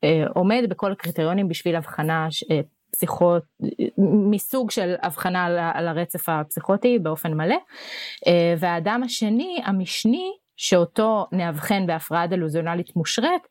אה, 0.03 0.23
עומד 0.35 0.63
בכל 0.69 0.91
הקריטריונים 0.91 1.47
בשביל 1.47 1.75
הבחנה 1.75 2.27
פסיכות, 2.91 3.43
מסוג 4.31 4.71
של 4.71 4.95
הבחנה 5.01 5.71
על 5.73 5.87
הרצף 5.87 6.29
הפסיכוטי 6.29 6.99
באופן 6.99 7.33
מלא. 7.33 7.55
והאדם 8.59 9.01
השני, 9.03 9.61
המשני, 9.65 10.31
שאותו 10.55 11.27
נאבחן 11.31 11.87
בהפרעה 11.87 12.27
דלוזיונלית 12.27 12.95
מושרת, 12.95 13.47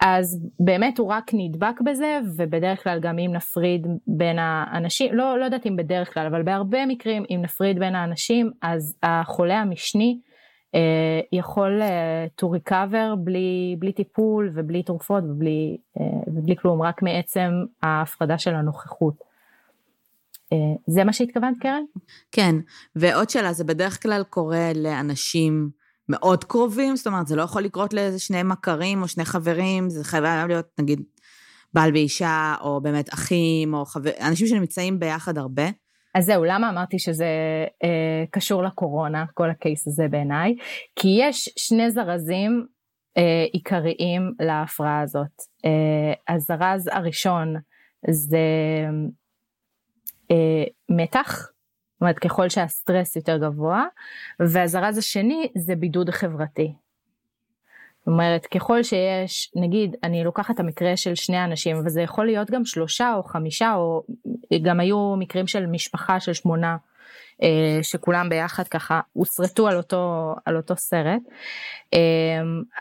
אז 0.00 0.48
באמת 0.60 0.98
הוא 0.98 1.08
רק 1.08 1.30
נדבק 1.34 1.80
בזה, 1.84 2.20
ובדרך 2.36 2.82
כלל 2.82 3.00
גם 3.00 3.18
אם 3.18 3.30
נפריד 3.34 3.86
בין 4.06 4.38
האנשים, 4.38 5.14
לא, 5.14 5.38
לא 5.38 5.44
יודעת 5.44 5.66
אם 5.66 5.76
בדרך 5.76 6.14
כלל, 6.14 6.26
אבל 6.26 6.42
בהרבה 6.42 6.86
מקרים 6.86 7.24
אם 7.30 7.40
נפריד 7.42 7.78
בין 7.78 7.94
האנשים, 7.94 8.50
אז 8.62 8.96
החולה 9.02 9.60
המשני 9.60 10.18
אה, 10.74 11.20
יכול 11.32 11.82
אה, 11.82 12.26
to 12.40 12.44
recover 12.44 13.16
בלי, 13.18 13.76
בלי 13.78 13.92
טיפול 13.92 14.50
ובלי 14.54 14.82
תרופות 14.82 15.24
ובלי, 15.24 15.76
אה, 16.00 16.04
ובלי 16.26 16.56
כלום, 16.56 16.82
רק 16.82 17.02
מעצם 17.02 17.50
ההפרדה 17.82 18.38
של 18.38 18.54
הנוכחות. 18.54 19.14
אה, 20.52 20.58
זה 20.86 21.04
מה 21.04 21.12
שהתכוונת 21.12 21.58
קרן? 21.60 21.82
כן, 22.32 22.54
ועוד 22.96 23.30
שאלה, 23.30 23.52
זה 23.52 23.64
בדרך 23.64 24.02
כלל 24.02 24.22
קורה 24.22 24.72
לאנשים 24.74 25.70
מאוד 26.08 26.44
קרובים, 26.44 26.96
זאת 26.96 27.06
אומרת, 27.06 27.26
זה 27.26 27.36
לא 27.36 27.42
יכול 27.42 27.62
לקרות 27.62 27.94
לאיזה 27.94 28.18
שני 28.18 28.42
מכרים 28.42 29.02
או 29.02 29.08
שני 29.08 29.24
חברים, 29.24 29.90
זה 29.90 30.04
חייב 30.04 30.24
להיות 30.24 30.66
נגיד 30.80 31.02
בעל 31.74 31.92
ואישה, 31.92 32.54
או 32.60 32.80
באמת 32.80 33.14
אחים, 33.14 33.74
או 33.74 33.84
חבר... 33.84 34.10
אנשים 34.20 34.46
שנמצאים 34.46 34.98
ביחד 34.98 35.38
הרבה. 35.38 35.64
אז 36.14 36.24
זהו, 36.24 36.44
למה 36.44 36.70
אמרתי 36.70 36.98
שזה 36.98 37.26
אה, 37.84 38.24
קשור 38.30 38.62
לקורונה, 38.62 39.24
כל 39.34 39.50
הקייס 39.50 39.88
הזה 39.88 40.04
בעיניי? 40.10 40.54
כי 40.96 41.08
יש 41.20 41.48
שני 41.56 41.90
זרזים 41.90 42.66
אה, 43.16 43.44
עיקריים 43.52 44.32
להפרעה 44.40 45.00
הזאת. 45.00 45.42
אה, 45.64 46.34
הזרז 46.34 46.88
הראשון 46.92 47.54
זה 48.10 48.38
אה, 50.30 50.64
מתח, 50.88 51.48
זאת 51.94 52.00
אומרת 52.00 52.18
ככל 52.18 52.48
שהסטרס 52.48 53.16
יותר 53.16 53.36
גבוה, 53.36 53.84
והזרז 54.40 54.98
השני 54.98 55.48
זה 55.56 55.76
בידוד 55.76 56.10
חברתי. 56.10 56.72
זאת 57.98 58.06
אומרת 58.06 58.46
ככל 58.46 58.82
שיש, 58.82 59.52
נגיד 59.56 59.96
אני 60.02 60.24
לוקחת 60.24 60.54
את 60.54 60.60
המקרה 60.60 60.96
של 60.96 61.14
שני 61.14 61.44
אנשים, 61.44 61.76
וזה 61.86 62.02
יכול 62.02 62.26
להיות 62.26 62.50
גם 62.50 62.64
שלושה 62.64 63.14
או 63.16 63.22
חמישה, 63.22 63.74
או 63.74 64.02
גם 64.62 64.80
היו 64.80 65.14
מקרים 65.18 65.46
של 65.46 65.66
משפחה 65.66 66.20
של 66.20 66.32
שמונה. 66.32 66.76
אה, 67.42 67.78
שכולם 67.82 68.28
ביחד 68.28 68.68
ככה 68.68 69.00
הוסרטו 69.12 69.68
על 69.68 69.76
אותו, 69.76 70.34
על 70.44 70.56
אותו 70.56 70.76
סרט. 70.76 71.22
אה, 71.94 71.98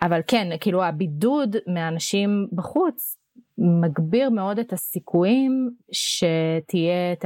אבל 0.01 0.21
כן, 0.27 0.47
כאילו 0.59 0.83
הבידוד 0.83 1.55
מאנשים 1.67 2.47
בחוץ 2.51 3.17
מגביר 3.57 4.29
מאוד 4.29 4.59
את 4.59 4.73
הסיכויים 4.73 5.71
שתהיה 5.91 7.13
את 7.13 7.25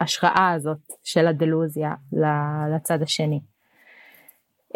ההשראה 0.00 0.52
הזאת 0.56 0.78
של 1.04 1.26
הדלוזיה 1.26 1.94
לצד 2.74 3.02
השני. 3.02 3.40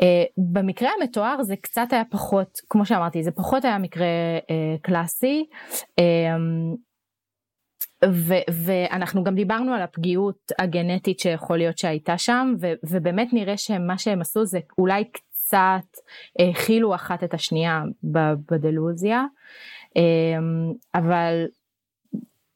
Uh, 0.01 0.05
במקרה 0.37 0.91
המתואר 1.01 1.43
זה 1.43 1.57
קצת 1.57 1.87
היה 1.91 2.03
פחות, 2.11 2.61
כמו 2.71 2.87
שאמרתי, 2.87 3.23
זה 3.23 3.31
פחות 3.31 3.65
היה 3.65 3.79
מקרה 3.79 4.07
uh, 4.39 4.81
קלאסי. 4.83 5.47
Um, 6.01 6.77
ו- 8.05 8.65
ואנחנו 8.65 9.25
גם 9.25 9.35
דיברנו 9.35 9.75
על 9.75 9.83
הפגיעות 9.83 10.53
הגנטית 10.59 11.21
שיכול 11.21 11.59
להיות 11.59 11.79
שהייתה 11.79 12.19
שם, 12.19 12.55
ו- 12.61 12.73
ובאמת 12.91 13.29
נראה 13.33 13.57
שמה 13.57 13.99
שהם 13.99 14.21
עשו 14.21 14.45
זה 14.45 14.59
אולי 14.79 15.05
קצת 15.05 15.97
הכילו 16.39 16.95
אחת 16.95 17.25
את 17.25 17.35
השנייה 17.35 17.83
בדלוזיה, 18.51 19.25
אבל 20.95 21.45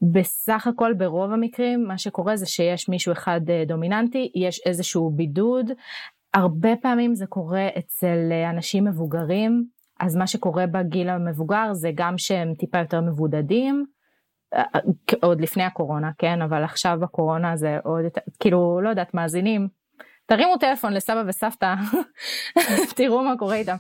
בסך 0.02 0.66
הכל 0.66 0.92
ברוב 0.92 1.32
המקרים 1.32 1.84
מה 1.84 1.98
שקורה 1.98 2.36
זה 2.36 2.46
שיש 2.46 2.88
מישהו 2.88 3.12
אחד 3.12 3.40
דומיננטי, 3.66 4.32
יש 4.34 4.60
איזשהו 4.66 5.10
בידוד, 5.10 5.70
הרבה 6.34 6.76
פעמים 6.82 7.14
זה 7.14 7.26
קורה 7.26 7.68
אצל 7.78 8.32
אנשים 8.50 8.84
מבוגרים, 8.84 9.64
אז 10.00 10.16
מה 10.16 10.26
שקורה 10.26 10.66
בגיל 10.66 11.08
המבוגר 11.08 11.72
זה 11.72 11.90
גם 11.94 12.18
שהם 12.18 12.54
טיפה 12.54 12.78
יותר 12.78 13.00
מבודדים, 13.00 13.86
אה, 14.54 14.62
אה, 14.74 14.80
עוד 15.22 15.40
לפני 15.40 15.62
הקורונה, 15.62 16.10
כן, 16.18 16.42
אבל 16.42 16.64
עכשיו 16.64 16.98
בקורונה 17.00 17.56
זה 17.56 17.78
עוד 17.84 18.04
יותר, 18.04 18.20
כאילו, 18.40 18.80
לא 18.82 18.88
יודעת, 18.88 19.14
מאזינים, 19.14 19.68
תרימו 20.26 20.56
טלפון 20.56 20.92
לסבא 20.92 21.22
וסבתא, 21.26 21.74
תראו 22.96 23.24
מה 23.24 23.36
קורה 23.38 23.54
איתם. 23.54 23.76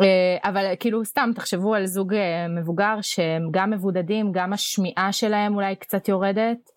אה, 0.00 0.50
אבל 0.50 0.74
כאילו 0.80 1.04
סתם 1.04 1.30
תחשבו 1.34 1.74
על 1.74 1.86
זוג 1.86 2.14
מבוגר 2.48 2.98
שהם 3.02 3.48
גם 3.50 3.70
מבודדים, 3.70 4.32
גם 4.32 4.52
השמיעה 4.52 5.12
שלהם 5.12 5.54
אולי 5.54 5.76
קצת 5.76 6.08
יורדת, 6.08 6.70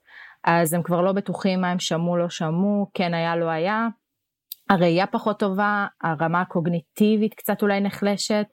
אז 0.43 0.74
הם 0.74 0.84
כבר 0.84 1.01
לא 1.01 1.11
בטוחים 1.11 1.61
מה 1.61 1.72
הם 1.72 1.80
שמעו, 1.80 2.17
לא 2.17 2.30
שמעו, 2.30 2.88
כן 2.93 3.13
היה, 3.13 3.36
לא 3.36 3.49
היה. 3.49 3.88
הראייה 4.70 5.07
פחות 5.07 5.39
טובה, 5.39 5.88
הרמה 6.01 6.41
הקוגניטיבית 6.41 7.34
קצת 7.34 7.61
אולי 7.61 7.82
נחלשת, 7.82 8.45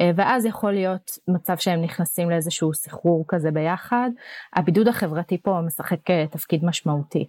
אה, 0.00 0.10
ואז 0.16 0.46
יכול 0.46 0.72
להיות 0.72 1.10
מצב 1.28 1.56
שהם 1.56 1.82
נכנסים 1.82 2.30
לאיזשהו 2.30 2.74
סחרור 2.74 3.24
כזה 3.28 3.50
ביחד. 3.50 4.10
הבידוד 4.56 4.88
החברתי 4.88 5.42
פה 5.42 5.60
משחק 5.66 6.10
אה, 6.10 6.24
תפקיד 6.30 6.64
משמעותי. 6.64 7.28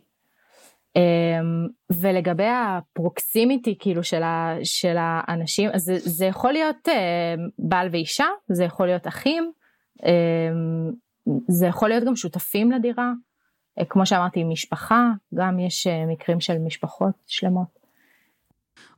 אמ, 0.95 1.67
ולגבי 2.01 2.47
הפרוקסימיטי 2.47 3.75
כאילו 3.79 4.03
של, 4.03 4.23
ה, 4.23 4.55
של 4.63 4.95
האנשים, 4.99 5.69
זה, 5.75 5.95
זה 5.99 6.25
יכול 6.25 6.51
להיות 6.53 6.89
אה, 6.89 7.35
בעל 7.59 7.87
ואישה, 7.91 8.27
זה 8.47 8.63
יכול 8.63 8.85
להיות 8.87 9.07
אחים, 9.07 9.51
אמ, 10.05 10.91
זה 11.47 11.65
יכול 11.65 11.89
להיות 11.89 12.03
גם 12.03 12.15
שותפים 12.15 12.71
לדירה, 12.71 13.11
כמו 13.89 14.05
שאמרתי 14.05 14.43
משפחה, 14.43 15.07
גם 15.35 15.59
יש 15.59 15.87
מקרים 15.87 16.39
של 16.39 16.57
משפחות 16.57 17.15
שלמות. 17.27 17.79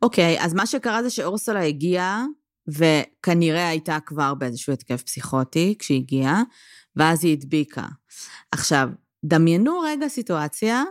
אוקיי, 0.02 0.38
okay, 0.38 0.46
אז 0.46 0.54
מה 0.54 0.66
שקרה 0.66 1.04
זה 1.04 1.10
שאורסולה 1.10 1.64
הגיעה, 1.64 2.26
וכנראה 2.68 3.68
הייתה 3.68 3.98
כבר 4.06 4.34
באיזשהו 4.34 4.74
התקף 4.74 5.04
פסיכוטי 5.04 5.76
כשהיא 5.80 6.02
הגיעה, 6.02 6.44
ואז 6.96 7.26
היא 7.26 7.34
הדביקה. 7.34 7.86
עכשיו, 8.52 8.90
דמיינו 9.26 9.80
רגע 9.80 10.08
סיטואציה, 10.08 10.84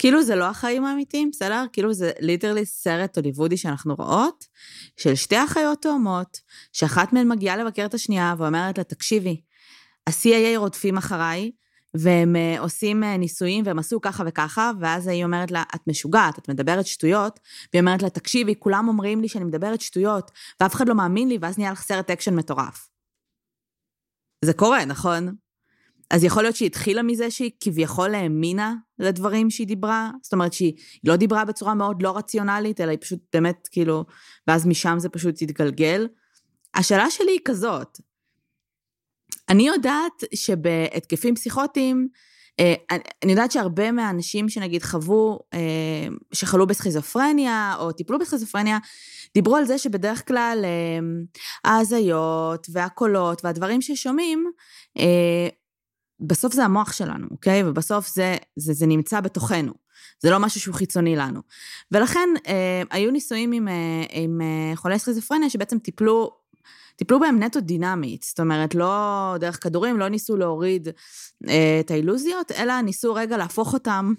כאילו 0.00 0.22
זה 0.22 0.36
לא 0.36 0.44
החיים 0.44 0.84
האמיתיים, 0.84 1.30
בסדר? 1.32 1.64
כאילו 1.72 1.94
זה 1.94 2.12
literally 2.20 2.66
סרט 2.66 3.18
הוליוודי 3.18 3.56
שאנחנו 3.56 3.94
רואות, 3.94 4.44
של 4.96 5.14
שתי 5.14 5.44
אחיות 5.44 5.82
תאומות, 5.82 6.38
שאחת 6.72 7.12
מהן 7.12 7.28
מגיעה 7.28 7.56
לבקר 7.56 7.84
את 7.84 7.94
השנייה 7.94 8.34
ואומרת 8.38 8.78
לה, 8.78 8.84
תקשיבי, 8.84 9.40
ה-CIA 10.06 10.56
רודפים 10.56 10.96
אחריי, 10.96 11.50
והם 11.94 12.36
uh, 12.36 12.60
עושים 12.60 13.02
uh, 13.02 13.06
ניסויים 13.06 13.66
והם 13.66 13.78
עשו 13.78 14.00
ככה 14.00 14.24
וככה, 14.26 14.70
ואז 14.80 15.06
היא 15.06 15.24
אומרת 15.24 15.50
לה, 15.50 15.62
את 15.74 15.80
משוגעת, 15.86 16.38
את 16.38 16.48
מדברת 16.48 16.86
שטויות, 16.86 17.40
והיא 17.72 17.80
אומרת 17.80 18.02
לה, 18.02 18.10
תקשיבי, 18.10 18.54
כולם 18.58 18.88
אומרים 18.88 19.20
לי 19.20 19.28
שאני 19.28 19.44
מדברת 19.44 19.80
שטויות, 19.80 20.30
ואף 20.60 20.74
אחד 20.74 20.88
לא 20.88 20.94
מאמין 20.94 21.28
לי, 21.28 21.38
ואז 21.40 21.58
נהיה 21.58 21.72
לך 21.72 21.82
סרט 21.82 22.10
אקשן 22.10 22.34
מטורף. 22.34 22.88
זה 24.44 24.52
קורה, 24.52 24.84
נכון? 24.84 25.34
אז 26.10 26.24
יכול 26.24 26.42
להיות 26.42 26.56
שהיא 26.56 26.66
התחילה 26.66 27.02
מזה 27.02 27.30
שהיא 27.30 27.50
כביכול 27.60 28.14
האמינה 28.14 28.74
לדברים 28.98 29.50
שהיא 29.50 29.66
דיברה, 29.66 30.10
זאת 30.22 30.32
אומרת 30.32 30.52
שהיא 30.52 30.72
לא 31.04 31.16
דיברה 31.16 31.44
בצורה 31.44 31.74
מאוד 31.74 32.02
לא 32.02 32.16
רציונלית, 32.16 32.80
אלא 32.80 32.90
היא 32.90 32.98
פשוט 33.00 33.18
באמת 33.32 33.68
כאילו, 33.70 34.04
ואז 34.46 34.66
משם 34.66 34.96
זה 34.98 35.08
פשוט 35.08 35.42
התגלגל. 35.42 36.08
השאלה 36.74 37.10
שלי 37.10 37.32
היא 37.32 37.40
כזאת, 37.44 37.98
אני 39.48 39.66
יודעת 39.66 40.24
שבהתקפים 40.34 41.34
פסיכוטיים, 41.34 42.08
אה, 42.60 42.74
אני 43.22 43.32
יודעת 43.32 43.52
שהרבה 43.52 43.92
מהאנשים 43.92 44.48
שנגיד 44.48 44.82
חוו, 44.82 45.38
אה, 45.54 45.58
שחלו 46.32 46.66
בסכיזופרניה 46.66 47.74
או 47.78 47.92
טיפלו 47.92 48.18
בסכיזופרניה, 48.18 48.78
דיברו 49.34 49.56
על 49.56 49.64
זה 49.64 49.78
שבדרך 49.78 50.28
כלל 50.28 50.64
אה, 50.64 50.98
ההזיות 51.64 52.66
והקולות 52.72 53.44
והדברים 53.44 53.82
ששומעים, 53.82 54.50
בסוף 56.20 56.54
זה 56.54 56.64
המוח 56.64 56.92
שלנו, 56.92 57.26
אוקיי? 57.30 57.62
ובסוף 57.64 58.08
זה, 58.14 58.36
זה, 58.56 58.72
זה 58.72 58.86
נמצא 58.86 59.20
בתוכנו. 59.20 59.72
זה 60.20 60.30
לא 60.30 60.38
משהו 60.38 60.60
שהוא 60.60 60.74
חיצוני 60.74 61.16
לנו. 61.16 61.40
ולכן 61.92 62.28
היו 62.90 63.10
ניסויים 63.10 63.52
עם, 63.52 63.68
עם 64.10 64.40
חולי 64.74 64.98
סכיזופרניה 64.98 65.50
שבעצם 65.50 65.78
טיפלו 65.78 66.40
טיפלו 67.00 67.20
בהם 67.20 67.42
נטו 67.42 67.60
דינמית, 67.60 68.22
זאת 68.22 68.40
אומרת, 68.40 68.74
לא 68.74 69.34
דרך 69.40 69.62
כדורים, 69.62 69.98
לא 69.98 70.08
ניסו 70.08 70.36
להוריד 70.36 70.88
אה, 71.48 71.80
את 71.80 71.90
האילוזיות, 71.90 72.52
אלא 72.52 72.80
ניסו 72.80 73.14
רגע 73.14 73.36
להפוך 73.36 73.74
אותם 73.74 74.14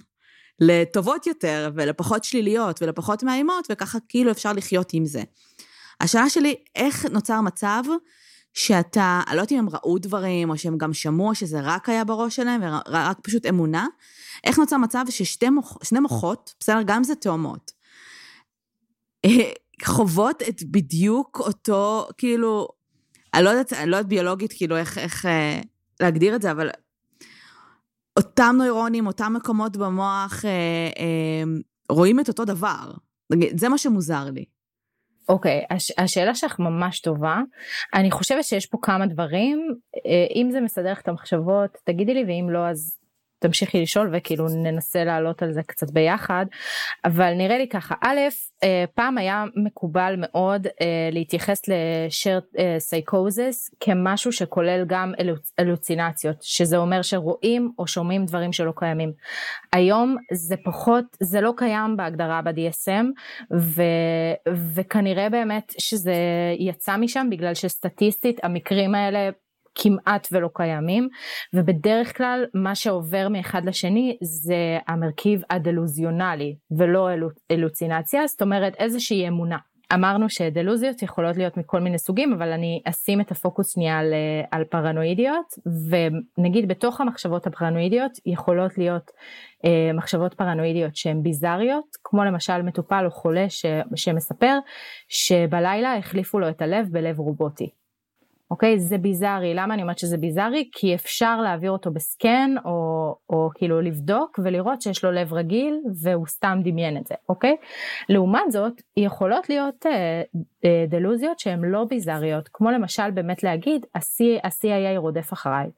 לטובות 0.59 1.27
יותר, 1.27 1.71
ולפחות 1.75 2.23
שליליות, 2.23 2.81
ולפחות 2.81 3.23
מאיימות, 3.23 3.67
וככה 3.71 3.97
כאילו 4.09 4.31
אפשר 4.31 4.53
לחיות 4.53 4.89
עם 4.93 5.05
זה. 5.05 5.23
השאלה 5.99 6.29
שלי, 6.29 6.55
איך 6.75 7.05
נוצר 7.05 7.41
מצב 7.41 7.83
שאתה, 8.53 9.21
אני 9.27 9.35
לא 9.35 9.41
יודעת 9.41 9.51
אם 9.51 9.57
הם 9.57 9.69
ראו 9.69 9.97
דברים, 9.97 10.49
או 10.49 10.57
שהם 10.57 10.77
גם 10.77 10.93
שמעו, 10.93 11.35
שזה 11.35 11.59
רק 11.63 11.89
היה 11.89 12.03
בראש 12.03 12.35
שלהם, 12.35 12.61
ורק 12.61 13.19
פשוט 13.19 13.45
אמונה, 13.45 13.87
איך 14.43 14.59
נוצר 14.59 14.77
מצב 14.77 15.05
ששני 15.09 15.49
מוח, 15.49 15.77
מוחות, 16.01 16.53
בסדר, 16.59 16.81
גם 16.85 17.03
זה 17.03 17.15
תאומות, 17.15 17.71
אה, 19.25 19.51
חוות 19.83 20.41
את 20.49 20.63
בדיוק 20.63 21.39
אותו, 21.39 22.07
כאילו, 22.17 22.67
אני 23.33 23.43
לא 23.43 23.49
יודעת, 23.49 23.73
אני 23.73 23.89
לא 23.89 23.95
יודעת 23.95 24.09
ביולוגית, 24.09 24.53
כאילו, 24.53 24.77
איך, 24.77 24.97
איך 24.97 25.25
אה, 25.25 25.61
להגדיר 25.99 26.35
את 26.35 26.41
זה, 26.41 26.51
אבל 26.51 26.69
אותם 28.17 28.55
נוירונים, 28.57 29.07
אותם 29.07 29.33
מקומות 29.33 29.77
במוח, 29.77 30.45
אה, 30.45 30.49
אה, 30.99 31.43
רואים 31.89 32.19
את 32.19 32.27
אותו 32.27 32.45
דבר. 32.45 32.91
זה 33.55 33.69
מה 33.69 33.77
שמוזר 33.77 34.25
לי. 34.33 34.45
אוקיי, 35.31 35.61
okay, 35.61 35.75
הש, 35.75 35.91
השאלה 35.97 36.35
שלך 36.35 36.59
ממש 36.59 36.99
טובה. 36.99 37.41
אני 37.93 38.11
חושבת 38.11 38.43
שיש 38.43 38.65
פה 38.65 38.77
כמה 38.81 39.05
דברים. 39.05 39.75
אה, 40.05 40.25
אם 40.35 40.49
זה 40.51 40.61
מסדר 40.61 40.91
לך 40.91 41.01
את 41.01 41.07
המחשבות, 41.07 41.77
תגידי 41.85 42.13
לי, 42.13 42.23
ואם 42.23 42.49
לא, 42.49 42.67
אז 42.67 43.00
תמשיכי 43.41 43.81
לשאול 43.81 44.09
וכאילו 44.13 44.47
ננסה 44.49 45.03
לעלות 45.03 45.43
על 45.43 45.51
זה 45.51 45.63
קצת 45.63 45.91
ביחד 45.91 46.45
אבל 47.05 47.33
נראה 47.33 47.57
לי 47.57 47.67
ככה 47.67 47.95
א' 48.01 48.19
אה, 48.63 48.85
פעם 48.95 49.17
היה 49.17 49.43
מקובל 49.55 50.15
מאוד 50.17 50.67
אה, 50.67 51.09
להתייחס 51.11 51.61
סייקוזס 52.79 53.69
אה, 53.73 53.77
כמשהו 53.79 54.31
שכולל 54.31 54.85
גם 54.87 55.13
אלוצינציות 55.59 56.37
שזה 56.41 56.77
אומר 56.77 57.01
שרואים 57.01 57.71
או 57.79 57.87
שומעים 57.87 58.25
דברים 58.25 58.53
שלא 58.53 58.73
קיימים. 58.75 59.11
היום 59.73 60.15
זה 60.31 60.55
פחות 60.65 61.05
זה 61.19 61.41
לא 61.41 61.53
קיים 61.57 61.97
בהגדרה 61.97 62.41
ב-DSM 62.41 63.05
ו, 63.57 63.83
וכנראה 64.75 65.29
באמת 65.29 65.73
שזה 65.77 66.15
יצא 66.59 66.97
משם 66.97 67.27
בגלל 67.31 67.53
שסטטיסטית 67.53 68.39
המקרים 68.43 68.95
האלה 68.95 69.29
כמעט 69.75 70.27
ולא 70.31 70.49
קיימים 70.53 71.07
ובדרך 71.55 72.17
כלל 72.17 72.45
מה 72.53 72.75
שעובר 72.75 73.27
מאחד 73.29 73.65
לשני 73.65 74.17
זה 74.21 74.77
המרכיב 74.87 75.41
הדלוזיונלי 75.49 76.55
ולא 76.77 77.09
אלוצינציה 77.51 78.27
זאת 78.27 78.41
אומרת 78.41 78.75
איזושהי 78.75 79.27
אמונה. 79.27 79.57
אמרנו 79.93 80.29
שדלוזיות 80.29 81.03
יכולות 81.03 81.37
להיות 81.37 81.57
מכל 81.57 81.79
מיני 81.79 81.97
סוגים 81.97 82.33
אבל 82.33 82.51
אני 82.51 82.81
אשים 82.85 83.21
את 83.21 83.31
הפוקוס 83.31 83.73
שנייה 83.73 83.99
על, 83.99 84.13
על 84.51 84.63
פרנואידיות 84.63 85.45
ונגיד 85.89 86.67
בתוך 86.67 87.01
המחשבות 87.01 87.47
הפרנואידיות 87.47 88.11
יכולות 88.25 88.77
להיות 88.77 89.11
אה, 89.65 89.93
מחשבות 89.93 90.33
פרנואידיות 90.33 90.95
שהן 90.95 91.23
ביזריות 91.23 91.85
כמו 92.03 92.23
למשל 92.23 92.61
מטופל 92.61 93.05
או 93.05 93.11
חולה 93.11 93.49
ש, 93.49 93.65
שמספר 93.95 94.57
שבלילה 95.09 95.97
החליפו 95.97 96.39
לו 96.39 96.49
את 96.49 96.61
הלב 96.61 96.87
בלב 96.91 97.19
רובוטי 97.19 97.69
אוקיי? 98.51 98.79
זה 98.79 98.97
ביזארי. 98.97 99.53
למה 99.53 99.73
אני 99.73 99.81
אומרת 99.81 99.97
שזה 99.99 100.17
ביזארי? 100.17 100.69
כי 100.71 100.95
אפשר 100.95 101.41
להעביר 101.41 101.71
אותו 101.71 101.91
בסקן, 101.91 102.55
או, 102.65 103.15
או 103.29 103.49
כאילו 103.55 103.81
לבדוק 103.81 104.39
ולראות 104.43 104.81
שיש 104.81 105.03
לו 105.03 105.11
לב 105.11 105.33
רגיל, 105.33 105.79
והוא 106.01 106.27
סתם 106.27 106.59
דמיין 106.63 106.97
את 106.97 107.07
זה, 107.07 107.15
אוקיי? 107.29 107.55
לעומת 108.09 108.51
זאת, 108.51 108.81
יכולות 108.97 109.49
להיות 109.49 109.85
אה, 109.85 110.21
אה, 110.65 110.85
דלוזיות 110.87 111.39
שהן 111.39 111.61
לא 111.65 111.85
ביזאריות, 111.89 112.49
כמו 112.53 112.71
למשל 112.71 113.11
באמת 113.11 113.43
להגיד, 113.43 113.85
ה-CIA 113.95 114.97
רודף 114.97 115.33
אחריי. 115.33 115.69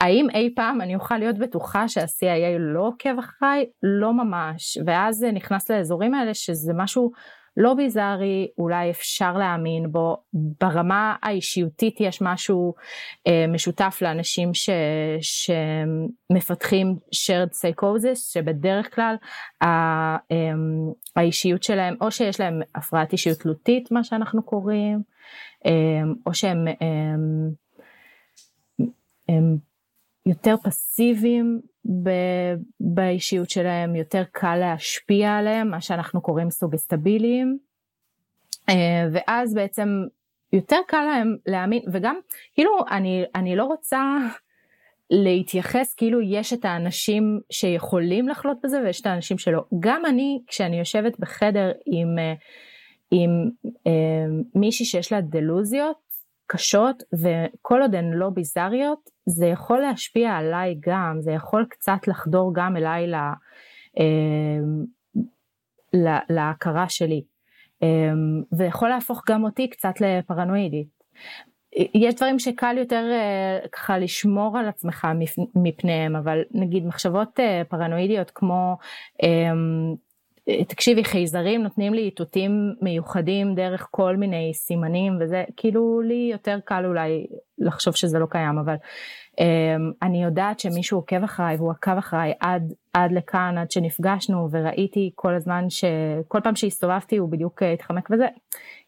האם 0.00 0.26
אי 0.34 0.52
פעם 0.56 0.80
אני 0.80 0.94
אוכל 0.94 1.18
להיות 1.18 1.38
בטוחה 1.38 1.88
שה-CIA 1.88 2.58
לא 2.58 2.86
עוקב 2.86 3.18
אחריי? 3.18 3.66
לא 3.82 4.12
ממש. 4.12 4.78
ואז 4.86 5.16
זה 5.16 5.32
נכנס 5.32 5.70
לאזורים 5.70 6.14
האלה 6.14 6.34
שזה 6.34 6.72
משהו 6.76 7.10
לא 7.56 7.74
ביזארי, 7.74 8.48
אולי 8.58 8.90
אפשר 8.90 9.32
להאמין 9.32 9.92
בו. 9.92 10.16
ברמה 10.32 11.16
האישיותית 11.22 12.00
יש 12.00 12.22
משהו 12.22 12.74
אה, 13.26 13.44
משותף 13.48 13.98
לאנשים 14.02 14.54
ש, 14.54 14.70
שמפתחים 16.30 16.96
shared 17.14 17.50
psychosis, 17.50 18.32
שבדרך 18.32 18.94
כלל 18.94 19.14
ה, 19.60 19.66
אה, 19.66 20.18
האישיות 21.16 21.62
שלהם, 21.62 21.94
או 22.00 22.10
שיש 22.10 22.40
להם 22.40 22.60
הפרעת 22.74 23.12
אישיות 23.12 23.38
תלותית, 23.38 23.90
מה 23.90 24.04
שאנחנו 24.04 24.42
קוראים, 24.42 25.02
אה, 25.66 26.02
או 26.26 26.34
שהם 26.34 26.68
אה, 26.68 26.74
הם 29.28 29.71
יותר 30.26 30.54
פסיביים 30.62 31.60
באישיות 32.80 33.50
שלהם, 33.50 33.96
יותר 33.96 34.22
קל 34.32 34.56
להשפיע 34.56 35.36
עליהם, 35.36 35.70
מה 35.70 35.80
שאנחנו 35.80 36.20
קוראים 36.20 36.50
סוגסטביליים, 36.50 37.58
אה, 38.68 39.08
ואז 39.12 39.54
בעצם 39.54 39.88
יותר 40.52 40.78
קל 40.86 41.02
להם 41.02 41.36
להאמין, 41.46 41.82
וגם 41.92 42.16
כאילו 42.54 42.70
אני, 42.90 43.24
אני 43.34 43.56
לא 43.56 43.64
רוצה 43.64 44.16
להתייחס 45.10 45.94
כאילו 45.94 46.20
יש 46.20 46.52
את 46.52 46.64
האנשים 46.64 47.40
שיכולים 47.50 48.28
לחלות 48.28 48.56
בזה 48.64 48.82
ויש 48.82 49.00
את 49.00 49.06
האנשים 49.06 49.38
שלא. 49.38 49.64
גם 49.80 50.06
אני, 50.06 50.42
כשאני 50.46 50.78
יושבת 50.78 51.20
בחדר 51.20 51.72
עם, 51.86 52.18
אה, 52.18 52.34
עם 53.10 53.50
אה, 53.86 54.26
מישהי 54.54 54.86
שיש 54.86 55.12
לה 55.12 55.20
דלוזיות 55.20 55.96
קשות, 56.46 57.02
וכל 57.12 57.82
עוד 57.82 57.94
הן 57.94 58.10
לא 58.12 58.30
ביזריות, 58.30 59.10
זה 59.26 59.46
יכול 59.46 59.78
להשפיע 59.78 60.30
עליי 60.30 60.76
גם, 60.80 61.16
זה 61.20 61.32
יכול 61.32 61.66
קצת 61.70 62.08
לחדור 62.08 62.54
גם 62.54 62.76
אליי 62.76 63.06
לה, 63.06 63.32
אמ, 63.96 64.84
לה, 65.92 66.18
להכרה 66.28 66.88
שלי, 66.88 67.22
אמ, 67.82 68.42
ויכול 68.52 68.88
להפוך 68.88 69.22
גם 69.28 69.44
אותי 69.44 69.68
קצת 69.70 69.94
לפרנואידית. 70.00 71.02
יש 71.94 72.14
דברים 72.14 72.38
שקל 72.38 72.78
יותר 72.78 73.04
אה, 73.12 73.68
ככה 73.72 73.98
לשמור 73.98 74.58
על 74.58 74.68
עצמך 74.68 75.08
מפניהם, 75.54 76.16
אבל 76.16 76.42
נגיד 76.50 76.86
מחשבות 76.86 77.40
אה, 77.40 77.62
פרנואידיות 77.68 78.30
כמו 78.30 78.76
אמ, 79.22 79.94
תקשיבי 80.68 81.04
חייזרים 81.04 81.62
נותנים 81.62 81.94
לי 81.94 82.02
איתותים 82.02 82.74
מיוחדים 82.80 83.54
דרך 83.54 83.88
כל 83.90 84.16
מיני 84.16 84.54
סימנים 84.54 85.18
וזה 85.20 85.44
כאילו 85.56 86.00
לי 86.00 86.28
יותר 86.32 86.58
קל 86.64 86.86
אולי 86.86 87.26
לחשוב 87.58 87.94
שזה 87.96 88.18
לא 88.18 88.26
קיים 88.26 88.58
אבל 88.58 88.74
um, 89.40 89.94
אני 90.02 90.24
יודעת 90.24 90.60
שמישהו 90.60 90.98
עוקב 90.98 91.24
אחריי 91.24 91.56
והוא 91.56 91.70
עקב 91.70 91.96
אחריי 91.98 92.32
עד, 92.40 92.72
עד 92.92 93.12
לכאן 93.12 93.58
עד 93.58 93.70
שנפגשנו 93.70 94.48
וראיתי 94.52 95.10
כל 95.14 95.34
הזמן 95.34 95.64
שכל 95.70 96.40
פעם 96.44 96.56
שהסתובבתי 96.56 97.16
הוא 97.16 97.30
בדיוק 97.30 97.62
אה, 97.62 97.72
התחמק 97.72 98.10
וזה. 98.10 98.26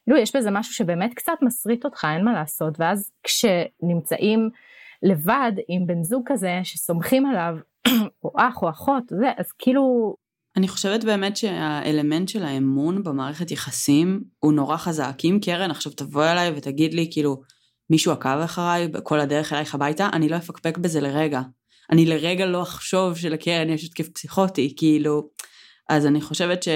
כאילו 0.05 0.19
יש 0.19 0.37
בזה 0.37 0.51
משהו 0.51 0.75
שבאמת 0.75 1.15
קצת 1.15 1.33
מסריט 1.43 1.85
אותך 1.85 2.07
אין 2.15 2.25
מה 2.25 2.33
לעשות 2.33 2.81
ואז 2.81 3.13
כשנמצאים 3.23 4.51
לבד 5.03 5.53
עם 5.69 5.87
בן 5.87 6.03
זוג 6.03 6.23
כזה 6.27 6.61
שסומכים 6.63 7.27
עליו 7.27 7.57
או 8.25 8.31
אח 8.37 8.63
או 8.63 8.71
אחות 8.71 9.05
זה 9.09 9.31
אז 9.37 9.53
כאילו 9.53 10.15
אני 10.57 10.69
חושבת 10.69 11.05
באמת 11.05 11.37
שהאלמנט 11.37 12.29
של 12.29 12.43
האמון 12.43 13.03
במערכת 13.03 13.51
יחסים 13.51 14.25
הוא 14.39 14.53
נורא 14.53 14.77
חזק. 14.77 15.19
אם 15.25 15.39
קרן 15.43 15.71
עכשיו 15.71 15.93
תבוא 15.93 16.25
אליי 16.25 16.53
ותגיד 16.57 16.95
לי 16.95 17.09
כאילו 17.11 17.43
מישהו 17.91 18.13
עקב 18.13 18.39
אחריי 18.45 18.89
כל 19.03 19.21
הדרך 19.21 19.53
אלייך 19.53 19.75
הביתה, 19.75 20.09
אני 20.13 20.29
לא 20.29 20.37
אפקפק 20.37 20.79
בזה 20.79 21.01
לרגע. 21.01 21.41
אני 21.91 22.07
לרגע 22.07 22.47
לא 22.47 22.63
אחשוב 22.63 23.17
שלקרן 23.17 23.71
יש 23.71 23.85
התקף 23.85 24.09
פסיכוטי, 24.09 24.75
כאילו, 24.77 25.29
אז 25.89 26.07
אני 26.07 26.21
חושבת 26.21 26.63
ש, 26.63 26.69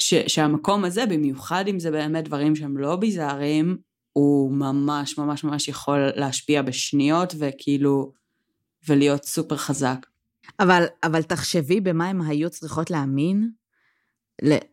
ש, 0.00 0.14
שהמקום 0.14 0.84
הזה, 0.84 1.06
במיוחד 1.06 1.64
אם 1.68 1.78
זה 1.78 1.90
באמת 1.90 2.24
דברים 2.24 2.56
שהם 2.56 2.76
לא 2.76 2.96
ביזאריים, 2.96 3.76
הוא 4.12 4.52
ממש 4.52 5.18
ממש 5.18 5.44
ממש 5.44 5.68
יכול 5.68 6.10
להשפיע 6.16 6.62
בשניות 6.62 7.34
וכאילו, 7.38 8.12
ולהיות 8.88 9.24
סופר 9.24 9.56
חזק. 9.56 10.06
אבל, 10.60 10.84
אבל 11.02 11.22
תחשבי 11.22 11.80
במה 11.80 12.08
הן 12.08 12.20
היו 12.20 12.50
צריכות 12.50 12.90
להאמין 12.90 13.50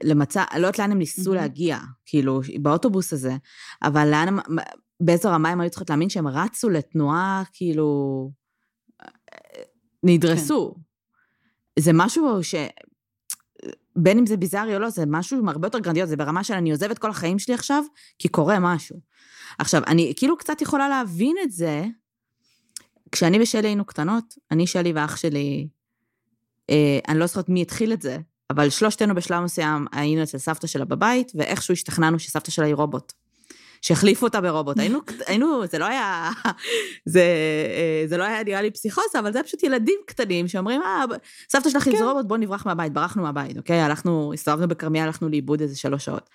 למצע, 0.04 0.44
לא 0.54 0.58
יודעת 0.58 0.80
לאן 0.80 0.92
הם 0.92 0.98
ניסו 0.98 1.32
mm-hmm. 1.32 1.36
להגיע, 1.36 1.78
כאילו, 2.06 2.42
באוטובוס 2.62 3.14
הזה, 3.14 3.36
אבל 3.84 4.08
לאן, 4.12 4.38
באיזו 5.00 5.30
רמה 5.30 5.50
הם 5.50 5.62
היו 5.62 5.70
צריכות 5.70 5.90
להאמין 5.90 6.10
שהם 6.10 6.28
רצו 6.28 6.70
לתנועה, 6.70 7.44
כאילו, 7.54 8.32
נדרסו. 10.04 10.76
כן. 10.76 10.82
זה 11.82 11.92
משהו 11.94 12.44
ש... 12.44 12.56
בין 13.96 14.18
אם 14.18 14.26
זה 14.26 14.38
ביזארי 14.38 14.76
או 14.76 14.80
לא, 14.80 14.90
זה 14.90 15.04
משהו 15.08 15.50
הרבה 15.50 15.68
יותר 15.68 15.80
גרנדיוז, 15.80 16.10
זה 16.10 16.18
ברמה 16.18 16.44
של 16.44 16.54
אני 16.54 16.72
עוזבת 16.72 16.98
כל 16.98 17.10
החיים 17.10 17.40
שלי 17.40 17.54
עכשיו, 17.54 17.84
כי 18.20 18.28
קורה 18.28 18.60
משהו. 18.60 19.00
עכשיו, 19.60 19.82
אני 19.88 20.14
כאילו 20.16 20.38
קצת 20.38 20.62
יכולה 20.62 20.90
להבין 20.90 21.36
את 21.44 21.52
זה, 21.52 21.86
כשאני 23.12 23.42
ושלי 23.42 23.68
היינו 23.68 23.86
קטנות, 23.86 24.36
אני, 24.52 24.68
שלי 24.68 24.94
ואח 24.94 25.18
שלי, 25.18 25.68
אה, 26.70 27.00
אני 27.08 27.20
לא 27.20 27.26
זוכרת 27.26 27.50
מי 27.50 27.62
התחיל 27.62 27.94
את 27.94 28.02
זה, 28.02 28.18
אבל 28.50 28.70
שלושתנו 28.70 29.16
בשלב 29.16 29.44
מסוים 29.44 29.86
היינו 29.92 30.24
אצל 30.24 30.38
סבתא 30.38 30.68
שלה 30.68 30.86
בבית, 30.86 31.32
ואיכשהו 31.36 31.72
השתכנענו 31.72 32.20
שסבתא 32.20 32.52
שלה 32.52 32.66
היא 32.66 32.76
רובוט. 32.76 33.14
שהחליפו 33.82 34.26
אותה 34.26 34.42
ברובוט. 34.42 34.80
היינו, 34.80 35.00
היינו, 35.28 35.68
זה 35.68 35.78
לא 35.78 35.86
היה, 35.86 36.32
זה, 37.06 37.24
אה, 37.76 38.08
זה 38.08 38.18
לא 38.18 38.24
היה 38.24 38.44
נראה 38.44 38.62
לי 38.62 38.72
פסיכוזה, 38.72 39.20
אבל 39.20 39.34
זה 39.34 39.44
פשוט 39.44 39.64
ילדים 39.64 40.00
קטנים 40.06 40.48
שאומרים, 40.48 40.82
אה, 40.82 41.04
סבתא 41.52 41.70
שלך 41.70 41.88
היא 41.88 41.98
כן. 41.98 42.04
רובוט, 42.04 42.26
בוא 42.26 42.38
נברח 42.38 42.66
מהבית, 42.66 42.94
ברחנו 42.94 43.24
מהבית, 43.24 43.58
אוקיי? 43.58 43.82
הלכנו, 43.82 44.34
הסתובבנו 44.34 44.68
בכרמיאל, 44.68 45.06
הלכנו 45.06 45.30
לאיבוד 45.30 45.62
איזה 45.62 45.78
שלוש 45.78 46.06
שעות. 46.06 46.30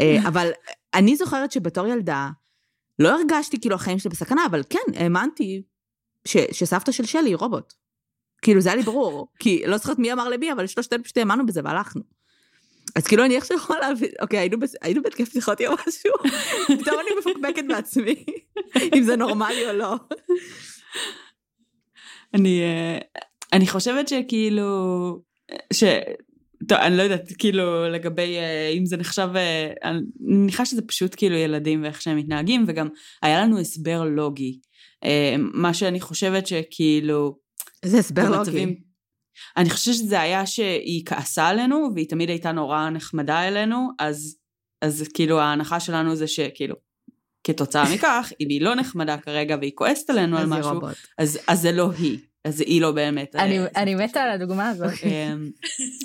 אה, 0.00 0.18
אבל 0.28 0.50
אני 0.94 1.16
זוכרת 1.16 1.52
שבתור 1.52 1.86
ילדה, 1.86 2.28
לא 2.98 3.08
הרגשתי 3.08 3.60
כאילו 3.60 3.74
החיים 3.74 3.98
שלי 3.98 4.10
בסכנה, 4.10 4.46
אבל 4.46 4.62
כן, 4.70 4.92
האמנתי 4.94 5.62
ש, 6.26 6.36
שסבתא 6.52 6.92
של 6.92 7.04
שלי 7.04 7.30
היא 7.30 7.36
רובוט. 7.36 7.72
כאילו 8.42 8.60
זה 8.60 8.68
היה 8.68 8.76
לי 8.76 8.82
ברור, 8.82 9.28
כי 9.40 9.62
לא 9.66 9.76
זוכרת 9.76 9.98
מי 9.98 10.12
אמר 10.12 10.28
למי, 10.28 10.52
אבל 10.52 10.66
שלושתנו 10.66 11.04
פשוט 11.04 11.16
האמנו 11.16 11.46
בזה 11.46 11.60
והלכנו. 11.64 12.02
אז 12.96 13.06
כאילו 13.06 13.24
אני 13.24 13.36
עכשיו 13.36 13.56
יכולה 13.56 13.80
להבין, 13.80 14.10
אוקיי, 14.20 14.38
היינו, 14.38 14.56
היינו 14.82 15.02
בהתקף 15.02 15.28
פסיכוטי 15.28 15.66
או 15.66 15.72
משהו, 15.72 16.12
פתאום 16.80 16.96
אני 17.00 17.08
מפוקפקת 17.18 17.64
בעצמי, 17.68 18.24
אם 18.94 19.02
זה 19.02 19.16
נורמלי 19.16 19.68
או 19.68 19.72
לא. 19.72 19.94
אני, 22.34 22.62
אה, 22.62 22.98
אני 23.52 23.66
חושבת 23.66 24.08
שכאילו, 24.08 24.68
ש... 25.72 25.84
טוב, 26.68 26.78
אני 26.78 26.96
לא 26.96 27.02
יודעת, 27.02 27.32
כאילו, 27.38 27.88
לגבי 27.88 28.36
אה, 28.36 28.68
אם 28.68 28.86
זה 28.86 28.96
נחשב, 28.96 29.28
אה, 29.36 29.72
אני 29.84 30.00
מניחה 30.20 30.66
שזה 30.66 30.82
פשוט 30.82 31.14
כאילו 31.16 31.36
ילדים 31.36 31.82
ואיך 31.82 32.02
שהם 32.02 32.16
מתנהגים, 32.16 32.64
וגם 32.68 32.88
היה 33.22 33.40
לנו 33.40 33.58
הסבר 33.58 34.04
לוגי 34.04 34.58
מה 35.38 35.74
שאני 35.74 36.00
חושבת 36.00 36.46
שכאילו... 36.46 37.38
איזה 37.82 37.98
הסבר 37.98 38.30
לוגי. 38.30 38.80
אני 39.56 39.70
חושבת 39.70 39.94
שזה 39.94 40.20
היה 40.20 40.46
שהיא 40.46 41.02
כעסה 41.06 41.48
עלינו, 41.48 41.88
והיא 41.94 42.08
תמיד 42.08 42.28
הייתה 42.28 42.52
נורא 42.52 42.90
נחמדה 42.90 43.48
אלינו, 43.48 43.88
אז, 43.98 44.36
אז 44.82 45.08
כאילו 45.14 45.40
ההנחה 45.40 45.80
שלנו 45.80 46.16
זה 46.16 46.26
שכאילו, 46.26 46.74
כתוצאה 47.44 47.94
מכך, 47.94 48.32
אם 48.40 48.46
היא 48.48 48.62
לא 48.62 48.74
נחמדה 48.74 49.18
כרגע 49.18 49.56
והיא 49.60 49.72
כועסת 49.74 50.10
עלינו 50.10 50.38
על 50.38 50.46
משהו, 50.46 50.80
אז, 51.18 51.38
אז 51.48 51.60
זה 51.60 51.72
לא 51.72 51.90
היא. 51.98 52.18
אז 52.46 52.60
היא 52.60 52.80
לא 52.80 52.92
באמת. 52.92 53.36
אה, 53.36 53.66
אני 53.76 53.94
מתה 53.94 54.22
על 54.22 54.30
הדוגמה 54.30 54.68
הזאת. 54.68 54.92
אמ, 55.04 55.50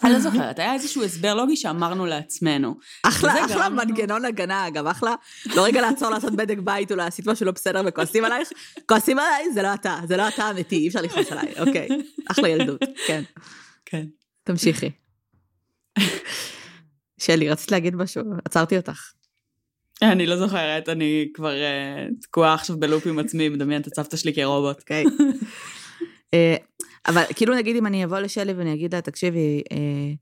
אני 0.04 0.14
לא 0.14 0.20
זוכרת, 0.20 0.60
היה 0.60 0.74
איזשהו 0.74 1.04
הסבר 1.04 1.34
לוגי 1.34 1.56
שאמרנו 1.56 2.06
לעצמנו. 2.06 2.76
אחלה, 3.04 3.46
אחלה 3.46 3.70
מנגנון 3.70 4.26
הגנה, 4.26 4.68
אגב, 4.68 4.88
אחלה. 4.88 5.16
לא 5.56 5.66
רגע 5.66 5.82
לעצור 5.82 6.10
לעשות 6.10 6.36
בדק 6.36 6.58
בית 6.58 6.92
או 6.92 6.96
לעשות 6.96 7.28
משהו 7.28 7.46
לא 7.46 7.52
בסדר 7.52 7.82
וכועסים 7.86 8.26
עלייך, 8.26 8.50
כועסים 8.86 9.20
עליי, 9.20 9.54
זה 9.54 9.62
לא 9.62 9.74
אתה, 9.74 10.00
זה 10.08 10.18
לא 10.18 10.28
אתה 10.28 10.50
אמיתי, 10.50 10.76
אי 10.76 10.88
אפשר 10.88 11.02
לכעוס 11.02 11.32
עליי, 11.32 11.54
אוקיי. 11.60 11.88
אחלה 12.32 12.50
ילדות, 12.50 12.82
כן. 13.08 13.24
כן. 13.86 14.06
תמשיכי. 14.44 14.90
שלי, 17.18 17.50
רצית 17.50 17.72
להגיד 17.72 17.96
משהו, 17.96 18.24
עצרתי 18.46 18.78
אותך. 18.78 19.12
אני 20.02 20.26
לא 20.26 20.38
זוכרת, 20.38 20.90
אני 20.90 21.28
כבר 21.34 21.62
אה, 21.62 22.08
תקועה 22.22 22.54
עכשיו 22.54 22.80
בלופ 22.80 23.08
עם 23.08 23.20
עצמי, 23.20 23.50
מדמיינת 23.50 23.88
את 23.88 23.96
סבתא 23.96 24.18
שלי 24.18 24.34
כרובוט. 24.34 24.80
אוקיי. 24.80 25.04
אה, 26.34 26.56
אבל 27.08 27.24
כאילו 27.36 27.56
נגיד 27.56 27.76
אם 27.76 27.86
אני 27.86 28.06
אבוא 28.06 28.20
לשלי 28.20 28.54
ואני 28.54 28.74
אגיד 28.74 28.96
לה, 28.96 29.02
תקשיבי, 29.02 29.62
אה, 29.72 30.14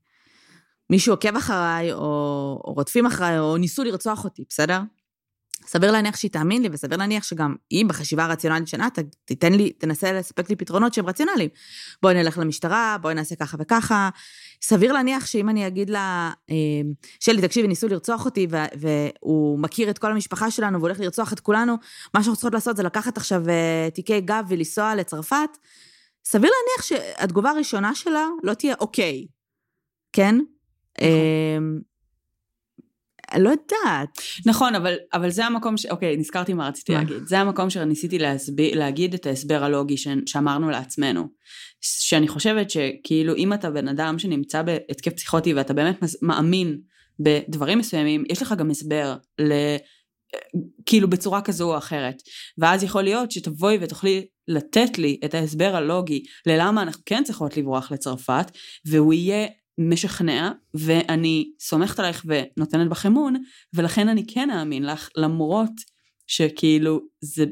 מישהו 0.90 1.12
עוקב 1.12 1.36
אחריי, 1.36 1.92
או, 1.92 2.62
רודפים 2.64 3.06
אחריי, 3.06 3.38
או 3.38 3.56
ניסו 3.56 3.84
לרצוח 3.84 4.24
אותי, 4.24 4.44
בסדר? 4.48 4.80
סביר 5.66 5.92
להניח 5.92 6.16
שהיא 6.16 6.30
תאמין 6.30 6.62
לי, 6.62 6.68
וסביר 6.72 6.98
להניח 6.98 7.24
שגם 7.24 7.54
היא 7.70 7.86
בחשיבה 7.86 8.24
הרציונלית 8.24 8.68
שלה, 8.68 8.88
תיתן 9.24 9.52
לי, 9.52 9.72
תנסה 9.72 10.12
לספק 10.12 10.50
לי 10.50 10.56
פתרונות 10.56 10.94
שהם 10.94 11.06
רציונליים. 11.06 11.48
בואי 12.02 12.14
נלך 12.14 12.38
למשטרה, 12.38 12.96
בואי 13.00 13.14
נעשה 13.14 13.36
ככה 13.36 13.56
וככה. 13.60 14.08
סביר 14.62 14.92
להניח 14.92 15.26
שאם 15.26 15.48
אני 15.48 15.66
אגיד 15.66 15.90
לה, 15.90 16.32
אה, 16.50 16.54
שלי, 17.20 17.42
תקשיבי, 17.42 17.68
ניסו 17.68 17.88
לרצוח 17.88 18.24
אותי, 18.24 18.46
והוא 18.50 19.58
מכיר 19.58 19.90
את 19.90 19.98
כל 19.98 20.12
המשפחה 20.12 20.50
שלנו, 20.50 20.78
והוא 20.78 20.88
הולך 20.88 21.00
לרצוח 21.00 21.32
את 21.32 21.40
כולנו, 21.40 21.76
מה 22.14 22.22
שאנחנו 22.22 22.34
צריכות 22.36 22.54
לעשות 22.54 22.76
זה 22.76 22.82
לקחת 22.82 23.16
עכשיו 23.16 23.42
תיקי 23.94 24.20
גב 24.20 24.44
ולנסוע 24.48 24.94
לצרפת, 24.94 25.58
סביר 26.24 26.50
להניח 26.50 26.86
שהתגובה 26.86 27.50
הראשונה 27.50 27.94
שלה 27.94 28.26
לא 28.42 28.54
תהיה 28.54 28.74
אוקיי, 28.80 29.26
כן? 30.12 30.34
נכון. 30.34 31.08
אמ, 31.08 31.80
לא 33.38 33.48
יודעת. 33.50 34.18
נכון, 34.46 34.74
אבל, 34.74 34.94
אבל 35.12 35.30
זה 35.30 35.46
המקום 35.46 35.76
ש... 35.76 35.86
אוקיי, 35.86 36.16
נזכרתי 36.16 36.54
מה 36.54 36.68
רציתי? 36.68 36.92
להגיד. 36.92 37.16
זה 37.26 37.38
המקום 37.38 37.70
שניסיתי 37.70 38.18
להסביר, 38.18 38.78
להגיד 38.78 39.14
את 39.14 39.26
ההסבר 39.26 39.64
הלוגי 39.64 39.96
ש... 39.96 40.08
שאמרנו 40.26 40.70
לעצמנו. 40.70 41.28
שאני 41.80 42.28
חושבת 42.28 42.70
שכאילו 42.70 43.36
אם 43.36 43.52
אתה 43.52 43.70
בן 43.70 43.88
אדם 43.88 44.18
שנמצא 44.18 44.62
בהתקף 44.62 45.12
פסיכוטי 45.12 45.54
ואתה 45.54 45.74
באמת 45.74 45.98
מאמין 46.22 46.80
בדברים 47.20 47.78
מסוימים, 47.78 48.24
יש 48.28 48.42
לך 48.42 48.54
גם 48.58 48.70
הסבר 48.70 49.16
ל... 49.40 49.52
כאילו 50.86 51.10
בצורה 51.10 51.42
כזו 51.42 51.72
או 51.72 51.78
אחרת. 51.78 52.14
ואז 52.58 52.82
יכול 52.82 53.02
להיות 53.02 53.30
שתבואי 53.30 53.78
ותוכלי 53.80 54.26
לתת 54.50 54.98
לי 54.98 55.20
את 55.24 55.34
ההסבר 55.34 55.76
הלוגי 55.76 56.22
ללמה 56.46 56.82
אנחנו 56.82 57.02
כן 57.06 57.22
צריכות 57.24 57.56
לברוח 57.56 57.92
לצרפת, 57.92 58.50
והוא 58.84 59.12
יהיה 59.12 59.46
משכנע, 59.78 60.52
ואני 60.74 61.50
סומכת 61.60 61.98
עלייך 61.98 62.24
ונותנת 62.26 62.88
בך 62.88 63.06
אמון, 63.06 63.34
ולכן 63.74 64.08
אני 64.08 64.24
כן 64.26 64.50
אאמין 64.50 64.82
לך, 64.82 65.08
למרות 65.16 65.72
שכאילו 66.26 67.00
זה, 67.20 67.44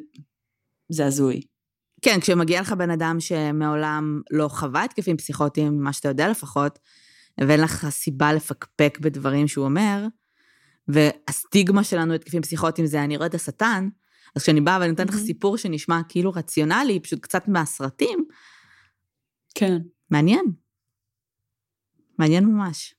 זה 0.89 1.07
הזוי. 1.07 1.41
כן, 2.03 2.21
כשמגיע 2.21 2.61
לך 2.61 2.73
בן 2.73 2.91
אדם 2.91 3.17
שמעולם 3.21 4.21
לא 4.31 4.49
חווה 4.49 4.85
התקפים 4.85 5.17
פסיכוטיים, 5.17 5.81
מה 5.81 5.93
שאתה 5.93 6.09
יודע 6.09 6.29
לפחות, 6.29 6.79
ואין 7.41 7.61
לך 7.61 7.87
סיבה 7.91 8.33
לפקפק 8.33 8.99
בדברים 9.01 9.49
שהוא 9.49 9.65
אומר, 9.65 10.07
והסטיגמה 10.89 11.85
שלנו 11.85 12.15
התקפים 12.15 12.43
פסיכוטיים 12.43 12.87
זה 12.87 13.05
אני 13.05 13.17
רואה 13.17 13.27
את 13.27 13.35
השטן, 13.35 13.89
אז 14.39 14.43
כשאני 14.43 14.61
באה 14.61 14.79
ואני 14.81 14.91
נותנת 14.91 15.09
לך 15.09 15.15
מהמם. 15.15 15.27
סיפור 15.27 15.57
שנשמע 15.57 16.01
כאילו 16.09 16.31
רציונלי, 16.31 17.01
פשוט 17.01 17.21
קצת 17.21 17.49
מהסרטים, 17.49 18.25
כן. 19.55 19.79
מעניין. 20.11 20.45
מעניין 22.19 22.45
ממש. 22.45 22.95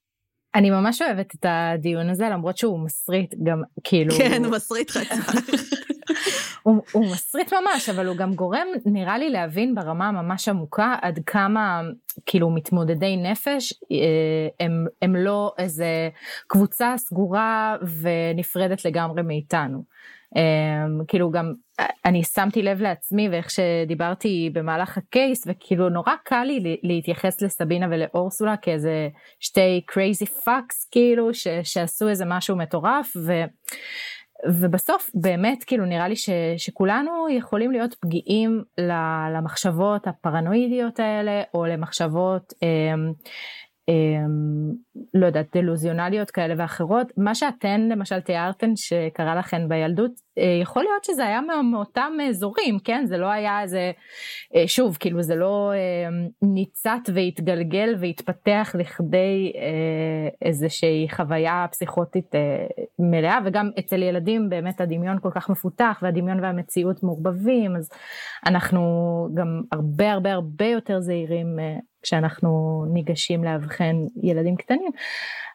אני 0.55 0.69
ממש 0.69 1.01
אוהבת 1.01 1.35
את 1.35 1.45
הדיון 1.49 2.09
הזה, 2.09 2.29
למרות 2.29 2.57
שהוא 2.57 2.79
מסריט 2.79 3.35
גם, 3.43 3.61
כאילו... 3.83 4.15
כן, 4.17 4.45
הוא 4.45 4.51
מסריט 4.51 4.91
חצי. 4.91 5.13
הוא, 6.63 6.81
הוא 6.91 7.05
מסריט 7.11 7.53
ממש, 7.53 7.89
אבל 7.89 8.07
הוא 8.07 8.15
גם 8.15 8.33
גורם, 8.33 8.67
נראה 8.85 9.17
לי, 9.17 9.29
להבין 9.29 9.75
ברמה 9.75 10.07
הממש 10.07 10.49
עמוקה 10.49 10.95
עד 11.01 11.19
כמה, 11.25 11.81
כאילו, 12.25 12.49
מתמודדי 12.49 13.17
נפש 13.17 13.73
אה, 13.91 14.65
הם, 14.65 14.85
הם 15.01 15.15
לא 15.15 15.53
איזה 15.57 16.09
קבוצה 16.47 16.93
סגורה 16.97 17.75
ונפרדת 18.01 18.85
לגמרי 18.85 19.21
מאיתנו. 19.21 19.83
אה, 20.37 21.03
כאילו 21.07 21.31
גם, 21.31 21.53
אני 22.05 22.23
שמתי 22.23 22.61
לב 22.61 22.81
לעצמי 22.81 23.29
ואיך 23.29 23.49
שדיברתי 23.49 24.49
במהלך 24.53 24.97
הקייס, 24.97 25.43
וכאילו 25.47 25.89
נורא 25.89 26.13
קל 26.23 26.43
לי 26.43 26.77
להתייחס 26.83 27.41
לסבינה 27.41 27.87
ולאורסולה 27.91 28.57
כאיזה 28.57 29.09
שתי 29.39 29.81
crazy 29.91 30.27
fucks, 30.27 30.87
כאילו, 30.91 31.33
ש, 31.33 31.47
שעשו 31.63 32.09
איזה 32.09 32.25
משהו 32.27 32.55
מטורף, 32.55 33.11
ו... 33.25 33.33
ובסוף 34.47 35.11
באמת 35.13 35.63
כאילו 35.63 35.85
נראה 35.85 36.07
לי 36.07 36.15
ש, 36.15 36.29
שכולנו 36.57 37.29
יכולים 37.29 37.71
להיות 37.71 37.95
פגיעים 38.01 38.63
למחשבות 39.33 40.07
הפרנואידיות 40.07 40.99
האלה 40.99 41.41
או 41.53 41.65
למחשבות 41.65 42.53
אמ, 42.63 43.11
לא 45.13 45.25
יודעת 45.25 45.47
דלוזיונליות 45.57 46.31
כאלה 46.31 46.53
ואחרות. 46.57 47.11
מה 47.17 47.35
שאתן 47.35 47.81
למשל 47.81 48.19
תיארתן 48.19 48.75
שקרה 48.75 49.35
לכן 49.35 49.69
בילדות 49.69 50.11
יכול 50.61 50.83
להיות 50.83 51.03
שזה 51.03 51.25
היה 51.25 51.41
מאותם 51.71 52.13
אזורים 52.29 52.79
כן? 52.83 53.05
זה 53.05 53.17
לא 53.17 53.25
היה 53.25 53.61
איזה 53.61 53.91
אה, 54.55 54.63
שוב 54.67 54.97
כאילו 54.99 55.21
זה 55.21 55.35
לא 55.35 55.71
אה, 55.73 56.09
ניצת 56.41 57.09
והתגלגל 57.13 57.95
והתפתח 57.99 58.75
לכדי 58.79 59.53
איזושהי 60.41 61.07
חוויה 61.11 61.65
פסיכוטית 61.71 62.31
מלאה. 62.99 63.39
וגם 63.45 63.69
אצל 63.79 64.03
ילדים 64.03 64.49
באמת 64.49 64.81
הדמיון 64.81 65.19
כל 65.21 65.29
כך 65.35 65.49
מפותח 65.49 65.99
והדמיון 66.01 66.43
והמציאות 66.43 67.03
מעורבבים 67.03 67.75
אז 67.75 67.89
אנחנו 68.45 68.81
גם 69.33 69.61
הרבה 69.71 70.11
הרבה 70.11 70.33
הרבה 70.33 70.65
יותר 70.65 70.99
זהירים 71.01 71.57
כשאנחנו 72.01 72.83
ניגשים 72.93 73.43
לאבחן 73.43 73.95
ילדים 74.23 74.55
קטנים, 74.55 74.91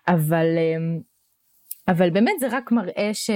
אבל, 0.08 0.46
אבל 1.88 2.10
באמת 2.10 2.40
זה 2.40 2.46
רק 2.50 2.72
מראה 2.72 3.10
ש, 3.12 3.30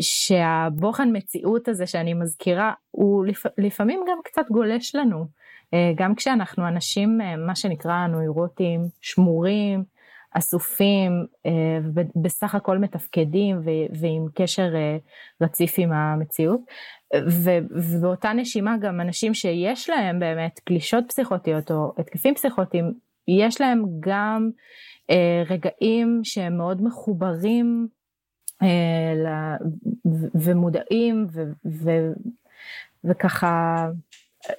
שהבוחן 0.00 1.08
מציאות 1.12 1.68
הזה 1.68 1.86
שאני 1.86 2.14
מזכירה, 2.14 2.72
הוא 2.90 3.26
לפ, 3.26 3.46
לפעמים 3.58 4.00
גם 4.08 4.18
קצת 4.24 4.44
גולש 4.50 4.94
לנו, 4.94 5.26
גם 5.96 6.14
כשאנחנו 6.14 6.68
אנשים, 6.68 7.20
מה 7.46 7.56
שנקרא 7.56 8.06
נוירוטים, 8.06 8.80
שמורים, 9.00 9.84
אסופים, 10.30 11.26
בסך 12.16 12.54
הכל 12.54 12.78
מתפקדים 12.78 13.60
ועם 14.00 14.26
קשר 14.34 14.68
רציף 15.40 15.74
עם 15.78 15.92
המציאות. 15.92 16.60
ובאותה 17.14 18.32
נשימה 18.32 18.76
גם 18.80 19.00
אנשים 19.00 19.34
שיש 19.34 19.90
להם 19.90 20.18
באמת 20.18 20.60
גלישות 20.68 21.04
פסיכוטיות 21.08 21.70
או 21.70 21.92
התקפים 21.98 22.34
פסיכוטיים, 22.34 22.92
יש 23.28 23.60
להם 23.60 23.84
גם 24.00 24.50
אה, 25.10 25.42
רגעים 25.46 26.20
שהם 26.24 26.56
מאוד 26.56 26.82
מחוברים 26.82 27.88
אה, 27.88 27.88
ו, 27.88 27.95
ומודעים 30.34 31.26
ו, 31.32 31.42
ו, 31.66 31.90
וככה, 33.04 33.86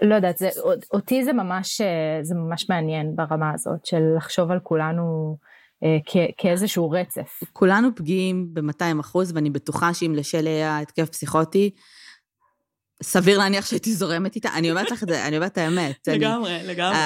לא 0.01 0.15
יודעת, 0.15 0.37
זה, 0.37 0.49
אותי 0.93 1.23
זה 1.23 1.33
ממש, 1.33 1.81
זה 2.21 2.35
ממש 2.35 2.69
מעניין 2.69 3.15
ברמה 3.15 3.51
הזאת 3.53 3.85
של 3.85 4.13
לחשוב 4.17 4.51
על 4.51 4.59
כולנו 4.59 5.37
אה, 5.83 5.97
כ- 6.05 6.31
כאיזשהו 6.37 6.89
רצף. 6.91 7.39
כולנו 7.53 7.95
פגיעים 7.95 8.47
ב-200 8.53 8.99
אחוז, 8.99 9.31
ואני 9.35 9.49
בטוחה 9.49 9.93
שאם 9.93 10.13
לשלי 10.15 10.49
היה 10.49 10.79
התקף 10.79 11.09
פסיכוטי, 11.09 11.69
סביר 13.03 13.37
להניח 13.37 13.65
שהייתי 13.65 13.93
זורמת 13.93 14.35
איתה, 14.35 14.49
אני 14.57 14.71
אומרת 14.71 14.91
לך 14.91 15.03
את 15.03 15.07
זה, 15.07 15.27
אני 15.27 15.37
אומרת 15.37 15.51
את 15.51 15.57
האמת. 15.57 16.07
לגמרי, 16.07 16.59
לגמרי. 16.63 16.97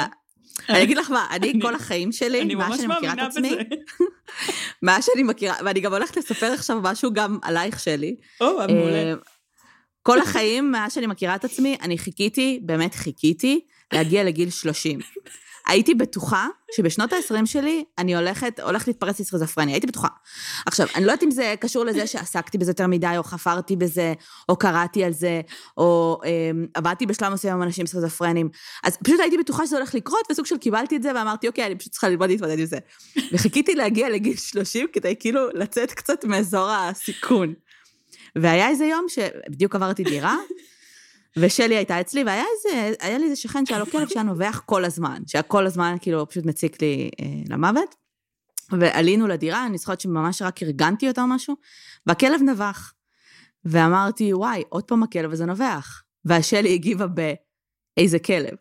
אני 0.69 0.83
אגיד 0.83 0.97
לך 0.97 1.11
מה, 1.11 1.27
אני 1.31 1.53
כל 1.61 1.75
החיים 1.75 2.11
שלי, 2.11 2.41
אני 2.41 2.55
ממש 2.55 2.79
מאמינה 2.79 3.27
בזה. 3.27 3.39
מה 4.81 5.01
שאני 5.01 5.23
מכירה, 5.23 5.55
ואני 5.65 5.79
גם 5.79 5.93
הולכת 5.93 6.17
לספר 6.17 6.51
עכשיו 6.51 6.79
משהו 6.81 7.13
גם 7.13 7.37
עלייך 7.41 7.79
שלי. 7.79 8.15
או, 8.41 8.45
מעולה. 8.45 9.03
אה, 9.03 9.13
כל 10.03 10.19
החיים, 10.21 10.71
מאז 10.71 10.93
שאני 10.93 11.07
מכירה 11.07 11.35
את 11.35 11.45
עצמי, 11.45 11.77
אני 11.81 11.97
חיכיתי, 11.97 12.59
באמת 12.63 12.95
חיכיתי, 12.95 13.59
להגיע 13.93 14.23
לגיל 14.23 14.49
30. 14.49 14.99
הייתי 15.71 15.93
בטוחה 15.93 16.47
שבשנות 16.75 17.13
ה-20 17.13 17.45
שלי 17.45 17.83
אני 17.97 18.15
הולכת, 18.15 18.59
הולכת 18.59 18.87
להתפרץ 18.87 19.19
לסכיזופרניה, 19.19 19.75
הייתי 19.75 19.87
בטוחה. 19.87 20.07
עכשיו, 20.65 20.87
אני 20.95 21.05
לא 21.05 21.11
יודעת 21.11 21.23
אם 21.23 21.31
זה 21.31 21.55
קשור 21.59 21.85
לזה 21.85 22.07
שעסקתי 22.07 22.57
בזה 22.57 22.71
יותר 22.71 22.87
מדי, 22.87 23.13
או 23.17 23.23
חפרתי 23.23 23.75
בזה, 23.75 24.13
או 24.49 24.55
קראתי 24.55 25.03
על 25.03 25.13
זה, 25.13 25.41
או 25.77 26.19
אה, 26.25 26.29
עבדתי 26.73 27.05
בשלב 27.05 27.33
מסוים 27.33 27.53
עם 27.53 27.63
אנשים 27.63 27.85
סכיזופרנים, 27.85 28.49
אז 28.83 28.97
פשוט 28.97 29.19
הייתי 29.19 29.37
בטוחה 29.37 29.65
שזה 29.65 29.75
הולך 29.77 29.95
לקרות, 29.95 30.31
וסוג 30.31 30.45
של 30.45 30.57
קיבלתי 30.57 30.95
את 30.95 31.03
זה 31.03 31.11
ואמרתי, 31.15 31.47
אוקיי, 31.47 31.65
אני 31.65 31.75
פשוט 31.75 31.91
צריכה 31.91 32.09
ללמוד 32.09 32.29
להתמודד 32.29 32.59
עם 32.59 32.65
זה. 32.65 32.77
וחיכיתי 33.33 33.75
להגיע 33.75 34.09
לגיל 34.09 34.37
30 34.37 34.87
כדי 34.93 35.15
כאילו 35.19 35.41
לצאת 35.53 35.91
קצת 35.91 36.25
מאזור 36.25 36.69
הסיכון. 36.69 37.53
והיה 38.35 38.69
איזה 38.69 38.85
יום 38.85 39.05
שבדיוק 39.07 39.75
עברתי 39.75 40.03
דירה, 40.03 40.35
ושלי 41.37 41.75
הייתה 41.75 42.01
אצלי, 42.01 42.23
והיה 42.23 42.43
איזה, 42.57 42.95
היה 42.99 43.17
לי 43.17 43.23
איזה 43.23 43.35
שכן 43.35 43.65
שהיה 43.65 43.79
לו 43.79 43.85
כלב 43.85 44.07
שהיה 44.07 44.23
נובח 44.23 44.61
כל 44.65 44.85
הזמן, 44.85 45.21
שהיה 45.27 45.43
כל 45.43 45.65
הזמן 45.65 45.95
כאילו 46.01 46.29
פשוט 46.29 46.45
מציק 46.45 46.81
לי 46.81 47.09
אה, 47.21 47.25
למוות. 47.49 47.95
ועלינו 48.79 49.27
לדירה, 49.27 49.65
אני 49.65 49.77
זוכרת 49.77 50.01
שממש 50.01 50.41
רק 50.41 50.63
ארגנתי 50.63 51.07
אותה 51.07 51.21
או 51.21 51.27
משהו, 51.27 51.55
והכלב 52.05 52.41
נבח. 52.41 52.93
ואמרתי, 53.65 54.33
וואי, 54.33 54.63
עוד 54.69 54.83
פעם 54.83 55.03
הכלב 55.03 55.31
הזה 55.31 55.45
נובח. 55.45 56.03
והשלי 56.25 56.73
הגיבה 56.73 57.07
ב, 57.15 57.33
איזה 57.97 58.19
כלב. 58.19 58.53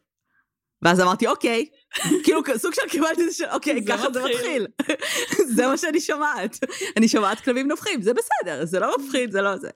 ואז 0.83 1.01
אמרתי, 1.01 1.27
אוקיי, 1.27 1.67
כאילו 2.25 2.41
סוג 2.57 2.75
של 2.75 2.83
קיבלתי 2.91 3.25
את 3.25 3.33
זה, 3.33 3.53
אוקיי, 3.53 3.85
ככה 3.87 4.13
זה 4.13 4.25
מתחיל. 4.25 4.67
זה 5.57 5.67
מה 5.67 5.77
שאני 5.77 6.01
שומעת. 6.01 6.59
אני 6.97 7.09
שומעת 7.09 7.41
כלבים 7.41 7.69
נובחים, 7.69 8.03
זה 8.03 8.13
בסדר, 8.15 8.65
זה 8.65 8.81
לא 8.81 8.97
מפחיד, 8.99 9.33
זה 9.33 9.41
לא 9.41 9.57
זה. 9.57 9.71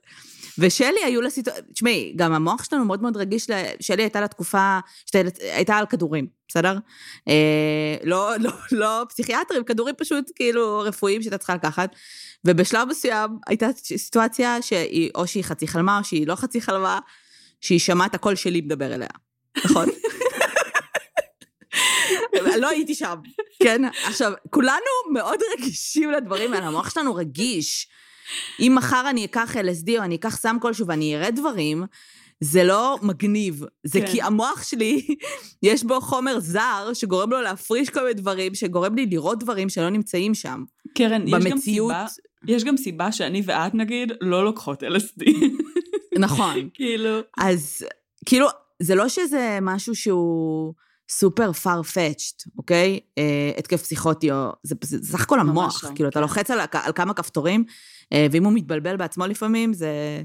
ושלי 0.59 1.03
היו 1.05 1.21
לה 1.21 1.29
סיטואציה, 1.29 1.63
תשמעי, 1.73 2.13
גם 2.15 2.33
המוח 2.33 2.63
שלנו 2.63 2.85
מאוד 2.85 3.01
מאוד 3.01 3.17
רגיש, 3.17 3.47
שלי 3.79 4.03
הייתה 4.03 4.21
לה 4.21 4.27
תקופה, 4.27 4.79
הייתה 5.39 5.75
על 5.77 5.85
כדורים, 5.85 6.27
בסדר? 6.47 6.77
אה, 7.27 7.95
לא, 8.03 8.31
לא, 8.39 8.51
לא 8.71 9.03
פסיכיאטרים, 9.09 9.63
כדורים 9.63 9.95
פשוט 9.97 10.31
כאילו 10.35 10.79
רפואיים 10.79 11.21
שהייתה 11.21 11.37
צריכה 11.37 11.55
לקחת, 11.55 11.95
ובשלב 12.45 12.87
מסוים 12.87 13.29
הייתה 13.47 13.67
סיטואציה 13.97 14.61
שהיא, 14.61 15.09
או 15.15 15.27
שהיא 15.27 15.43
חצי 15.43 15.67
חלמה, 15.67 15.99
או 15.99 16.03
שהיא 16.03 16.27
לא 16.27 16.35
חצי 16.35 16.61
חלמה, 16.61 16.99
שהיא 17.61 17.79
שמעה 17.79 18.07
את 18.07 18.15
הקול 18.15 18.35
שלי 18.35 18.61
מדבר 18.61 18.93
אליה, 18.95 19.07
נכון? 19.65 19.89
לא 22.61 22.69
הייתי 22.69 22.95
שם, 22.95 23.15
כן? 23.63 23.81
עכשיו, 24.03 24.31
כולנו 24.49 25.13
מאוד 25.13 25.39
רגישים 25.53 26.11
לדברים 26.11 26.53
האלה, 26.53 26.67
המוח 26.67 26.89
שלנו 26.89 27.15
רגיש. 27.15 27.87
אם 28.59 28.73
מחר 28.75 29.09
אני 29.09 29.25
אקח 29.25 29.55
LSD 29.55 29.91
או 29.97 30.03
אני 30.03 30.15
אקח 30.15 30.37
סם 30.37 30.57
כלשהו 30.61 30.87
ואני 30.87 31.15
אראה 31.15 31.31
דברים, 31.31 31.83
זה 32.39 32.63
לא 32.63 32.99
מגניב. 33.01 33.63
זה 33.83 33.99
כן. 33.99 34.07
כי 34.07 34.21
המוח 34.21 34.63
שלי, 34.63 35.07
יש 35.63 35.83
בו 35.83 36.01
חומר 36.01 36.39
זר 36.39 36.91
שגורם 36.93 37.31
לו 37.31 37.41
להפריש 37.41 37.89
כל 37.89 38.01
מיני 38.01 38.13
דברים, 38.13 38.55
שגורם 38.55 38.95
לי 38.95 39.05
לראות 39.05 39.39
דברים 39.39 39.69
שלא 39.69 39.89
נמצאים 39.89 40.33
שם. 40.33 40.63
קרן, 40.97 41.31
במציאות... 41.31 41.91
יש 41.91 41.97
גם 41.97 42.07
סיבה... 42.07 42.25
יש 42.47 42.63
גם 42.63 42.77
סיבה 42.77 43.11
שאני 43.11 43.41
ואת 43.45 43.75
נגיד 43.75 44.11
לא 44.21 44.45
לוקחות 44.45 44.83
LSD. 44.83 45.31
נכון. 46.19 46.69
כאילו... 46.73 47.19
אז 47.37 47.85
כאילו, 48.25 48.47
זה 48.81 48.95
לא 48.95 49.09
שזה 49.09 49.59
משהו 49.61 49.95
שהוא 49.95 50.73
סופר 51.09 51.51
farfetched, 51.63 52.49
אוקיי? 52.57 52.99
אה, 53.17 53.51
התקף 53.57 53.81
פסיכוטי, 53.81 54.31
או... 54.31 54.51
זה 54.63 54.75
סך 55.03 55.21
הכל 55.21 55.39
המוח. 55.39 55.83
לא, 55.83 55.89
כאילו, 55.95 56.09
אתה 56.09 56.19
כן. 56.19 56.21
לוחץ 56.21 56.51
על, 56.51 56.59
על 56.71 56.91
כמה 56.95 57.13
כפתורים, 57.13 57.63
ואם 58.13 58.43
הוא 58.43 58.53
מתבלבל 58.53 58.97
בעצמו 58.97 59.25
לפעמים, 59.25 59.73
זה... 59.73 60.21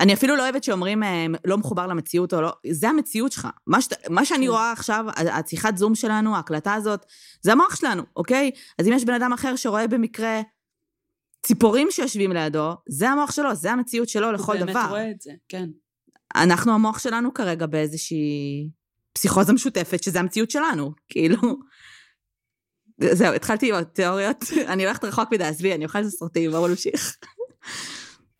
אני 0.00 0.14
אפילו 0.14 0.36
לא 0.36 0.42
אוהבת 0.42 0.64
שאומרים 0.64 1.02
אה, 1.02 1.26
לא 1.44 1.58
מחובר 1.58 1.86
למציאות 1.86 2.34
או 2.34 2.40
לא, 2.40 2.52
זה 2.70 2.88
המציאות 2.88 3.32
שלך. 3.32 3.48
מה, 3.66 3.80
שת, 3.80 4.10
מה 4.10 4.24
שאני 4.24 4.46
כן. 4.46 4.52
רואה 4.52 4.72
עכשיו, 4.72 5.04
השיחת 5.16 5.76
זום 5.76 5.94
שלנו, 5.94 6.36
ההקלטה 6.36 6.74
הזאת, 6.74 7.06
זה 7.42 7.52
המוח 7.52 7.76
שלנו, 7.76 8.02
אוקיי? 8.16 8.50
אז 8.78 8.88
אם 8.88 8.92
יש 8.92 9.04
בן 9.04 9.14
אדם 9.14 9.32
אחר 9.32 9.56
שרואה 9.56 9.86
במקרה 9.86 10.40
ציפורים 11.46 11.88
שיושבים 11.90 12.32
לידו, 12.32 12.72
זה 12.88 13.10
המוח 13.10 13.32
שלו, 13.32 13.54
זה 13.54 13.72
המציאות 13.72 14.08
שלו 14.08 14.32
לכל 14.32 14.56
הוא 14.56 14.64
דבר. 14.64 14.72
באמת 14.72 14.90
רואה 14.90 15.10
את 15.10 15.20
זה, 15.20 15.32
כן. 15.48 15.68
אנחנו, 16.34 16.72
המוח 16.72 16.98
שלנו 16.98 17.34
כרגע 17.34 17.66
באיזושהי 17.66 18.68
פסיכוזה 19.12 19.52
משותפת, 19.52 20.02
שזה 20.02 20.20
המציאות 20.20 20.50
שלנו, 20.50 20.92
כאילו. 21.08 21.38
זהו, 22.98 23.34
התחלתי 23.34 23.68
עם 23.68 23.74
התיאוריות, 23.74 24.44
אני 24.72 24.84
הולכת 24.84 25.04
רחוק 25.04 25.32
מדי, 25.32 25.44
עזבי, 25.44 25.74
אני 25.74 25.84
אוכלת 25.84 26.06
סרטים, 26.06 26.50
בואו 26.50 26.68
נמשיך. 26.68 27.16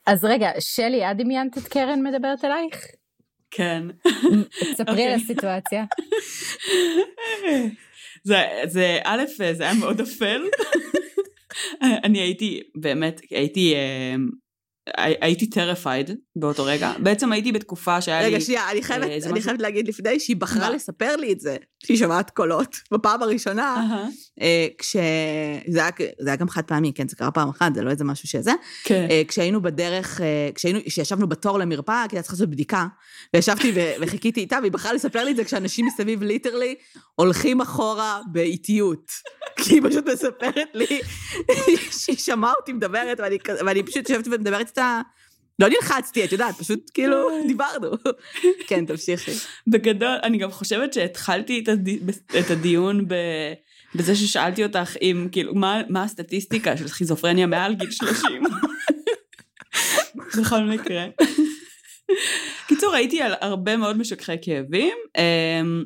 אז 0.06 0.24
רגע, 0.24 0.50
שלי, 0.60 1.10
את 1.10 1.16
דמיינת 1.16 1.58
את 1.58 1.68
קרן 1.68 2.02
מדברת 2.02 2.44
אלייך? 2.44 2.86
כן. 3.50 3.82
ספרי 4.74 4.88
אוקיי. 4.88 5.06
על 5.06 5.20
הסיטואציה. 5.20 5.84
זה, 8.24 8.42
זה, 8.66 8.98
א', 9.04 9.22
זה 9.52 9.64
היה 9.64 9.74
מאוד 9.74 10.00
אפל. 10.00 10.42
אני 12.04 12.18
הייתי, 12.18 12.62
באמת, 12.74 13.20
הייתי, 13.30 13.74
אה, 13.74 14.14
הייתי 14.96 15.48
terrified 15.54 16.12
באותו 16.36 16.64
רגע. 16.64 16.92
בעצם 16.98 17.32
הייי 17.32 17.52
בתקופה 17.52 18.00
שהיה 18.00 18.20
לי... 18.22 18.26
רגע, 18.26 18.40
שנייה, 18.40 18.70
אני 18.70 18.82
חייבת, 18.82 19.04
אה, 19.08 19.20
זה 19.20 19.26
אני 19.26 19.32
משהו- 19.32 19.44
חייבת 19.44 19.60
להגיד 19.60 19.88
לפני 19.88 20.20
שהיא 20.20 20.36
בחרה? 20.36 20.70
לספר 20.70 21.16
לי 21.16 21.32
את 21.32 21.40
זה, 21.40 21.56
שהיא 21.86 21.96
שומעת 21.96 22.30
קולות, 22.30 22.76
בפעם 22.92 23.22
הראשונה, 23.22 23.86
אה, 24.40 24.66
כש... 24.78 24.96
זה 25.68 25.78
היה, 25.80 25.90
זה 26.20 26.28
היה 26.28 26.36
גם 26.36 26.48
חד 26.48 26.62
פעמי, 26.64 26.92
כן, 26.94 27.08
זה 27.08 27.16
קרה 27.16 27.30
פעם 27.30 27.48
אחת, 27.48 27.74
זה 27.74 27.82
לא 27.82 27.90
איזה 27.90 28.04
משהו 28.04 28.28
שזה. 28.28 28.52
כן. 28.84 29.06
אה, 29.10 29.22
כשהיינו 29.28 29.62
בדרך, 29.62 30.20
כשהיינו, 30.54 30.78
כשישבנו 30.86 31.26
בתור 31.28 31.58
למרפאה, 31.58 32.04
כי 32.08 32.16
הייתה 32.16 32.22
צריכה 32.22 32.34
לעשות 32.34 32.50
בדיקה, 32.50 32.86
וישבתי 33.34 33.72
וחיכיתי 34.00 34.40
איתה, 34.40 34.58
והיא 34.60 34.72
בחרה 34.72 34.92
לספר 34.92 35.24
לי 35.24 35.30
את 35.30 35.36
זה 35.36 35.44
כשאנשים 35.44 35.86
מסביב 35.86 36.22
ליטרלי 36.22 36.74
הולכים 37.14 37.60
אחורה 37.60 38.20
באיטיות. 38.32 39.10
כי 39.56 39.74
היא 39.74 39.82
פשוט 39.88 40.08
מספרת 40.08 40.68
לי 40.74 41.00
שהיא 42.02 42.16
שמעה 42.16 42.52
אותי 42.60 42.72
מדברת, 42.72 43.20
ואני, 43.20 43.38
ואני 43.66 43.82
פשוט 43.82 44.10
יושבת 44.10 44.26
ומדברת 44.26 44.66
איתה, 44.74 45.00
לא 45.58 45.68
נלחצתי, 45.68 46.24
את 46.24 46.32
יודעת, 46.32 46.54
פשוט 46.54 46.90
כאילו 46.94 47.28
דיברנו. 47.46 47.90
כן, 48.68 48.86
תמשיכי. 48.86 49.32
בגדול, 49.66 50.16
אני 50.22 50.38
גם 50.38 50.50
חושבת 50.50 50.92
שהתחלתי 50.92 51.60
את, 51.60 51.68
הדי, 51.68 51.98
את 52.38 52.50
הדיון 52.50 53.08
ב, 53.08 53.14
בזה 53.94 54.16
ששאלתי 54.16 54.64
אותך 54.64 54.96
אם, 55.02 55.28
כאילו, 55.32 55.54
מה, 55.54 55.80
מה 55.88 56.02
הסטטיסטיקה 56.02 56.76
של 56.76 56.88
סכיזופרניה 56.88 57.46
מעל 57.46 57.74
גיל 57.74 57.90
30? 57.90 58.42
בכל 60.38 60.60
מקרה. 60.60 61.06
קיצור, 62.68 62.94
הייתי 62.94 63.22
על 63.22 63.32
הרבה 63.40 63.76
מאוד 63.76 63.96
משככי 63.98 64.32
כאבים, 64.42 64.96
אמ, 65.18 65.84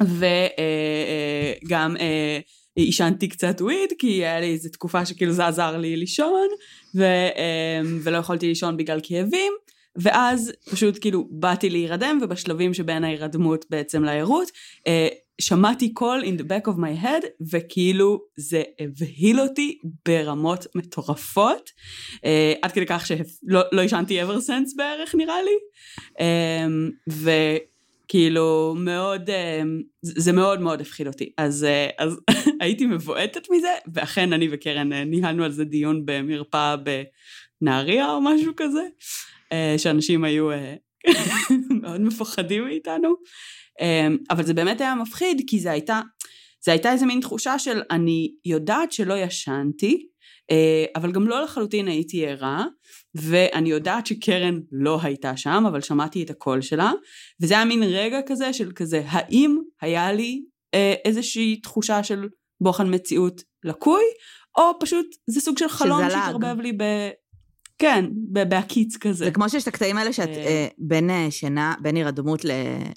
וגם 0.00 1.96
אה, 1.96 2.38
עישנתי 2.74 3.28
קצת 3.28 3.60
וויד, 3.60 3.92
כי 3.98 4.06
היה 4.06 4.40
לי 4.40 4.52
איזו 4.52 4.68
תקופה 4.68 5.06
שכאילו 5.06 5.32
זה 5.32 5.46
עזר 5.46 5.76
לי 5.76 5.96
לישון, 5.96 6.48
ו, 6.94 7.04
אמ, 7.04 8.00
ולא 8.02 8.18
יכולתי 8.18 8.46
לישון 8.46 8.76
בגלל 8.76 9.00
כאבים. 9.02 9.52
ואז 9.96 10.52
פשוט 10.70 10.98
כאילו 11.00 11.28
באתי 11.30 11.70
להירדם, 11.70 12.18
ובשלבים 12.22 12.74
שבין 12.74 13.04
ההירדמות 13.04 13.64
בעצם 13.70 14.04
לערות, 14.04 14.50
אה, 14.86 15.08
שמעתי 15.40 15.94
קול 15.94 16.22
in 16.24 16.40
the 16.40 16.44
back 16.44 16.68
of 16.68 16.76
my 16.76 17.04
head, 17.04 17.26
וכאילו 17.52 18.20
זה 18.36 18.62
הבהיל 18.80 19.40
אותי 19.40 19.78
ברמות 20.08 20.66
מטורפות, 20.74 21.70
אה, 22.24 22.52
עד 22.62 22.72
כדי 22.72 22.86
כך 22.86 23.06
שלא 23.06 23.60
לא 23.72 23.82
ישנתי 23.82 24.22
ever 24.22 24.38
since 24.46 24.76
בערך 24.76 25.14
נראה 25.14 25.42
לי, 25.42 25.56
אה, 26.20 26.66
וכאילו 28.10 28.74
מאוד, 28.78 29.30
אה, 29.30 29.62
זה 30.02 30.32
מאוד 30.32 30.60
מאוד 30.60 30.80
הפחיד 30.80 31.06
אותי, 31.06 31.32
אז, 31.36 31.64
אה, 31.64 31.88
אז 31.98 32.20
הייתי 32.60 32.86
מבועטת 32.86 33.50
מזה, 33.50 33.68
ואכן 33.94 34.32
אני 34.32 34.48
וקרן 34.50 34.92
אה, 34.92 35.04
ניהלנו 35.04 35.44
על 35.44 35.52
זה 35.52 35.64
דיון 35.64 36.02
במרפאה 36.04 36.76
בנהריה 37.62 38.10
או 38.10 38.20
משהו 38.20 38.52
כזה. 38.56 38.82
שאנשים 39.78 40.24
היו 40.24 40.48
מאוד 41.82 42.00
מפחדים 42.00 42.64
מאיתנו. 42.64 43.14
אבל 44.30 44.44
זה 44.44 44.54
באמת 44.54 44.80
היה 44.80 44.94
מפחיד, 44.94 45.42
כי 45.46 45.60
זה 45.60 45.70
הייתה, 45.70 46.00
זה 46.64 46.72
הייתה 46.72 46.92
איזה 46.92 47.06
מין 47.06 47.20
תחושה 47.20 47.58
של 47.58 47.82
אני 47.90 48.32
יודעת 48.44 48.92
שלא 48.92 49.14
ישנתי, 49.14 50.06
אבל 50.96 51.12
גם 51.12 51.28
לא 51.28 51.42
לחלוטין 51.42 51.88
הייתי 51.88 52.26
ערה, 52.26 52.64
ואני 53.14 53.70
יודעת 53.70 54.06
שקרן 54.06 54.60
לא 54.72 54.98
הייתה 55.02 55.36
שם, 55.36 55.64
אבל 55.68 55.80
שמעתי 55.80 56.22
את 56.22 56.30
הקול 56.30 56.60
שלה, 56.60 56.92
וזה 57.40 57.54
היה 57.54 57.64
מין 57.64 57.82
רגע 57.82 58.18
כזה 58.26 58.52
של 58.52 58.72
כזה, 58.72 59.02
האם 59.06 59.58
היה 59.80 60.12
לי 60.12 60.42
אה, 60.74 60.94
איזושהי 61.04 61.60
תחושה 61.60 62.02
של 62.02 62.28
בוחן 62.60 62.94
מציאות 62.94 63.42
לקוי, 63.64 64.02
או 64.58 64.62
פשוט 64.80 65.06
זה 65.26 65.40
סוג 65.40 65.58
של 65.58 65.68
חלום. 65.68 66.00
שהתערבב 66.10 66.60
לי 66.60 66.72
ב... 66.72 66.82
כן, 67.78 68.04
בהקיץ 68.48 68.96
כזה. 68.96 69.24
זה 69.24 69.30
כמו 69.30 69.48
שיש 69.48 69.62
את 69.62 69.68
הקטעים 69.68 69.96
האלה 69.96 70.12
שאת 70.12 70.28
אה. 70.28 70.34
אה, 70.34 70.68
בין 70.78 71.10
אה, 71.10 71.26
שינה, 71.30 71.74
בין 71.82 71.96
הירדמות 71.96 72.40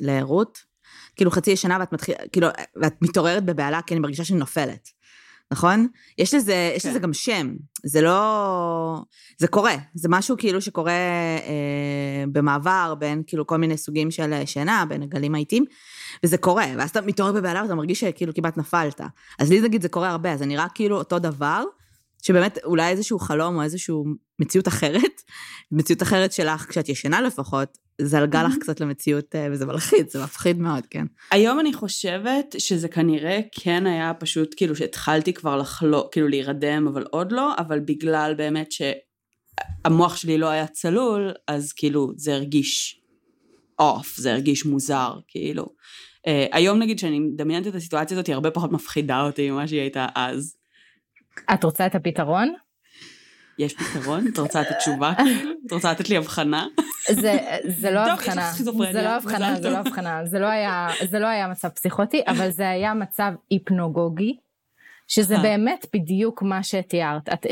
לערות, 0.01 0.57
כאילו 1.15 1.31
חצי 1.31 1.51
ישנה 1.51 1.77
ואת 1.79 1.93
מתחילה, 1.93 2.17
כאילו, 2.31 2.47
ואת 2.81 2.93
מתעוררת 3.01 3.45
בבהלה 3.45 3.81
כי 3.81 3.93
אני 3.93 4.01
מרגישה 4.01 4.23
שאני 4.23 4.39
נופלת, 4.39 4.89
נכון? 5.51 5.87
יש 6.17 6.33
לזה, 6.33 6.73
יש 6.75 6.83
כן. 6.83 6.89
לזה 6.89 6.99
גם 6.99 7.13
שם, 7.13 7.53
זה 7.85 8.01
לא... 8.01 9.01
זה 9.37 9.47
קורה, 9.47 9.75
זה 9.93 10.07
משהו 10.11 10.37
כאילו 10.37 10.61
שקורה 10.61 10.91
אה, 10.91 12.23
במעבר 12.31 12.95
בין 12.99 13.23
כאילו 13.27 13.47
כל 13.47 13.57
מיני 13.57 13.77
סוגים 13.77 14.11
של 14.11 14.33
שינה, 14.45 14.85
בין 14.89 15.03
הגלים 15.03 15.35
העיתים, 15.35 15.65
וזה 16.23 16.37
קורה, 16.37 16.65
ואז 16.77 16.89
אתה 16.89 17.01
מתעורר 17.01 17.31
בבהלה 17.31 17.61
ואתה 17.63 17.75
מרגיש 17.75 17.99
שכאילו 17.99 18.33
כמעט 18.33 18.57
נפלת. 18.57 19.01
אז 19.39 19.49
לי 19.49 19.61
נגיד 19.61 19.81
זה 19.81 19.89
קורה 19.89 20.09
הרבה, 20.09 20.33
אז 20.33 20.39
זה 20.39 20.45
נראה 20.45 20.67
כאילו 20.75 20.97
אותו 20.97 21.19
דבר, 21.19 21.63
שבאמת 22.23 22.59
אולי 22.63 22.89
איזשהו 22.89 23.19
חלום 23.19 23.55
או 23.55 23.63
איזושהי 23.63 23.95
מציאות 24.39 24.67
אחרת, 24.67 25.21
מציאות 25.71 26.01
אחרת 26.01 26.31
שלך, 26.33 26.65
כשאת 26.69 26.89
ישנה 26.89 27.21
לפחות, 27.21 27.77
זלגה 28.01 28.43
לך 28.43 28.53
Mhm. 28.53 28.59
קצת 28.59 28.79
למציאות, 28.79 29.35
אה, 29.35 29.47
וזה 29.51 29.65
מלחיץ, 29.65 30.13
זה 30.13 30.23
מפחיד 30.23 30.59
מאוד, 30.59 30.85
כן. 30.89 31.05
היום 31.31 31.59
אני 31.59 31.73
חושבת 31.73 32.55
שזה 32.57 32.87
כנראה 32.87 33.39
כן 33.51 33.87
היה 33.87 34.13
פשוט 34.13 34.53
כאילו 34.57 34.75
שהתחלתי 34.75 35.33
כבר 35.33 35.57
לחלוק, 35.57 36.13
כאילו 36.13 36.27
להירדם, 36.27 36.87
אבל 36.87 37.05
עוד 37.11 37.31
לא, 37.31 37.53
אבל 37.57 37.79
בגלל 37.79 38.33
באמת 38.37 38.69
שהמוח 38.71 40.15
שלי 40.15 40.37
לא 40.37 40.47
היה 40.47 40.67
צלול, 40.67 41.31
אז 41.47 41.73
כאילו 41.73 42.11
זה 42.15 42.33
הרגיש 42.33 43.01
אוף, 43.79 44.15
זה 44.17 44.31
הרגיש 44.33 44.65
מוזר, 44.65 45.13
כאילו. 45.27 45.65
Uh, 46.27 46.29
היום 46.51 46.79
נגיד 46.79 46.99
שאני 46.99 47.19
מדמיינת 47.19 47.67
את 47.67 47.75
הסיטואציה 47.75 48.15
הזאת, 48.17 48.27
היא 48.27 48.33
הרבה 48.33 48.51
פחות 48.51 48.71
מפחידה 48.71 49.21
אותי 49.21 49.51
ממה 49.51 49.67
שהיא 49.67 49.79
הייתה 49.81 50.07
אז. 50.15 50.55
את 51.53 51.63
רוצה 51.63 51.85
את 51.85 51.95
הפתרון? 51.95 52.53
יש 53.59 53.73
פתרון? 53.73 54.27
את 54.33 54.37
רוצה 54.37 54.61
לתת 54.61 54.77
תשובה? 54.77 55.13
כאילו? 55.17 55.51
את 55.67 55.71
רוצה 55.71 55.91
לתת 55.91 56.09
לי 56.09 56.17
הבחנה? 56.17 56.65
זה, 57.11 57.37
זה 57.67 57.91
לא 57.91 57.99
יש 57.99 58.27
לך 58.27 58.37
הבחנה, 58.37 58.51
זה 58.91 59.01
לא 59.01 59.09
הבחנה, 59.09 59.55
זה 59.61 59.69
לא. 59.69 59.77
הבחנה, 59.77 60.25
זה 60.25 60.39
לא 60.39 60.47
היה, 60.47 60.87
זה 61.09 61.19
לא 61.19 61.27
היה 61.27 61.47
מצב 61.47 61.69
פסיכוטי, 61.69 62.21
אבל 62.27 62.49
זה 62.49 62.69
היה 62.69 62.93
מצב 62.93 63.31
היפנוגוגי, 63.49 64.37
שזה 65.07 65.35
אה. 65.35 65.41
באמת 65.41 65.85
בדיוק 65.93 66.41
מה 66.41 66.63
שתיארת. 66.63 67.29
את, 67.29 67.45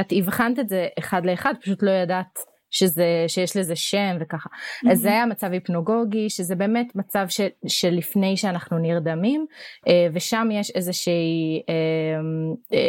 את 0.00 0.12
הבחנת 0.12 0.58
את 0.58 0.68
זה 0.68 0.86
אחד 0.98 1.26
לאחד, 1.26 1.54
פשוט 1.60 1.82
לא 1.82 1.90
ידעת 1.90 2.38
שזה, 2.70 3.24
שיש 3.28 3.56
לזה 3.56 3.76
שם 3.76 4.16
וככה. 4.20 4.48
אז 4.90 5.00
זה 5.00 5.08
היה 5.08 5.26
מצב 5.26 5.52
היפנוגוגי, 5.52 6.30
שזה 6.30 6.54
באמת 6.54 6.96
מצב 6.96 7.26
ש, 7.28 7.40
שלפני 7.66 8.36
שאנחנו 8.36 8.78
נרדמים, 8.78 9.46
אה, 9.88 10.06
ושם 10.12 10.48
יש 10.52 10.70
איזושהי, 10.70 11.62
אה, 11.68 11.74
אה, 12.74 12.88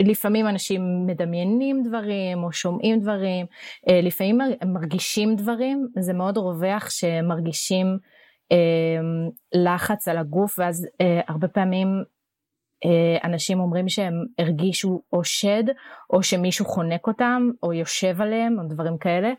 לפעמים 0.00 0.48
אנשים 0.48 1.06
מדמיינים 1.06 1.82
דברים 1.82 2.44
או 2.44 2.52
שומעים 2.52 3.00
דברים, 3.00 3.46
לפעמים 4.02 4.38
מר- 4.38 4.66
מרגישים 4.72 5.36
דברים, 5.36 5.88
זה 5.98 6.12
מאוד 6.12 6.36
רווח 6.38 6.90
שמרגישים 6.90 7.98
לחץ 9.54 10.08
על 10.08 10.18
הגוף, 10.18 10.58
ואז 10.58 10.86
הרבה 11.28 11.48
פעמים 11.48 11.88
אנשים 13.24 13.60
אומרים 13.60 13.88
שהם 13.88 14.24
הרגישו 14.38 15.02
או 15.12 15.24
שד, 15.24 15.64
או 16.12 16.22
שמישהו 16.22 16.64
חונק 16.64 17.06
אותם, 17.06 17.50
או 17.62 17.72
יושב 17.72 18.20
עליהם, 18.20 18.58
או 18.58 18.68
דברים 18.68 18.98
כאלה. 18.98 19.32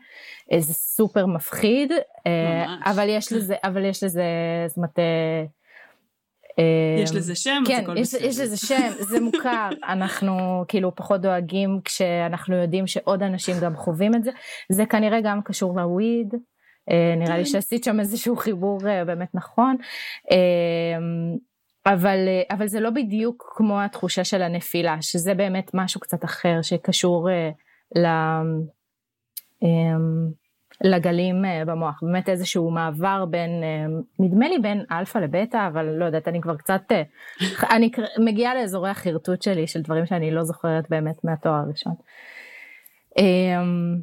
אה, 0.52 0.60
זה 0.60 0.74
סופר 0.74 1.26
מפחיד, 1.26 1.92
אה, 2.26 2.66
ממש. 2.66 2.80
אבל 2.84 3.08
יש 3.08 3.32
לזה, 3.32 3.54
אבל 3.64 3.84
יש 3.84 4.02
לזה, 4.02 4.24
זאת 4.68 4.76
אומרת, 4.76 4.98
אה, 4.98 5.44
יש 7.02 7.14
לזה 7.14 7.34
שם, 7.34 7.62
כן, 7.66 7.76
אז 7.76 7.82
הכל 7.82 7.96
יש, 7.96 8.14
בסדר. 8.14 8.28
יש 8.28 8.40
לזה 8.40 8.56
שם, 8.56 8.88
זה 8.98 9.20
מוכר, 9.20 9.68
אנחנו 9.92 10.64
כאילו 10.68 10.94
פחות 10.94 11.20
דואגים 11.20 11.80
כשאנחנו 11.84 12.56
יודעים 12.56 12.86
שעוד 12.86 13.22
אנשים 13.22 13.56
גם 13.60 13.76
חווים 13.76 14.14
את 14.14 14.24
זה, 14.24 14.30
זה 14.72 14.86
כנראה 14.86 15.20
גם 15.20 15.42
קשור 15.42 15.80
לוויד, 15.80 16.34
אה, 16.90 17.14
נראה 17.16 17.38
לי 17.38 17.44
כן. 17.44 17.50
שעשית 17.50 17.84
שם 17.84 18.00
איזשהו 18.00 18.36
חיבור 18.36 18.88
אה, 18.88 19.04
באמת 19.04 19.28
נכון, 19.34 19.76
אה, 20.30 20.98
אבל, 21.92 22.28
אה, 22.28 22.56
אבל 22.56 22.66
זה 22.66 22.80
לא 22.80 22.90
בדיוק 22.90 23.52
כמו 23.56 23.80
התחושה 23.80 24.24
של 24.24 24.42
הנפילה, 24.42 24.96
שזה 25.00 25.34
באמת 25.34 25.70
משהו 25.74 26.00
קצת 26.00 26.24
אחר 26.24 26.62
שקשור 26.62 27.30
אה, 27.30 27.50
ל... 27.96 28.06
אה, 29.62 29.96
לגלים 30.84 31.44
אה, 31.44 31.64
במוח, 31.64 32.00
באמת 32.02 32.28
איזשהו 32.28 32.70
מעבר 32.70 33.24
בין, 33.24 33.50
אה, 33.62 33.86
נדמה 34.18 34.48
לי 34.48 34.58
בין 34.58 34.84
אלפא 34.92 35.18
לבטא, 35.18 35.68
אבל 35.68 35.86
לא 35.86 36.04
יודעת, 36.04 36.28
אני 36.28 36.40
כבר 36.40 36.56
קצת, 36.56 36.82
אני 37.76 37.90
מגיעה 38.18 38.54
לאזורי 38.54 38.90
החרטוט 38.90 39.42
שלי 39.42 39.66
של 39.66 39.82
דברים 39.82 40.06
שאני 40.06 40.30
לא 40.30 40.44
זוכרת 40.44 40.84
באמת 40.90 41.24
מהתואר 41.24 41.54
הראשון. 41.54 41.94
אמ, 43.18 43.96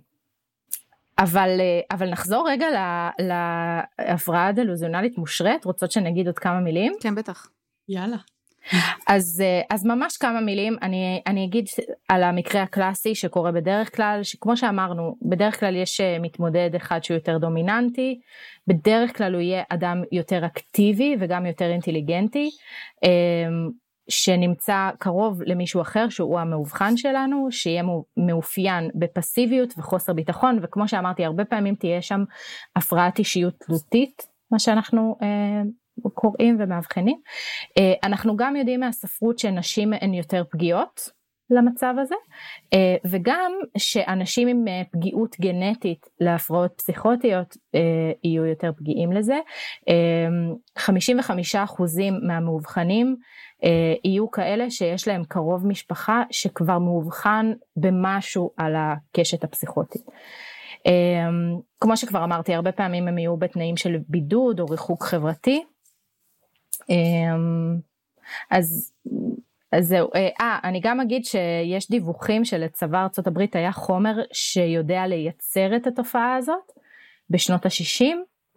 אבל, 1.20 1.50
אבל 1.92 2.10
נחזור 2.10 2.48
רגע 2.50 2.68
להפרעה 3.20 4.52
דלוזיונלית 4.52 5.18
מושרת, 5.18 5.66
רוצות 5.66 5.92
שנגיד 5.92 6.28
עוד 6.28 6.40
כמה 6.40 6.60
מילים? 6.60 6.94
כן, 7.02 7.16
בטח. 7.16 7.48
יאללה. 7.90 8.18
אז, 9.08 9.42
אה, 9.46 9.62
אז 9.70 9.86
ממש 9.86 10.18
כמה 10.18 10.42
מילים, 10.42 10.76
אני, 10.82 11.22
אני 11.28 11.46
אגיד 11.46 11.66
על 12.10 12.24
המקרה 12.24 12.62
הקלאסי 12.62 13.16
שקורה 13.16 13.52
בדרך 13.52 13.96
כלל, 13.96 14.20
שכמו 14.24 14.58
שאמרנו, 14.58 15.16
בדרך 15.22 15.60
כלל 15.60 15.76
יש 15.76 16.02
אה, 16.02 16.18
מתמודד 16.20 16.70
אחד 16.76 17.04
שהוא 17.04 17.16
יותר 17.16 17.38
דומיננטי, 17.38 18.20
בדרך 18.68 19.18
כלל 19.18 19.34
הוא 19.34 19.42
יהיה 19.42 19.64
אדם 19.70 20.04
יותר 20.12 20.46
אקטיבי 20.46 21.16
וגם 21.20 21.46
יותר 21.46 21.72
אינטליגנטי, 21.72 22.50
אה, 23.04 23.50
שנמצא 24.10 24.90
קרוב 25.00 25.42
למישהו 25.46 25.82
אחר 25.82 26.10
שהוא 26.10 26.40
המאובחן 26.40 26.98
שלנו, 26.98 27.48
שיהיה 27.52 27.84
מאו- 27.84 28.06
מאופיין 28.18 28.92
בפסיביות 28.96 29.74
וחוסר 29.78 30.14
ביטחון, 30.14 30.60
וכמו 30.62 30.88
שאמרתי, 30.88 31.26
הרבה 31.26 31.46
פעמים 31.46 31.76
תהיה 31.76 32.02
שם 32.02 32.24
הפרעת 32.76 33.20
אישיות 33.20 33.54
תלותית, 33.60 34.22
מה 34.52 34.60
שאנחנו 34.60 35.18
אה, 35.22 35.62
קוראים 36.14 36.58
ומאבחנים. 36.60 37.20
אה, 37.78 37.94
אנחנו 38.04 38.36
גם 38.36 38.56
יודעים 38.56 38.80
מהספרות 38.80 39.40
שנשים 39.40 39.94
הן 40.02 40.14
יותר 40.14 40.44
פגיעות 40.50 41.10
למצב 41.50 41.94
הזה, 42.02 42.16
אה, 42.74 42.96
וגם 43.06 43.52
שאנשים 43.78 44.48
עם 44.48 44.68
אה, 44.68 44.82
פגיעות 44.92 45.36
גנטית 45.42 46.06
להפרעות 46.20 46.74
פסיכוטיות 46.78 47.58
יהיו 48.24 48.46
יותר 48.46 48.72
פגיעים 48.78 49.12
לזה. 49.12 49.40
אה, 49.90 50.28
55% 50.80 52.12
מהמאובחנים 52.28 53.16
יהיו 54.04 54.32
כאלה 54.32 54.70
שיש 54.70 55.08
להם 55.08 55.24
קרוב 55.24 55.68
משפחה 55.68 56.24
שכבר 56.32 56.80
מאובחן 56.80 57.54
במשהו 57.78 58.52
על 58.58 58.74
הקשת 58.78 59.44
הפסיכוטית. 59.44 60.02
כמו 61.82 61.98
שכבר 61.98 62.24
אמרתי, 62.24 62.54
הרבה 62.54 62.72
פעמים 62.72 63.08
הם 63.08 63.18
יהיו 63.18 63.38
בתנאים 63.38 63.78
של 63.78 63.98
בידוד 64.08 64.60
או 64.60 64.66
ריחוק 64.66 65.04
חברתי. 65.04 65.64
Um, 66.90 67.82
אז, 68.52 68.94
אז 69.72 69.88
זהו, 69.88 70.10
אה, 70.16 70.30
אה, 70.42 70.60
אני 70.64 70.80
גם 70.84 71.00
אגיד 71.00 71.26
שיש 71.26 71.90
דיווחים 71.90 72.46
שלצבא 72.46 73.04
ארצות 73.04 73.28
הברית 73.28 73.56
היה 73.56 73.72
חומר 73.72 74.16
שיודע 74.34 75.08
לייצר 75.08 75.76
את 75.76 75.88
התופעה 75.88 76.36
הזאת 76.36 76.72
בשנות 77.30 77.66
ה-60. 77.66 78.16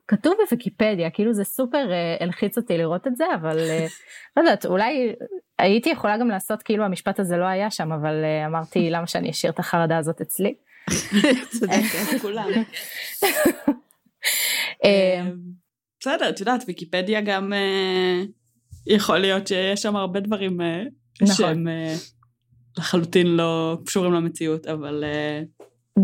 כתוב 0.08 0.34
בוויקיפדיה, 0.44 1.10
כאילו 1.10 1.32
זה 1.32 1.44
סופר 1.44 1.92
אה, 1.92 2.16
הלחיץ 2.20 2.58
אותי 2.58 2.78
לראות 2.78 3.06
את 3.06 3.16
זה, 3.16 3.24
אבל 3.34 3.58
אה, 3.58 3.86
לא 4.36 4.42
יודעת, 4.42 4.66
אולי 4.66 5.14
הייתי 5.58 5.90
יכולה 5.90 6.16
גם 6.18 6.28
לעשות 6.28 6.62
כאילו 6.62 6.84
המשפט 6.84 7.20
הזה 7.20 7.36
לא 7.36 7.44
היה 7.44 7.70
שם, 7.70 7.92
אבל 7.92 8.24
אה, 8.24 8.46
אמרתי 8.46 8.90
למה 8.90 9.06
שאני 9.06 9.30
אשאיר 9.30 9.52
את 9.52 9.58
החרדה 9.58 9.98
הזאת 9.98 10.20
אצלי. 10.20 10.54
צודקת. 11.58 12.20
כולם. 12.22 12.48
בסדר, 16.00 16.28
את 16.28 16.40
יודעת, 16.40 16.64
ויקיפדיה 16.66 17.20
גם 17.20 17.52
אה, 17.52 18.22
יכול 18.86 19.18
להיות 19.18 19.46
שיש 19.46 19.82
שם 19.82 19.96
הרבה 19.96 20.20
דברים 20.20 20.60
אה, 20.60 20.82
נכון. 21.22 21.36
שהם 21.36 21.68
אה, 21.68 21.94
לחלוטין 22.78 23.26
לא 23.26 23.78
קשורים 23.86 24.12
למציאות, 24.12 24.66
אבל 24.66 25.04
אה, 25.04 25.42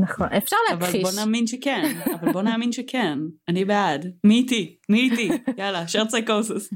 נכון, 0.03 0.27
אפשר 0.27 0.57
אבל 0.73 0.81
להכחיש. 0.81 1.03
בוא 1.03 1.11
נאמין 1.21 1.47
שכן, 1.47 1.95
אבל 2.21 2.33
בוא 2.33 2.43
נאמין 2.43 2.73
שכן, 2.73 3.19
אני 3.49 3.65
בעד. 3.65 4.13
מי 4.25 4.35
איתי? 4.35 4.77
מי 4.89 5.11
איתי? 5.11 5.31
יאללה, 5.59 5.89
שרת 5.89 6.11
סייקוסס. 6.11 6.71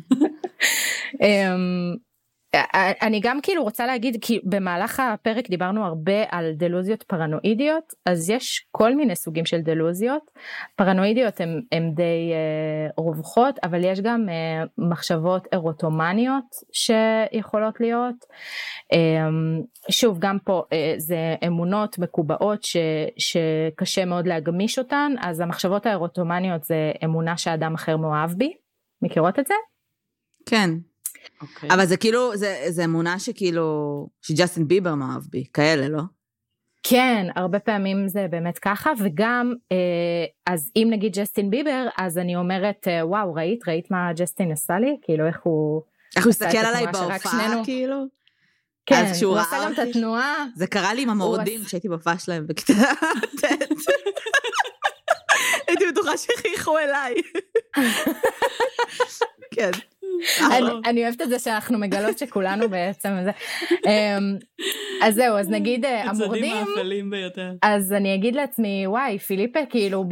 אמ, 2.54 2.60
אני 3.02 3.20
גם 3.20 3.40
כאילו 3.40 3.62
רוצה 3.62 3.86
להגיד 3.86 4.16
כי 4.20 4.40
במהלך 4.44 5.00
הפרק 5.00 5.50
דיברנו 5.50 5.84
הרבה 5.84 6.24
על 6.30 6.52
דלוזיות 6.52 7.02
פרנואידיות 7.02 7.92
אז 8.06 8.30
יש 8.30 8.66
כל 8.70 8.94
מיני 8.94 9.16
סוגים 9.16 9.46
של 9.46 9.60
דלוזיות 9.60 10.30
פרנואידיות 10.76 11.40
הן 11.72 11.94
די 11.94 12.32
אה, 12.32 12.90
רווחות 12.96 13.58
אבל 13.62 13.84
יש 13.84 14.00
גם 14.00 14.28
אה, 14.28 14.64
מחשבות 14.78 15.48
אירוטומניות 15.52 16.44
שיכולות 16.72 17.80
להיות 17.80 18.24
אה, 18.92 19.28
שוב 19.90 20.18
גם 20.18 20.38
פה 20.44 20.62
אה, 20.72 20.94
זה 20.96 21.34
אמונות 21.46 21.98
מקובעות 21.98 22.64
ש, 22.64 22.76
שקשה 23.18 24.04
מאוד 24.04 24.26
להגמיש 24.26 24.78
אותן 24.78 25.12
אז 25.20 25.40
המחשבות 25.40 25.86
האירוטומניות 25.86 26.64
זה 26.64 26.92
אמונה 27.04 27.36
שאדם 27.36 27.74
אחר 27.74 27.96
מאוהב 27.96 28.30
בי 28.30 28.52
מכירות 29.02 29.38
את 29.38 29.46
זה? 29.46 29.54
כן. 30.46 30.70
אוקיי. 31.40 31.70
אבל 31.70 31.86
זה 31.86 31.96
כאילו, 31.96 32.36
זה, 32.36 32.64
זה 32.68 32.84
אמונה 32.84 33.18
שכאילו, 33.18 33.64
שג'סטין 34.22 34.68
ביבר 34.68 34.94
מאוהב 34.94 35.22
בי, 35.30 35.44
כאלה, 35.52 35.88
לא? 35.88 36.02
כן, 36.82 37.26
הרבה 37.36 37.58
פעמים 37.58 38.08
זה 38.08 38.26
באמת 38.30 38.58
ככה, 38.58 38.90
וגם, 38.98 39.54
אה, 39.72 39.76
אז 40.46 40.70
אם 40.76 40.88
נגיד 40.90 41.12
ג'סטין 41.18 41.50
ביבר, 41.50 41.86
אז 41.98 42.18
אני 42.18 42.36
אומרת, 42.36 42.88
אה, 42.88 43.06
וואו, 43.06 43.34
ראית? 43.34 43.68
ראית 43.68 43.90
מה 43.90 44.12
ג'סטין 44.16 44.52
עשה 44.52 44.78
לי? 44.78 44.96
כאילו, 45.02 45.26
איך 45.26 45.36
הוא... 45.42 45.82
איך 46.16 46.24
הוא 46.24 46.30
הסתכל 46.30 46.58
עליי 46.58 46.86
בהופעה, 46.86 47.18
שנינו- 47.18 47.64
כאילו? 47.64 48.04
כן, 48.86 49.04
הוא 49.24 49.38
עשה 49.38 49.56
גם 49.64 49.72
את? 49.72 49.78
התנועה. 49.78 50.44
זה 50.56 50.66
קרה 50.66 50.94
לי 50.94 51.02
עם 51.02 51.10
המורדים 51.10 51.64
כשהייתי 51.64 51.88
בהופעה 51.88 52.18
שלהם 52.18 52.46
בכיתה 52.46 52.72
ט'. 53.40 53.44
הייתי 55.68 55.84
בטוחה 55.92 56.16
שחייכו 56.16 56.78
אליי. 56.78 57.14
כן. 59.54 59.70
אני, 60.84 61.04
אוהבת 61.04 61.22
את 61.22 61.28
זה 61.28 61.38
שאנחנו 61.38 61.78
מגלות 61.78 62.18
שכולנו 62.18 62.68
בעצם 62.68 63.10
זה. 63.24 63.30
אמ, 63.86 64.36
אז 65.02 65.14
זהו, 65.14 65.36
אז 65.36 65.50
נגיד 65.50 65.84
אה, 65.84 66.04
המורדים, 66.04 66.56
האפלים 66.56 67.10
ביותר. 67.10 67.52
אז 67.62 67.92
אני 67.92 68.14
אגיד 68.14 68.34
לעצמי, 68.34 68.86
וואי, 68.86 69.18
פיליפה 69.18 69.60
כאילו 69.70 70.04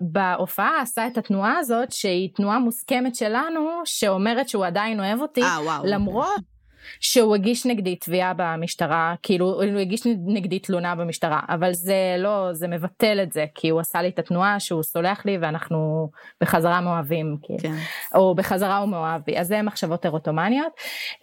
בהופעה 0.00 0.80
עשה 0.80 1.06
את 1.06 1.18
התנועה 1.18 1.58
הזאת, 1.58 1.92
שהיא 1.92 2.28
תנועה 2.34 2.58
מוסכמת 2.58 3.14
שלנו, 3.14 3.80
שאומרת 3.84 4.48
שהוא 4.48 4.66
עדיין 4.66 5.00
אוהב 5.00 5.20
אותי, 5.20 5.42
אה. 5.42 5.80
למרות 5.84 6.55
שהוא 7.00 7.34
הגיש 7.34 7.66
נגדי 7.66 7.96
תביעה 7.96 8.32
במשטרה, 8.36 9.14
כאילו 9.22 9.46
הוא 9.46 9.80
הגיש 9.80 10.02
נגדי 10.26 10.58
תלונה 10.58 10.94
במשטרה, 10.94 11.40
אבל 11.48 11.72
זה 11.72 12.16
לא, 12.18 12.48
זה 12.52 12.68
מבטל 12.68 13.20
את 13.22 13.32
זה, 13.32 13.44
כי 13.54 13.68
הוא 13.68 13.80
עשה 13.80 14.02
לי 14.02 14.08
את 14.08 14.18
התנועה 14.18 14.60
שהוא 14.60 14.82
סולח 14.82 15.26
לי 15.26 15.38
ואנחנו 15.40 16.10
בחזרה 16.40 16.80
מאוהבים, 16.80 17.36
כאילו. 17.42 17.58
כן. 17.58 17.74
או 18.14 18.34
בחזרה 18.34 18.78
הוא 18.78 18.88
מאוהב 18.88 19.22
בי, 19.26 19.38
אז 19.38 19.46
זה 19.46 19.62
מחשבות 19.62 20.04
אירוטומניות. 20.04 20.72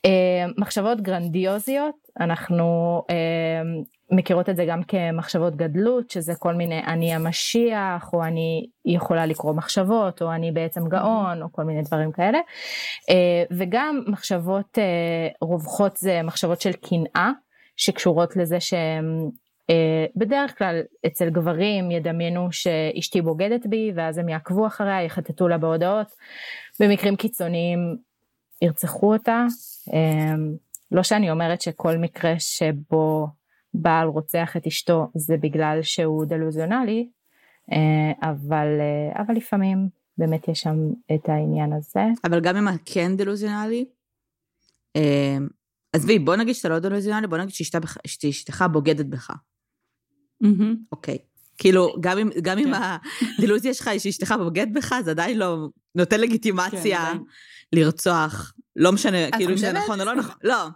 אה, 0.05 0.45
מחשבות 0.57 1.01
גרנדיוזיות, 1.01 1.95
אנחנו 2.19 3.01
אה, 3.09 3.15
מכירות 4.15 4.49
את 4.49 4.55
זה 4.55 4.65
גם 4.65 4.83
כמחשבות 4.83 5.55
גדלות, 5.55 6.09
שזה 6.09 6.33
כל 6.39 6.53
מיני 6.53 6.79
אני 6.79 7.13
המשיח, 7.13 8.13
או 8.13 8.23
אני 8.23 8.65
יכולה 8.85 9.25
לקרוא 9.25 9.53
מחשבות, 9.53 10.21
או 10.21 10.33
אני 10.33 10.51
בעצם 10.51 10.87
גאון, 10.87 11.41
או 11.41 11.51
כל 11.51 11.63
מיני 11.63 11.81
דברים 11.81 12.11
כאלה. 12.11 12.37
אה, 13.09 13.43
וגם 13.51 14.03
מחשבות 14.07 14.77
אה, 14.77 15.27
רווחות 15.41 15.97
זה 15.97 16.21
מחשבות 16.23 16.61
של 16.61 16.73
קנאה, 16.73 17.31
שקשורות 17.77 18.35
לזה 18.35 18.59
שהם 18.59 19.29
אה, 19.69 20.05
בדרך 20.15 20.57
כלל 20.57 20.81
אצל 21.05 21.29
גברים 21.29 21.91
ידמיינו 21.91 22.47
שאשתי 22.51 23.21
בוגדת 23.21 23.67
בי 23.67 23.91
ואז 23.95 24.17
הם 24.17 24.29
יעקבו 24.29 24.67
אחריה, 24.67 25.03
יחטטו 25.03 25.47
לה 25.47 25.57
בהודעות. 25.57 26.07
במקרים 26.79 27.15
קיצוניים 27.15 27.79
ירצחו 28.61 29.13
אותה. 29.13 29.45
לא 30.91 31.03
שאני 31.03 31.31
אומרת 31.31 31.61
שכל 31.61 31.97
מקרה 31.97 32.33
שבו 32.39 33.27
בעל 33.73 34.07
רוצח 34.07 34.57
את 34.57 34.67
אשתו 34.67 35.07
זה 35.15 35.37
בגלל 35.37 35.79
שהוא 35.81 36.25
דלוזיונלי, 36.25 37.09
אה, 37.71 38.29
אבל, 38.29 38.67
אה, 38.79 39.21
אבל 39.21 39.35
לפעמים 39.35 39.89
באמת 40.17 40.47
יש 40.47 40.59
שם 40.59 40.77
את 41.15 41.29
העניין 41.29 41.73
הזה. 41.73 42.03
אבל 42.23 42.41
גם 42.41 42.55
אם 42.55 42.77
כן 42.85 43.17
דלוזיונלי, 43.17 43.85
אה, 44.95 45.37
עזבי, 45.93 46.19
בוא 46.19 46.35
נגיד 46.35 46.55
שאתה 46.55 46.69
לא 46.69 46.79
דלוזיונלי, 46.79 47.27
בוא 47.27 47.37
נגיד 47.37 47.53
שאשתך 48.07 48.65
בוגדת 48.71 49.05
בך. 49.05 49.31
אוקיי. 50.91 51.17
כאילו, 51.57 51.95
גם 51.99 52.17
אם, 52.17 52.29
גם 52.41 52.57
אם 52.57 52.73
כן. 52.73 52.81
הדלוזיה 53.39 53.73
שלך 53.73 53.87
היא 53.87 53.99
שאשתך 53.99 54.35
בוגדת 54.37 54.67
בך, 54.73 54.95
זה 55.03 55.11
עדיין 55.11 55.37
לא 55.39 55.67
נותן 55.95 56.15
כן, 56.15 56.21
לגיטימציה 56.21 57.01
עדיין. 57.01 57.23
לרצוח 57.73 58.53
לא 58.75 58.91
משנה, 58.91 59.31
כאילו 59.31 59.51
אם 59.51 59.57
זה? 59.57 59.71
נכון 59.71 59.99
או 60.01 60.05
לא 60.05 60.15
נכון. 60.15 60.35
לא, 60.43 60.67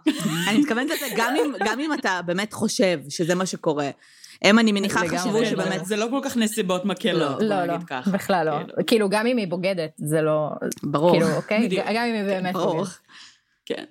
אני 0.48 0.58
מתכוונת 0.58 0.90
לזה, 0.90 1.06
גם 1.16 1.34
אם- 1.36 1.52
גם 1.66 1.80
אם 1.80 1.92
אתה 1.94 2.20
באמת 2.26 2.52
חושב 2.52 3.00
שזה 3.08 3.34
מה 3.34 3.46
שקורה. 3.46 3.90
הם, 4.42 4.58
אני 4.58 4.72
מניחה, 4.72 5.00
חשבו 5.08 5.38
כן, 5.38 5.44
שבאמת... 5.50 5.86
זה 5.86 5.96
לא 5.96 6.06
כל 6.10 6.20
כך 6.24 6.36
נסיבות 6.36 6.84
מקלות, 6.84 7.38
בוא 7.38 7.42
לא, 7.42 7.64
לא, 7.64 7.74
נגיד 7.74 7.86
ככה. 7.86 8.10
בכלל 8.10 8.46
לא. 8.46 8.58
כאילו, 8.58 8.86
כאילו, 8.86 9.08
גם 9.08 9.26
אם 9.26 9.36
היא 9.36 9.48
בוגדת, 9.48 9.90
זה 9.96 10.22
לא... 10.22 10.50
ברור. 10.82 11.10
כאילו, 11.12 11.36
אוקיי? 11.36 11.68
גם 11.68 12.04
אם 12.04 12.14
היא 12.14 12.22
באמת 12.24 12.54
ברור. 12.54 12.72
בוגדת. 12.76 12.98
כן. 13.66 13.84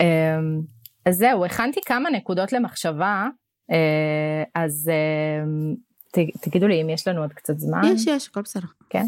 אמ, 0.00 0.06
אז 1.06 1.16
זהו, 1.16 1.44
הכנתי 1.44 1.80
כמה 1.86 2.10
נקודות 2.10 2.52
למחשבה, 2.52 3.26
אה, 3.72 4.42
אז 4.54 4.90
אמ, 5.44 5.74
תגידו 6.40 6.66
לי 6.66 6.82
אם 6.82 6.90
יש 6.90 7.08
לנו 7.08 7.20
עוד 7.20 7.32
קצת 7.32 7.58
זמן. 7.58 7.80
יש, 7.84 8.06
יש, 8.06 8.28
הכל 8.28 8.40
בסדר. 8.42 8.66
כן. 8.90 9.06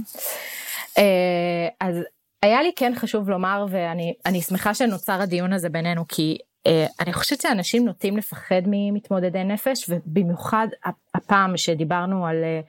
אה, 0.98 1.68
אז 1.80 1.96
היה 2.42 2.62
לי 2.62 2.72
כן 2.76 2.92
חשוב 2.96 3.30
לומר, 3.30 3.66
ואני 3.70 4.14
אני 4.26 4.42
שמחה 4.42 4.74
שנוצר 4.74 5.20
הדיון 5.20 5.52
הזה 5.52 5.68
בינינו, 5.68 6.04
כי 6.08 6.38
אה, 6.66 6.86
אני 7.00 7.12
חושבת 7.12 7.40
שאנשים 7.40 7.84
נוטים 7.84 8.16
לפחד 8.16 8.62
ממתמודדי 8.66 9.44
נפש, 9.44 9.86
ובמיוחד 9.88 10.68
הפעם 11.14 11.56
שדיברנו 11.56 12.26
על 12.26 12.44
אה, 12.44 12.60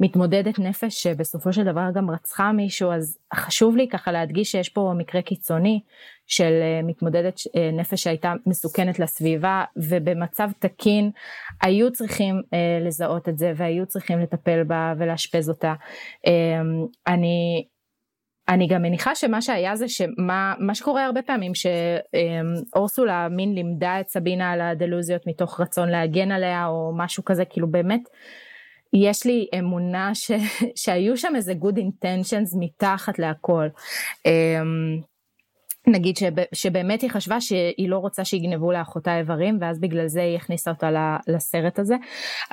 מתמודדת 0.00 0.58
נפש 0.58 1.02
שבסופו 1.02 1.52
של 1.52 1.64
דבר 1.64 1.86
גם 1.94 2.10
רצחה 2.10 2.52
מישהו, 2.52 2.92
אז 2.92 3.18
חשוב 3.34 3.76
לי 3.76 3.88
ככה 3.88 4.12
להדגיש 4.12 4.50
שיש 4.52 4.68
פה 4.68 4.92
מקרה 4.96 5.22
קיצוני 5.22 5.80
של 6.32 6.52
אה, 6.62 6.80
מתמודדת 6.82 7.40
אה, 7.56 7.70
נפש 7.72 8.02
שהייתה 8.02 8.32
מסוכנת 8.46 8.98
לסביבה, 8.98 9.64
ובמצב 9.76 10.50
תקין 10.58 11.10
היו 11.62 11.92
צריכים 11.92 12.42
אה, 12.54 12.78
לזהות 12.80 13.28
את 13.28 13.38
זה, 13.38 13.52
והיו 13.56 13.86
צריכים 13.86 14.18
לטפל 14.18 14.64
בה 14.64 14.94
ולאשפז 14.98 15.48
אותה. 15.48 15.74
אה, 16.26 16.60
אני 17.06 17.64
אני 18.48 18.66
גם 18.66 18.82
מניחה 18.82 19.14
שמה 19.14 19.42
שהיה 19.42 19.76
זה 19.76 19.88
שמה 19.88 20.54
מה 20.58 20.74
שקורה 20.74 21.04
הרבה 21.04 21.22
פעמים 21.22 21.52
שאורסולה 21.54 23.28
מין 23.28 23.54
לימדה 23.54 24.00
את 24.00 24.08
סבינה 24.08 24.50
על 24.50 24.60
הדלוזיות 24.60 25.26
מתוך 25.26 25.60
רצון 25.60 25.88
להגן 25.88 26.32
עליה 26.32 26.66
או 26.66 26.92
משהו 26.96 27.24
כזה 27.24 27.44
כאילו 27.44 27.70
באמת 27.70 28.00
יש 28.92 29.26
לי 29.26 29.46
אמונה 29.58 30.14
ש, 30.14 30.30
שהיו 30.82 31.16
שם 31.16 31.32
איזה 31.36 31.52
good 31.52 31.76
intentions 31.76 32.56
מתחת 32.58 33.18
להכל. 33.18 33.68
אמ, 34.26 35.00
נגיד 35.86 36.16
שב, 36.16 36.32
שבאמת 36.54 37.02
היא 37.02 37.10
חשבה 37.10 37.40
שהיא 37.40 37.88
לא 37.88 37.98
רוצה 37.98 38.24
שיגנבו 38.24 38.72
לאחותה 38.72 39.18
איברים 39.18 39.58
ואז 39.60 39.80
בגלל 39.80 40.06
זה 40.06 40.22
היא 40.22 40.36
הכניסה 40.36 40.70
אותה 40.70 41.16
לסרט 41.28 41.78
הזה. 41.78 41.94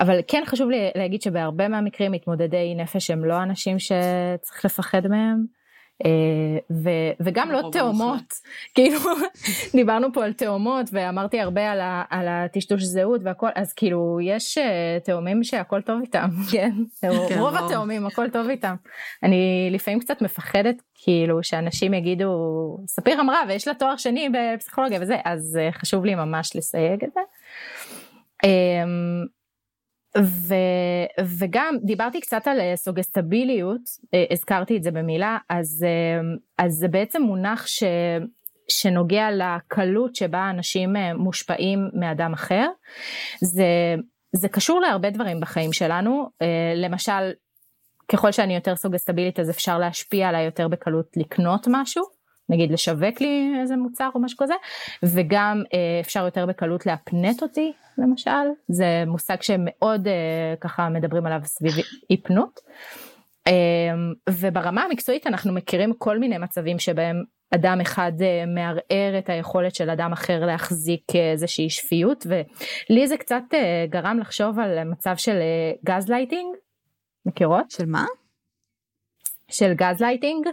אבל 0.00 0.20
כן 0.28 0.42
חשוב 0.46 0.70
לי 0.70 0.90
להגיד 0.94 1.22
שבהרבה 1.22 1.68
מהמקרים 1.68 2.12
מתמודדי 2.12 2.74
נפש 2.76 3.10
הם 3.10 3.24
לא 3.24 3.42
אנשים 3.42 3.78
שצריך 3.78 4.64
לפחד 4.64 5.06
מהם. 5.06 5.59
אה, 6.04 6.10
ו- 6.70 7.12
וגם 7.26 7.50
לא 7.50 7.68
תאומות. 7.72 8.22
כאילו 8.74 8.98
דיברנו 9.76 10.12
פה 10.12 10.24
על 10.24 10.32
תאומות 10.32 10.86
ואמרתי 10.92 11.40
הרבה 11.40 11.70
על, 11.70 11.80
ה- 11.80 12.04
על 12.10 12.26
הטשטוש 12.28 12.82
זהות 12.82 13.20
והכל, 13.24 13.48
אז 13.54 13.72
כאילו 13.72 14.18
יש 14.22 14.58
אה, 14.58 14.98
תאומים 15.04 15.44
שהכל 15.44 15.80
טוב 15.82 16.00
איתם, 16.02 16.28
כן? 16.52 16.70
כן, 17.28 17.38
רוב. 17.38 17.54
התאומים 17.54 18.06
הכל 18.06 18.30
טוב 18.30 18.48
איתם. 18.48 18.74
אני 19.22 19.68
לפעמים 19.72 20.00
קצת 20.00 20.22
מפחדת 20.22 20.82
כאילו 20.94 21.42
שאנשים 21.42 21.94
יגידו, 21.94 22.30
ספיר 22.86 23.20
אמרה 23.20 23.38
ויש 23.48 23.68
לה 23.68 23.74
תואר 23.74 23.96
שני 23.96 24.28
בפסיכולוגיה 24.28 24.98
וזה, 25.02 25.16
אז 25.24 25.58
אה, 25.60 25.72
חשוב 25.72 26.04
לי 26.04 26.14
ממש 26.14 26.56
לסייג 26.56 27.04
את 27.04 27.10
זה. 27.14 27.20
ו, 30.18 30.54
וגם 31.38 31.74
דיברתי 31.82 32.20
קצת 32.20 32.46
על 32.46 32.60
אה, 32.60 32.72
סוגסטביליות, 32.76 33.80
אה, 34.14 34.24
הזכרתי 34.30 34.76
את 34.76 34.82
זה 34.82 34.90
במילה, 34.90 35.38
אז, 35.48 35.84
אה, 35.88 36.20
אז 36.58 36.72
זה 36.72 36.88
בעצם 36.88 37.22
מונח 37.22 37.66
ש, 37.66 37.82
שנוגע 38.68 39.28
לקלות 39.30 40.16
שבה 40.16 40.50
אנשים 40.50 40.92
מושפעים 41.18 41.90
מאדם 42.00 42.32
אחר. 42.32 42.68
זה, 43.40 43.94
זה 44.32 44.48
קשור 44.48 44.80
להרבה 44.80 45.10
דברים 45.10 45.40
בחיים 45.40 45.72
שלנו, 45.72 46.28
למשל, 46.76 47.30
ככל 48.08 48.32
שאני 48.32 48.54
יותר 48.54 48.76
סוגסטבילית 48.76 49.40
אז 49.40 49.50
אפשר 49.50 49.78
להשפיע 49.78 50.28
עליי 50.28 50.44
יותר 50.44 50.68
בקלות 50.68 51.06
לקנות 51.16 51.66
משהו. 51.70 52.19
נגיד 52.50 52.72
לשווק 52.72 53.20
לי 53.20 53.52
איזה 53.60 53.76
מוצר 53.76 54.08
או 54.14 54.20
משהו 54.20 54.38
כזה, 54.38 54.54
וגם 55.02 55.62
אה, 55.74 56.00
אפשר 56.00 56.24
יותר 56.24 56.46
בקלות 56.46 56.86
להפנט 56.86 57.42
אותי 57.42 57.72
למשל, 57.98 58.30
זה 58.68 59.04
מושג 59.06 59.42
שמאוד 59.42 60.08
אה, 60.08 60.54
ככה 60.60 60.88
מדברים 60.88 61.26
עליו 61.26 61.40
סביב 61.44 61.72
היפנוט. 62.10 62.60
אה, 63.46 63.52
וברמה 64.30 64.82
המקצועית 64.82 65.26
אנחנו 65.26 65.52
מכירים 65.52 65.92
כל 65.98 66.18
מיני 66.18 66.38
מצבים 66.38 66.78
שבהם 66.78 67.22
אדם 67.54 67.80
אחד 67.80 68.12
אה, 68.22 68.44
מערער 68.46 69.18
את 69.18 69.28
היכולת 69.28 69.74
של 69.74 69.90
אדם 69.90 70.12
אחר 70.12 70.46
להחזיק 70.46 71.02
אה, 71.16 71.30
איזושהי 71.32 71.70
שפיות, 71.70 72.26
ולי 72.26 73.08
זה 73.08 73.16
קצת 73.16 73.42
אה, 73.54 73.86
גרם 73.88 74.18
לחשוב 74.18 74.58
על 74.58 74.84
מצב 74.84 75.16
של 75.16 75.38
גז 75.84 76.08
לייטינג, 76.08 76.56
מכירות? 77.26 77.70
של 77.70 77.86
מה? 77.86 78.04
של 79.50 79.72
גז 79.74 80.00
לייטינג. 80.00 80.46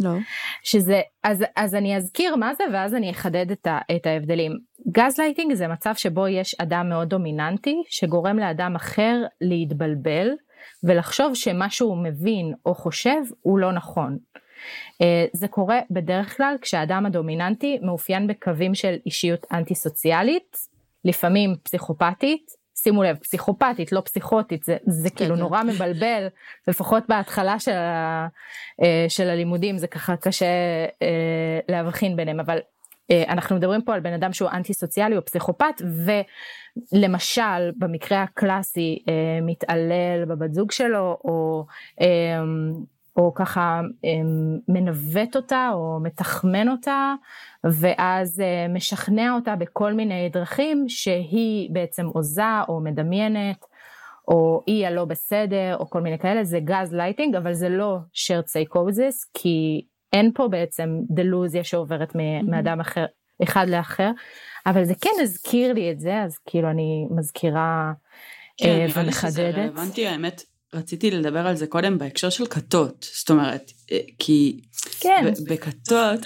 לא. 0.00 0.10
שזה, 0.62 1.00
אז, 1.24 1.44
אז 1.56 1.74
אני 1.74 1.96
אזכיר 1.96 2.36
מה 2.36 2.54
זה 2.54 2.64
ואז 2.72 2.94
אני 2.94 3.10
אחדד 3.10 3.50
את, 3.50 3.66
ה, 3.66 3.78
את 3.96 4.06
ההבדלים. 4.06 4.52
גז 4.92 5.18
לייטינג 5.18 5.54
זה 5.54 5.68
מצב 5.68 5.94
שבו 5.94 6.28
יש 6.28 6.54
אדם 6.54 6.88
מאוד 6.88 7.08
דומיננטי 7.08 7.82
שגורם 7.88 8.38
לאדם 8.38 8.76
אחר 8.76 9.22
להתבלבל 9.40 10.28
ולחשוב 10.84 11.34
שמה 11.34 11.70
שהוא 11.70 12.04
מבין 12.04 12.52
או 12.66 12.74
חושב 12.74 13.20
הוא 13.40 13.58
לא 13.58 13.72
נכון. 13.72 14.18
אה, 15.02 15.26
זה 15.32 15.48
קורה 15.48 15.80
בדרך 15.90 16.36
כלל 16.36 16.56
כשהאדם 16.60 17.06
הדומיננטי 17.06 17.78
מאופיין 17.82 18.26
בקווים 18.26 18.74
של 18.74 18.96
אישיות 19.06 19.46
אנטי 19.52 19.74
סוציאלית, 19.74 20.56
לפעמים 21.04 21.54
פסיכופתית, 21.62 22.57
שימו 22.88 23.02
לב, 23.02 23.16
פסיכופתית, 23.16 23.92
לא 23.92 24.00
פסיכוטית, 24.00 24.64
זה, 24.64 24.76
זה 24.86 25.10
כאילו 25.10 25.34
כן. 25.34 25.40
נורא 25.40 25.62
מבלבל, 25.62 26.26
לפחות 26.68 27.04
בהתחלה 27.08 27.58
של, 27.58 27.72
ה, 27.72 28.26
אה, 28.82 29.06
של 29.08 29.30
הלימודים 29.30 29.78
זה 29.78 29.86
ככה 29.86 30.16
קשה 30.16 30.46
אה, 31.02 31.58
להבחין 31.68 32.16
ביניהם, 32.16 32.40
אבל 32.40 32.58
אה, 33.10 33.24
אנחנו 33.28 33.56
מדברים 33.56 33.82
פה 33.82 33.94
על 33.94 34.00
בן 34.00 34.12
אדם 34.12 34.32
שהוא 34.32 34.50
אנטי 34.50 34.74
סוציאלי 34.74 35.16
או 35.16 35.24
פסיכופת, 35.24 35.82
ולמשל 36.92 37.70
במקרה 37.78 38.22
הקלאסי 38.22 39.04
מתעלל 39.42 40.24
בבת 40.28 40.54
זוג 40.54 40.72
שלו, 40.72 41.18
או 41.24 41.66
או 43.18 43.34
ככה 43.34 43.80
אמ, 44.04 44.58
מנווט 44.68 45.36
אותה 45.36 45.70
או 45.72 45.98
מתחמן 46.02 46.68
אותה 46.68 47.14
ואז 47.64 48.40
אה, 48.40 48.66
משכנע 48.74 49.32
אותה 49.34 49.56
בכל 49.56 49.92
מיני 49.92 50.28
דרכים 50.32 50.84
שהיא 50.88 51.70
בעצם 51.72 52.06
הוזה 52.06 52.42
או 52.68 52.80
מדמיינת 52.80 53.64
או 54.28 54.62
היא 54.66 54.86
הלא 54.86 55.04
בסדר 55.04 55.76
או 55.80 55.90
כל 55.90 56.00
מיני 56.00 56.18
כאלה. 56.18 56.44
זה 56.44 56.60
גז 56.60 56.94
לייטינג 56.94 57.36
אבל 57.36 57.52
זה 57.52 57.68
לא 57.68 57.98
shared 58.14 58.44
psychosis 58.46 59.30
כי 59.34 59.82
אין 60.12 60.30
פה 60.34 60.48
בעצם 60.48 60.98
דלוזיה 61.10 61.64
שעוברת 61.64 62.12
מ- 62.16 62.50
מאדם 62.50 62.80
אחר 62.80 63.06
אחד 63.42 63.68
לאחר. 63.68 64.10
אבל 64.66 64.84
זה 64.84 64.94
כן 65.00 65.22
הזכיר 65.22 65.72
לי 65.72 65.90
את 65.92 66.00
זה 66.00 66.22
אז 66.22 66.38
כאילו 66.38 66.70
אני 66.70 67.06
מזכירה 67.10 67.92
כן, 68.56 68.68
אה, 68.68 68.86
נראה 68.86 69.02
לי 69.02 69.12
שזה 69.12 69.42
ומחדדת. 69.42 69.58
רלוונטי, 69.58 70.06
האמת, 70.06 70.42
רציתי 70.74 71.10
לדבר 71.10 71.46
על 71.46 71.56
זה 71.56 71.66
קודם 71.66 71.98
בהקשר 71.98 72.30
של 72.30 72.46
כתות, 72.46 73.06
זאת 73.14 73.30
אומרת, 73.30 73.72
אה, 73.92 73.98
כי 74.18 74.60
כן. 75.00 75.32
בכתות, 75.48 76.20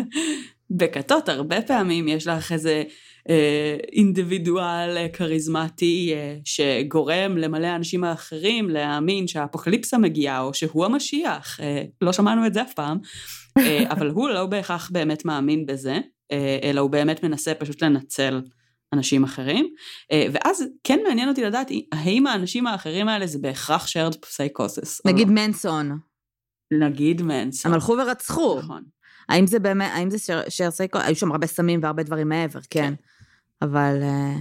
בכתות 0.80 1.28
הרבה 1.28 1.62
פעמים 1.62 2.08
יש 2.08 2.26
לך 2.26 2.52
איזה 2.52 2.82
אה, 3.28 3.76
אינדיבידואל 3.92 4.96
אה, 4.96 5.08
כריזמטי 5.08 6.12
אה, 6.14 6.36
שגורם 6.44 7.36
למלא 7.38 7.66
האנשים 7.66 8.04
האחרים 8.04 8.70
להאמין 8.70 9.26
שהאפוקליפסה 9.26 9.98
מגיעה 9.98 10.40
או 10.40 10.54
שהוא 10.54 10.84
המשיח, 10.84 11.60
אה, 11.60 11.82
לא 12.00 12.12
שמענו 12.12 12.46
את 12.46 12.54
זה 12.54 12.62
אף 12.62 12.74
פעם, 12.74 12.98
אה, 13.58 13.84
אבל 13.90 14.08
הוא 14.08 14.28
לא 14.28 14.46
בהכרח 14.46 14.90
באמת 14.92 15.24
מאמין 15.24 15.66
בזה, 15.66 15.98
אה, 16.32 16.58
אלא 16.62 16.80
הוא 16.80 16.90
באמת 16.90 17.24
מנסה 17.24 17.54
פשוט 17.54 17.82
לנצל 17.82 18.40
אנשים 18.92 19.24
אחרים, 19.24 19.74
אה, 20.12 20.26
ואז 20.32 20.64
כן 20.84 20.98
מעניין 21.08 21.28
אותי 21.28 21.44
לדעת 21.44 21.70
האם 21.92 22.26
האנשים 22.26 22.66
האחרים 22.66 23.08
האלה 23.08 23.26
זה 23.26 23.38
בהכרח 23.38 23.86
shared 23.86 24.14
psychosis. 24.14 25.00
או 25.04 25.10
נגיד 25.10 25.28
לא. 25.28 25.34
מנסון, 25.34 25.98
נגיד 26.70 27.22
מנסון. 27.22 27.72
הם 27.72 27.74
הלכו 27.74 27.92
ורצחו. 27.92 28.58
נכון. 28.58 28.82
האם 29.28 29.46
זה 29.46 29.58
באמת, 29.58 29.90
האם 29.94 30.10
זה 30.10 30.34
שייר 30.48 30.70
סייקו? 30.70 30.98
היו 30.98 31.16
שם 31.16 31.32
הרבה 31.32 31.46
סמים 31.46 31.80
והרבה 31.82 32.02
דברים 32.02 32.28
מעבר, 32.28 32.60
כן. 32.70 32.94
אבל 33.62 34.02
אה, 34.02 34.34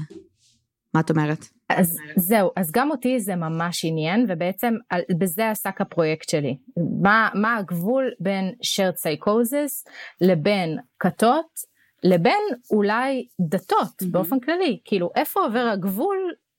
מה 0.93 0.99
את 0.99 1.09
אומרת? 1.09 1.45
אז 1.69 1.97
זהו, 2.15 2.51
אז 2.55 2.71
גם 2.71 2.91
אותי 2.91 3.19
זה 3.19 3.35
ממש 3.35 3.85
עניין, 3.85 4.25
ובעצם 4.29 4.73
על, 4.89 5.01
בזה 5.19 5.49
עסק 5.49 5.81
הפרויקט 5.81 6.29
שלי. 6.29 6.57
מה, 7.01 7.29
מה 7.35 7.57
הגבול 7.57 8.11
בין 8.19 8.53
shared 8.63 8.95
psychosis 8.95 9.91
לבין 10.21 10.77
כתות, 10.99 11.68
לבין 12.03 12.41
אולי 12.71 13.25
דתות 13.41 14.01
Mhm. 14.01 14.05
באופן 14.11 14.39
כללי. 14.39 14.79
כאילו, 14.85 15.09
איפה 15.15 15.39
עובר 15.41 15.69
הגבול 15.73 16.17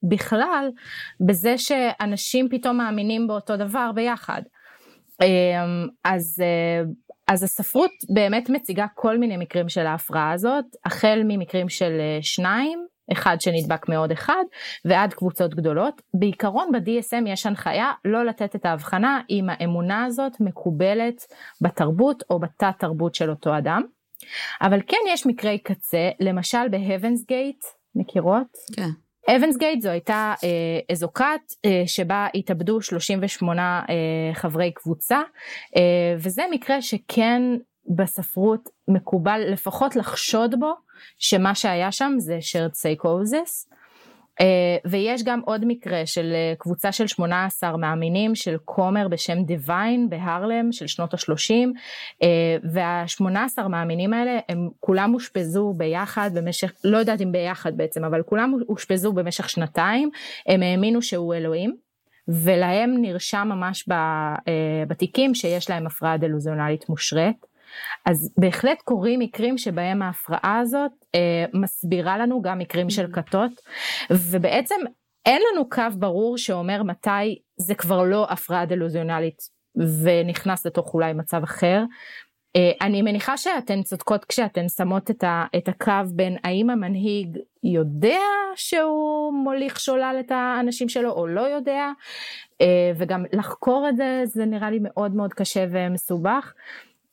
בכלל 0.09 0.69
בזה 1.27 1.57
שאנשים 1.57 2.49
פתאום 2.51 2.77
מאמינים 2.77 3.27
באותו 3.27 3.57
דבר 3.57 3.91
ביחד. 3.95 4.41
אמ, 5.21 5.27
אז, 6.03 6.41
אה, 6.43 6.83
אז 7.27 7.43
הספרות 7.43 7.91
באמת 8.13 8.49
מציגה 8.49 8.85
כל 8.95 9.17
מיני 9.17 9.37
מקרים 9.37 9.69
של 9.69 9.85
ההפרעה 9.85 10.31
הזאת, 10.31 10.65
החל 10.85 11.21
ממקרים 11.27 11.69
של 11.69 11.91
שניים, 12.21 12.85
אחד 13.11 13.37
שנדבק 13.41 13.89
מעוד 13.89 14.11
אחד, 14.11 14.43
ועד 14.85 15.13
קבוצות 15.13 15.55
גדולות. 15.55 16.01
בעיקרון 16.13 16.71
ב-DSM 16.71 17.27
יש 17.29 17.45
הנחיה 17.45 17.91
לא 18.05 18.25
לתת 18.25 18.55
את 18.55 18.65
ההבחנה 18.65 19.21
אם 19.29 19.47
האמונה 19.49 20.05
הזאת 20.05 20.31
מקובלת 20.39 21.25
בתרבות 21.61 22.23
או 22.29 22.39
בתת 22.39 22.73
תרבות 22.79 23.15
של 23.15 23.29
אותו 23.29 23.57
אדם. 23.57 23.81
אבל 24.61 24.79
כן 24.87 24.97
יש 25.07 25.25
מקרי 25.25 25.57
קצה, 25.57 26.09
למשל 26.19 26.67
בהבנס 26.71 27.25
גייט, 27.25 27.65
מכירות? 27.95 28.57
כן. 28.75 28.89
אבנס 29.29 29.57
גייט 29.57 29.81
זו 29.81 29.89
הייתה 29.89 30.33
אה, 30.43 30.79
איזו 30.89 31.07
כת 31.13 31.23
אה, 31.65 31.83
שבה 31.85 32.27
התאבדו 32.35 32.81
38 32.81 33.81
אה, 33.89 33.95
חברי 34.33 34.71
קבוצה, 34.71 35.19
אה, 35.75 36.15
וזה 36.17 36.43
מקרה 36.51 36.81
שכן 36.81 37.41
בספרות 37.95 38.69
מקובל 38.87 39.41
לפחות 39.51 39.95
לחשוד 39.95 40.59
בו 40.59 40.73
שמה 41.17 41.55
שהיה 41.55 41.91
שם 41.91 42.13
זה 42.17 42.39
shared 42.41 42.73
psychosis. 42.73 43.71
אה, 44.41 44.77
ויש 44.85 45.23
גם 45.23 45.41
עוד 45.45 45.65
מקרה 45.65 46.05
של 46.05 46.31
אה, 46.33 46.53
קבוצה 46.57 46.91
של 46.91 47.07
18 47.07 47.77
מאמינים 47.77 48.35
של 48.35 48.57
כומר 48.65 49.07
בשם 49.07 49.43
דיוויין 49.43 50.09
בהרלם 50.09 50.71
של 50.71 50.87
שנות 50.87 51.13
ה-30 51.13 51.53
אה, 52.23 52.57
וה-18 52.73 53.67
מאמינים 53.67 54.13
האלה 54.13 54.39
הם 54.49 54.69
כולם 54.79 55.13
אושפזו 55.13 55.73
ביחד 55.77 56.31
במשך, 56.33 56.73
לא 56.83 56.97
יודעת 56.97 57.21
אם 57.21 57.31
ביחד 57.31 57.77
בעצם, 57.77 58.05
אבל 58.05 58.23
כולם 58.23 58.53
אושפזו 58.69 59.13
במשך 59.13 59.49
שנתיים, 59.49 60.09
הם 60.47 60.63
האמינו 60.63 61.01
שהוא 61.01 61.33
אלוהים. 61.33 61.75
ולהם 62.27 63.01
נרשם 63.01 63.47
ממש 63.51 63.89
בתיקים 64.87 65.35
שיש 65.35 65.69
להם 65.69 65.87
הפרעה 65.87 66.17
דלוזיונלית 66.17 66.89
מושרת. 66.89 67.50
אז 68.05 68.33
בהחלט 68.37 68.81
קורים 68.81 69.19
מקרים 69.19 69.57
שבהם 69.57 70.01
ההפרעה 70.01 70.59
הזאת 70.59 70.91
אה, 71.15 71.45
מסבירה 71.53 72.17
לנו 72.17 72.41
גם 72.41 72.59
מקרים 72.59 72.89
של 72.89 73.05
mm-hmm. 73.05 73.13
כתות, 73.15 73.51
ובעצם 74.11 74.75
אין 75.25 75.41
לנו 75.51 75.69
קו 75.69 75.83
ברור 75.99 76.37
שאומר 76.37 76.83
מתי 76.83 77.39
זה 77.57 77.75
כבר 77.75 78.03
לא 78.03 78.27
הפרעה 78.29 78.65
דלוזיונלית 78.65 79.37
ונכנס 80.03 80.65
לתוך 80.65 80.93
אולי 80.93 81.13
מצב 81.13 81.43
אחר. 81.43 81.83
אה, 82.55 82.71
אני 82.81 83.01
מניחה 83.01 83.37
שאתן 83.37 83.83
צודקות 83.83 84.25
כשאתן 84.25 84.69
שמות 84.69 85.11
את, 85.11 85.23
ה, 85.23 85.45
את 85.57 85.67
הקו 85.67 85.93
בין 86.15 86.37
האם 86.43 86.69
המנהיג 86.69 87.37
יודע 87.63 88.19
שהוא 88.55 89.33
מוליך 89.33 89.79
שולל 89.79 90.15
את 90.19 90.31
האנשים 90.31 90.89
שלו 90.89 91.11
או 91.11 91.27
לא 91.27 91.41
יודע, 91.41 91.91
אה, 92.61 92.91
וגם 92.97 93.25
לחקור 93.33 93.89
את 93.89 93.95
זה 93.95 94.21
זה 94.25 94.45
נראה 94.45 94.69
לי 94.69 94.79
מאוד 94.81 95.15
מאוד 95.15 95.33
קשה 95.33 95.65
ומסובך. 95.71 96.53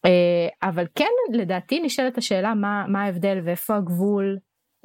אה, 0.08 0.68
אבל 0.68 0.84
כן 0.94 1.10
לדעתי 1.32 1.80
נשאלת 1.80 2.18
השאלה 2.18 2.54
מה, 2.54 2.84
מה 2.88 3.02
ההבדל 3.02 3.40
ואיפה 3.44 3.76
הגבול 3.76 4.38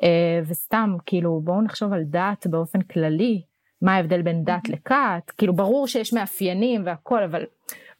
אה, 0.03 0.41
וסתם 0.47 0.95
כאילו 1.05 1.41
בואו 1.43 1.61
נחשוב 1.61 1.93
על 1.93 2.03
דת 2.03 2.47
באופן 2.47 2.81
כללי 2.81 3.43
מה 3.81 3.95
ההבדל 3.95 4.21
בין 4.21 4.43
דת 4.43 4.69
לכת 4.69 5.31
כאילו 5.37 5.55
ברור 5.55 5.87
שיש 5.87 6.13
מאפיינים 6.13 6.85
והכל 6.85 7.23
אבל 7.23 7.43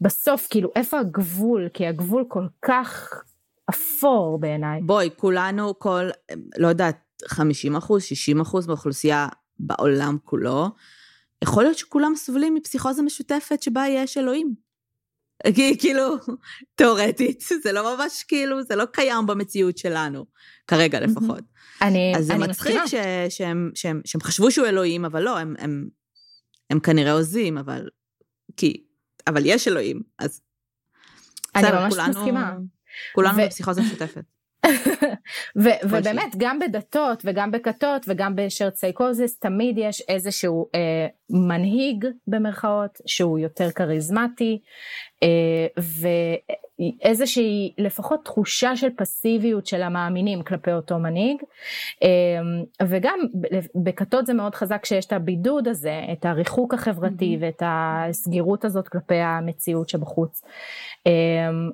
בסוף 0.01 0.47
כאילו 0.49 0.69
איפה 0.75 0.99
הגבול 0.99 1.69
כי 1.73 1.87
הגבול 1.87 2.25
כל 2.27 2.47
כך 2.61 3.23
אפור 3.69 4.39
בעיניי. 4.39 4.81
בואי 4.81 5.09
כולנו 5.17 5.79
כל 5.79 6.09
לא 6.57 6.67
יודעת 6.67 6.97
50 7.27 7.75
אחוז 7.75 8.03
60 8.03 8.41
אחוז 8.41 8.67
באוכלוסייה 8.67 9.27
בעולם 9.59 10.17
כולו 10.23 10.67
יכול 11.43 11.63
להיות 11.63 11.77
שכולם 11.77 12.15
סובלים 12.15 12.55
מפסיכוזה 12.55 13.01
משותפת 13.01 13.61
שבה 13.61 13.83
יש 13.87 14.17
אלוהים. 14.17 14.62
כאילו, 15.79 16.15
תאורטית, 16.75 17.43
זה 17.63 17.71
לא 17.71 17.95
ממש 17.95 18.23
כאילו, 18.23 18.63
זה 18.63 18.75
לא 18.75 18.85
קיים 18.85 19.25
במציאות 19.25 19.77
שלנו, 19.77 20.25
כרגע 20.67 20.99
לפחות. 20.99 21.43
אני, 21.81 22.13
אז 22.17 22.25
זה 22.25 22.37
מצחיק 22.37 22.81
ש, 22.85 22.95
שהם, 23.29 23.71
שהם, 23.75 24.01
שהם 24.05 24.21
חשבו 24.21 24.51
שהוא 24.51 24.67
אלוהים, 24.67 25.05
אבל 25.05 25.23
לא, 25.23 25.37
הם, 25.37 25.55
הם, 25.59 25.87
הם 26.69 26.79
כנראה 26.79 27.11
עוזים, 27.11 27.57
אבל... 27.57 27.89
כי... 28.57 28.83
אבל 29.27 29.41
יש 29.45 29.67
אלוהים, 29.67 30.01
אז... 30.19 30.41
אני 31.55 31.71
ממש 31.71 31.93
כולנו, 31.93 32.09
מסכימה. 32.09 32.53
כולנו 33.15 33.37
ו... 33.37 33.45
בפסיכוזה 33.45 33.81
משותפת. 33.81 34.23
ו- 35.63 35.79
ובאמת 35.83 36.35
גם 36.37 36.59
בדתות 36.59 37.21
וגם 37.25 37.51
בכתות 37.51 38.05
וגם 38.07 38.35
בשרט 38.35 38.75
סייקוזיס 38.75 39.39
תמיד 39.39 39.77
יש 39.77 40.01
איזשהו 40.01 40.69
אה, 40.75 41.07
מנהיג 41.29 42.05
במרכאות 42.27 43.01
שהוא 43.05 43.39
יותר 43.39 43.71
כריזמטי 43.71 44.59
אה, 45.23 45.67
ואיזושהי 46.79 47.73
לפחות 47.77 48.25
תחושה 48.25 48.75
של 48.75 48.89
פסיביות 48.97 49.65
של 49.65 49.81
המאמינים 49.81 50.43
כלפי 50.43 50.71
אותו 50.71 50.99
מנהיג 50.99 51.37
אה, 52.03 52.09
וגם 52.87 53.19
בכתות 53.75 54.25
זה 54.25 54.33
מאוד 54.33 54.55
חזק 54.55 54.85
שיש 54.85 55.05
את 55.05 55.13
הבידוד 55.13 55.67
הזה 55.67 56.01
את 56.11 56.25
הריחוק 56.25 56.73
החברתי 56.73 57.35
mm-hmm. 57.35 57.45
ואת 57.45 57.63
הסגירות 57.65 58.65
הזאת 58.65 58.87
כלפי 58.87 59.15
המציאות 59.15 59.89
שבחוץ 59.89 60.41
אה, 61.07 61.11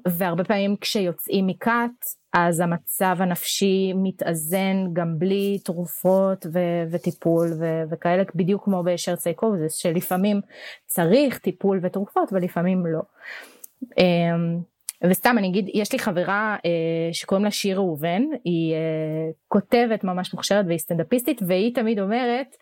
והרבה 0.07 0.43
פעמים 0.43 0.75
כשיוצאים 0.81 1.47
מכת 1.47 2.19
אז 2.33 2.59
המצב 2.59 3.15
הנפשי 3.19 3.93
מתאזן 3.95 4.93
גם 4.93 5.19
בלי 5.19 5.59
תרופות 5.63 6.45
ו- 6.53 6.83
וטיפול 6.91 7.47
ו- 7.59 7.83
וכאלה, 7.91 8.23
בדיוק 8.35 8.63
כמו 8.63 8.83
בשר 8.83 9.15
סייקוזיס, 9.15 9.75
שלפעמים 9.75 10.41
צריך 10.85 11.37
טיפול 11.37 11.79
ותרופות 11.83 12.33
ולפעמים 12.33 12.85
לא. 12.85 13.01
וסתם 15.03 15.35
אני 15.37 15.47
אגיד, 15.47 15.69
יש 15.73 15.91
לי 15.91 15.99
חברה 15.99 16.55
אה, 16.65 17.13
שקוראים 17.13 17.45
לה 17.45 17.51
שיר 17.51 17.77
ראובן, 17.77 18.21
היא 18.45 18.73
אה, 18.73 18.79
כותבת 19.47 20.03
ממש 20.03 20.33
מוכשרת 20.33 20.65
והיא 20.67 20.79
סטנדאפיסטית, 20.79 21.41
והיא 21.47 21.75
תמיד 21.75 21.99
אומרת, 21.99 22.55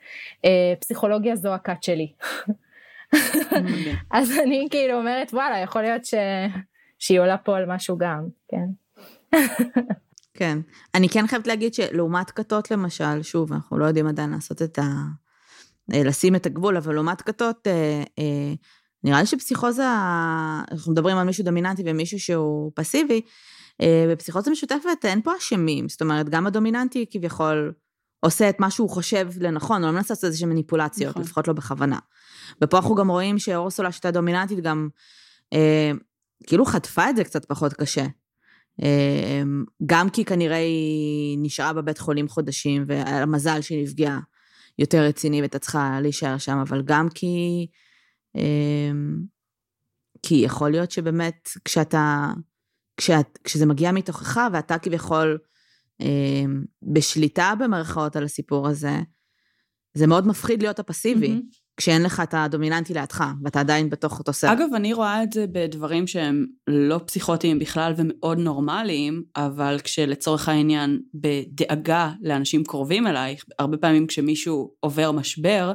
אה, 0.46 0.74
פסיכולוגיה 0.80 1.36
זו 1.36 1.54
הכת 1.54 1.84
שלי. 1.84 2.12
אז 4.12 4.32
אני 4.44 4.68
כאילו 4.72 5.00
אומרת, 5.00 5.34
וואלה, 5.34 5.60
יכול 5.60 5.82
להיות 5.82 6.06
ש... 6.06 6.14
שהיא 7.00 7.20
עולה 7.20 7.38
פה 7.38 7.58
על 7.58 7.66
משהו 7.68 7.98
גם, 7.98 8.28
כן. 8.48 8.68
כן. 10.34 10.58
אני 10.96 11.10
כן 11.10 11.28
חייבת 11.28 11.48
להגיד 11.48 11.74
שלעומת 11.74 12.32
כתות 12.32 12.72
למשל, 12.72 13.24
שוב, 13.24 13.54
אנחנו 13.54 13.78
לא 13.78 13.86
יודעים 13.86 14.08
עדיין 14.08 14.30
לעשות 14.30 14.62
את 14.62 14.80
ה... 14.80 14.84
אה, 15.94 16.04
לשים 16.04 16.36
את 16.36 16.46
הגבול, 16.46 16.78
אבל 16.78 16.94
לעומת 16.94 17.22
כתות, 17.22 17.68
אה, 17.68 18.04
אה, 18.20 18.54
נראה 19.04 19.20
לי 19.20 19.26
שפסיכוזה, 19.26 19.88
אנחנו 20.72 20.92
מדברים 20.92 21.18
על 21.18 21.26
מישהו 21.26 21.44
דומיננטי 21.44 21.84
ומישהו 21.86 22.20
שהוא 22.20 22.72
פסיבי, 22.76 23.22
בפסיכוזה 24.12 24.52
משותפת 24.52 25.06
אין 25.06 25.22
פה 25.22 25.32
אשמים, 25.38 25.90
זאת 25.90 26.02
אומרת, 26.02 26.30
גם 26.30 26.48
הדומיננטי 26.48 27.06
כביכול 27.12 27.74
עושה 28.20 28.50
את 28.50 28.60
מה 28.60 28.72
שהוא 28.72 28.90
חושב 28.90 29.28
לנכון, 29.40 29.84
הוא 29.84 29.92
לא 29.92 29.96
מנסה 29.96 30.14
לעשות 30.14 30.24
איזשהן 30.24 30.50
מניפולציות, 30.50 31.10
נכון. 31.12 31.22
לפחות 31.22 31.48
לא 31.48 31.54
בכוונה. 31.54 32.00
ופה 32.64 32.78
אנחנו 32.78 32.96
גם 32.96 33.12
רואים 33.12 33.40
שאורסולה, 33.40 33.92
שהייתה 33.92 34.12
דומיננטית, 34.12 34.60
גם 34.60 34.90
אה, 35.54 35.92
כאילו 36.48 36.66
חטפה 36.66 37.10
את 37.10 37.16
זה 37.16 37.24
קצת 37.24 37.46
פחות 37.46 37.74
קשה. 37.74 38.06
אמ, 38.82 39.66
גם 39.86 40.10
כי 40.10 40.26
כנראה 40.26 40.58
היא 40.58 41.38
נשארה 41.42 41.74
בבית 41.74 41.98
חולים 41.98 42.28
חודשים, 42.28 42.86
והיה 42.88 43.20
לה 43.20 43.26
מזל 43.26 43.62
שהיא 43.62 43.84
נפגעה 43.84 44.20
יותר 44.80 45.04
רציני 45.04 45.38
והייתה 45.38 45.60
צריכה 45.60 46.00
להישאר 46.02 46.38
שם, 46.38 46.58
אבל 46.58 46.82
גם 46.86 47.10
כי... 47.10 47.68
אמ, 48.38 49.18
כי 50.24 50.36
יכול 50.36 50.72
להיות 50.72 50.92
שבאמת 50.92 51.50
כשאתה... 51.66 52.28
כשאת, 52.98 53.40
כשזה 53.44 53.66
מגיע 53.66 53.92
מתוכך 53.92 54.40
ואתה 54.54 54.78
כביכול 54.78 55.38
אמ, 56.00 56.64
בשליטה 56.94 57.54
במרכאות 57.60 58.16
על 58.16 58.24
הסיפור 58.24 58.68
הזה, 58.68 59.00
זה 59.94 60.08
מאוד 60.08 60.28
מפחיד 60.28 60.62
להיות 60.62 60.80
הפסיבי. 60.80 61.28
Mm-hmm. 61.28 61.68
כשאין 61.78 62.04
לך 62.04 62.20
את 62.20 62.34
הדומיננטי 62.34 62.94
לידך, 62.94 63.24
ואתה 63.44 63.60
עדיין 63.60 63.90
בתוך 63.90 64.20
אותו 64.20 64.34
סרט. 64.34 64.52
אגב, 64.52 64.74
אני 64.76 64.94
רואה 64.94 65.24
את 65.24 65.34
זה 65.34 65.46
בדברים 65.52 66.08
שהם 66.08 66.46
לא 66.68 67.00
פסיכוטיים 67.06 67.60
בכלל 67.60 67.94
ומאוד 67.98 68.38
נורמליים, 68.38 69.24
אבל 69.36 69.78
כשלצורך 69.84 70.50
העניין 70.50 71.00
בדאגה 71.14 72.12
לאנשים 72.22 72.64
קרובים 72.64 73.08
אלייך, 73.08 73.46
הרבה 73.60 73.78
פעמים 73.78 74.08
כשמישהו 74.08 74.74
עובר 74.80 75.12
משבר, 75.12 75.74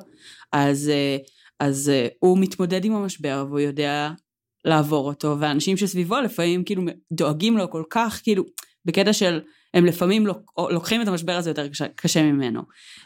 אז, 0.53 0.89
אה, 0.89 1.17
אז 1.63 1.89
אה, 1.89 2.09
הוא 2.19 2.39
מתמודד 2.39 2.85
עם 2.85 2.95
המשבר 2.95 3.45
והוא 3.49 3.61
יודע 3.61 4.11
לעבור 4.65 5.09
אותו, 5.09 5.37
ואנשים 5.41 5.77
שסביבו 5.77 6.21
לפעמים 6.21 6.65
כאילו 6.65 6.83
דואגים 7.13 7.57
לו 7.59 7.71
כל 7.71 7.83
כך, 7.91 8.21
כאילו, 8.23 8.45
בקטע 8.85 9.13
של 9.13 9.41
הם 9.75 9.85
לפעמים 9.85 10.27
לוקחים 10.71 11.03
את 11.03 11.09
המשבר 11.09 11.33
הזה 11.33 11.51
יותר 11.51 11.69
קשה, 11.69 11.89
קשה 11.89 12.23
ממנו. 12.23 12.63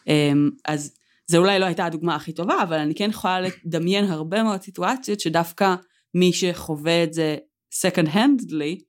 אמ, 0.07 0.51
אז 0.65 0.97
זה 1.27 1.39
אולי 1.39 1.59
לא 1.59 1.65
הייתה 1.65 1.85
הדוגמה 1.87 2.15
הכי 2.15 2.33
טובה, 2.33 2.63
אבל 2.63 2.79
אני 2.79 2.95
כן 2.95 3.11
יכולה 3.11 3.41
לדמיין 3.41 4.05
הרבה 4.05 4.43
מאוד 4.43 4.63
סיטואציות 4.63 5.21
שדווקא 5.21 5.75
מי 6.15 6.33
שחווה 6.33 7.05
את 7.05 7.13
זה 7.13 7.37
second 7.75 8.09
handedly, 8.09 8.83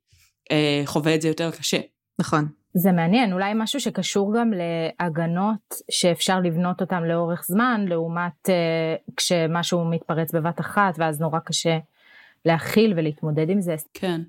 אה, 0.51 0.81
חווה 0.85 1.15
את 1.15 1.21
זה 1.21 1.27
יותר 1.27 1.51
קשה. 1.51 1.79
נכון. 2.19 2.47
זה 2.77 2.91
מעניין, 2.91 3.33
אולי 3.33 3.51
משהו 3.55 3.79
שקשור 3.79 4.33
גם 4.39 4.51
להגנות 4.53 5.75
שאפשר 5.91 6.39
לבנות 6.39 6.81
אותן 6.81 7.03
לאורך 7.03 7.45
זמן, 7.47 7.85
לעומת 7.87 8.47
uh, 8.47 9.11
כשמשהו 9.17 9.85
מתפרץ 9.85 10.35
בבת 10.35 10.59
אחת 10.59 10.93
ואז 10.97 11.21
נורא 11.21 11.39
קשה 11.39 11.77
להכיל 12.45 12.93
ולהתמודד 12.97 13.49
עם 13.49 13.61
זה. 13.61 13.75
כן. 13.93 14.21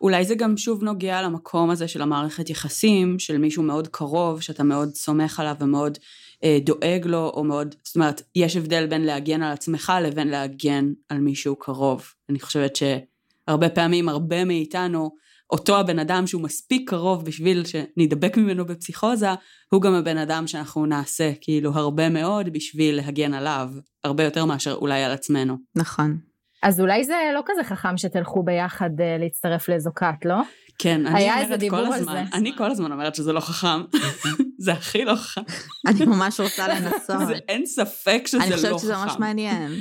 אולי 0.00 0.24
זה 0.24 0.34
גם 0.34 0.56
שוב 0.56 0.84
נוגע 0.84 1.22
למקום 1.22 1.70
הזה 1.70 1.88
של 1.88 2.02
המערכת 2.02 2.50
יחסים, 2.50 3.18
של 3.18 3.38
מישהו 3.38 3.62
מאוד 3.62 3.88
קרוב, 3.88 4.40
שאתה 4.40 4.62
מאוד 4.62 4.94
סומך 4.94 5.40
עליו 5.40 5.54
ומאוד 5.60 5.98
אה, 6.44 6.58
דואג 6.64 7.06
לו, 7.06 7.30
או 7.34 7.44
מאוד, 7.44 7.74
זאת 7.82 7.96
אומרת, 7.96 8.22
יש 8.34 8.56
הבדל 8.56 8.86
בין 8.86 9.04
להגן 9.04 9.42
על 9.42 9.52
עצמך 9.52 9.92
לבין 10.02 10.28
להגן 10.28 10.92
על 11.08 11.18
מישהו 11.18 11.56
קרוב. 11.56 12.06
אני 12.28 12.40
חושבת 12.40 12.76
שהרבה 12.76 13.68
פעמים, 13.68 14.08
הרבה 14.08 14.44
מאיתנו, 14.44 15.10
אותו 15.50 15.78
הבן 15.80 15.98
אדם 15.98 16.26
שהוא 16.26 16.42
מספיק 16.42 16.90
קרוב 16.90 17.24
בשביל 17.24 17.64
שנדבק 17.64 18.36
ממנו 18.36 18.64
בפסיכוזה, 18.64 19.28
הוא 19.72 19.82
גם 19.82 19.94
הבן 19.94 20.18
אדם 20.18 20.46
שאנחנו 20.46 20.86
נעשה 20.86 21.32
כאילו 21.40 21.72
הרבה 21.74 22.08
מאוד 22.08 22.52
בשביל 22.52 22.96
להגן 22.96 23.34
עליו, 23.34 23.68
הרבה 24.04 24.24
יותר 24.24 24.44
מאשר 24.44 24.72
אולי 24.72 25.04
על 25.04 25.12
עצמנו. 25.12 25.56
נכון. 25.76 26.18
אז 26.62 26.80
אולי 26.80 27.04
זה 27.04 27.14
לא 27.34 27.42
כזה 27.46 27.64
חכם 27.64 27.96
שתלכו 27.96 28.42
ביחד 28.42 28.90
uh, 29.00 29.20
להצטרף 29.20 29.68
לאיזו 29.68 29.90
כת, 29.96 30.24
לא? 30.24 30.36
כן, 30.78 31.06
אני 31.06 31.18
היה 31.18 31.34
איזה 31.34 31.44
אומרת 31.44 31.60
דיבור 31.60 31.78
כל 31.78 31.86
על 31.86 31.92
הזמן, 31.92 32.24
זה. 32.30 32.36
אני 32.36 32.52
כל 32.56 32.70
הזמן 32.70 32.92
אומרת 32.92 33.14
שזה 33.14 33.32
לא 33.32 33.40
חכם, 33.40 33.82
זה 34.64 34.72
הכי 34.72 35.04
לא 35.04 35.14
חכם, 35.14 35.40
אני 35.86 36.04
ממש 36.06 36.40
רוצה 36.40 36.68
לנסות. 36.68 37.26
זה, 37.26 37.34
אין 37.48 37.66
ספק 37.66 38.22
שזה 38.26 38.38
לא 38.38 38.44
אני 38.44 38.52
חכם. 38.52 38.62
חושבת 38.62 38.78
שזה 38.78 38.96
ממש 38.96 39.12
מעניין. 39.18 39.72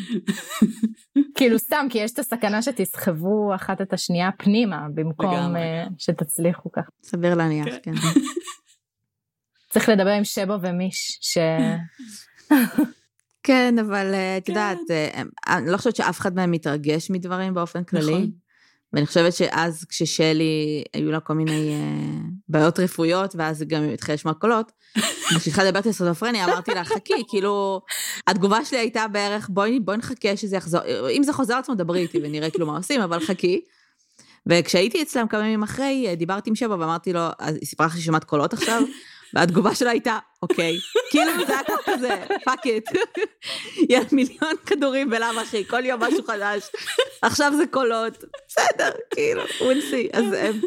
כאילו 1.38 1.60
סתם, 1.60 1.88
כי 1.90 1.98
יש 1.98 2.12
את 2.12 2.20
הסכנה 2.20 2.62
שתסחבו 2.62 3.56
אחת 3.56 3.82
את 3.82 3.94
השנייה 3.94 4.30
פנימה, 4.38 4.88
במקום 4.94 5.56
uh, 5.56 5.60
שתצליחו 5.98 6.72
ככה. 6.72 6.90
סביר 7.04 7.36
להניח, 7.36 7.66
כן. 7.66 7.96
כן. 7.96 8.20
צריך 9.72 9.90
לדבר 9.90 10.10
עם 10.10 10.24
שבו 10.24 10.54
ומיש, 10.62 11.20
ש... 11.22 11.38
כן, 13.44 13.76
אבל 13.80 14.14
אה, 14.14 14.38
את 14.38 14.46
כן. 14.46 14.52
יודעת, 14.52 14.78
אה, 14.90 15.22
אני 15.48 15.72
לא 15.72 15.78
חושבת 15.78 15.96
שאף 15.96 16.20
אחד 16.20 16.36
מהם 16.36 16.52
מתרגש 16.52 17.12
מדברים 17.12 17.54
באופן 17.54 17.84
כללי. 17.84 18.32
ואני 18.96 19.06
חושבת 19.06 19.34
שאז 19.34 19.86
כששלי, 19.90 20.84
היו 20.94 21.12
לה 21.12 21.20
כל 21.20 21.34
מיני 21.34 21.70
אה, 21.74 22.20
בעיות 22.50 22.80
רפואיות, 22.80 23.36
ואז 23.36 23.62
היא 23.62 23.70
גם 23.70 23.84
התחילה 23.94 24.14
לשמוע 24.14 24.34
קולות, 24.34 24.72
כשהתחלתי 25.40 25.68
לדבר 25.68 25.82
על 25.86 25.92
סכיזופרניה, 25.92 26.46
אמרתי 26.46 26.72
לה, 26.72 26.86
חכי, 26.86 27.24
כאילו, 27.28 27.82
התגובה 28.28 28.66
שלי 28.66 28.78
הייתה 28.78 29.08
בערך, 29.08 29.50
בואי, 29.50 29.80
בואי 29.80 29.98
נחכה 29.98 30.38
שזה 30.38 30.56
יחזור, 30.56 30.82
אם 31.12 31.24
זה 31.24 31.34
חוזר 31.34 31.56
עצמו, 31.56 31.76
דברי 31.76 32.00
איתי 32.00 32.20
ונראה 32.24 32.50
כאילו 32.50 32.66
מה 32.68 32.78
עושים, 32.78 33.02
אבל 33.02 33.20
חכי. 33.20 33.62
וכשהייתי 34.48 35.02
אצלם 35.02 35.28
כמה 35.28 35.42
ימים 35.42 35.64
אחרי, 35.64 36.16
דיברתי 36.18 36.50
עם 36.50 36.56
שבע 36.56 36.76
ואמרתי 36.80 37.14
לו, 37.14 37.22
אז 37.40 37.56
היא 37.56 37.66
סיפרה 37.68 37.88
לך 37.88 37.94
שהיא 37.94 38.04
שומעת 38.04 38.24
קולות 38.24 38.54
עכשיו, 38.54 38.82
והתגובה 39.36 39.76
שלה 39.76 39.92
הייתה, 39.92 40.20
אוקיי. 40.42 40.78
כאילו 41.12 41.32
זה 41.48 41.54
היה 41.54 41.78
כזה, 41.86 42.26
fuck 42.46 42.66
it. 42.66 42.90
יהיה 43.90 44.02
מיליון 44.12 44.56
כדורים 44.66 45.10
בלאו 45.10 45.40
הכי, 45.42 45.66
כל 45.68 45.86
יום 45.86 46.04
משהו 46.04 46.24
חדש. 46.24 46.64
עכשיו 47.22 47.54
זה 47.58 47.64
קולות, 47.72 48.24
בסדר, 48.48 48.90
כאילו, 49.14 49.44
we'll 49.44 49.92
see. 49.92 50.18
אז 50.18 50.26
הם 50.34 50.62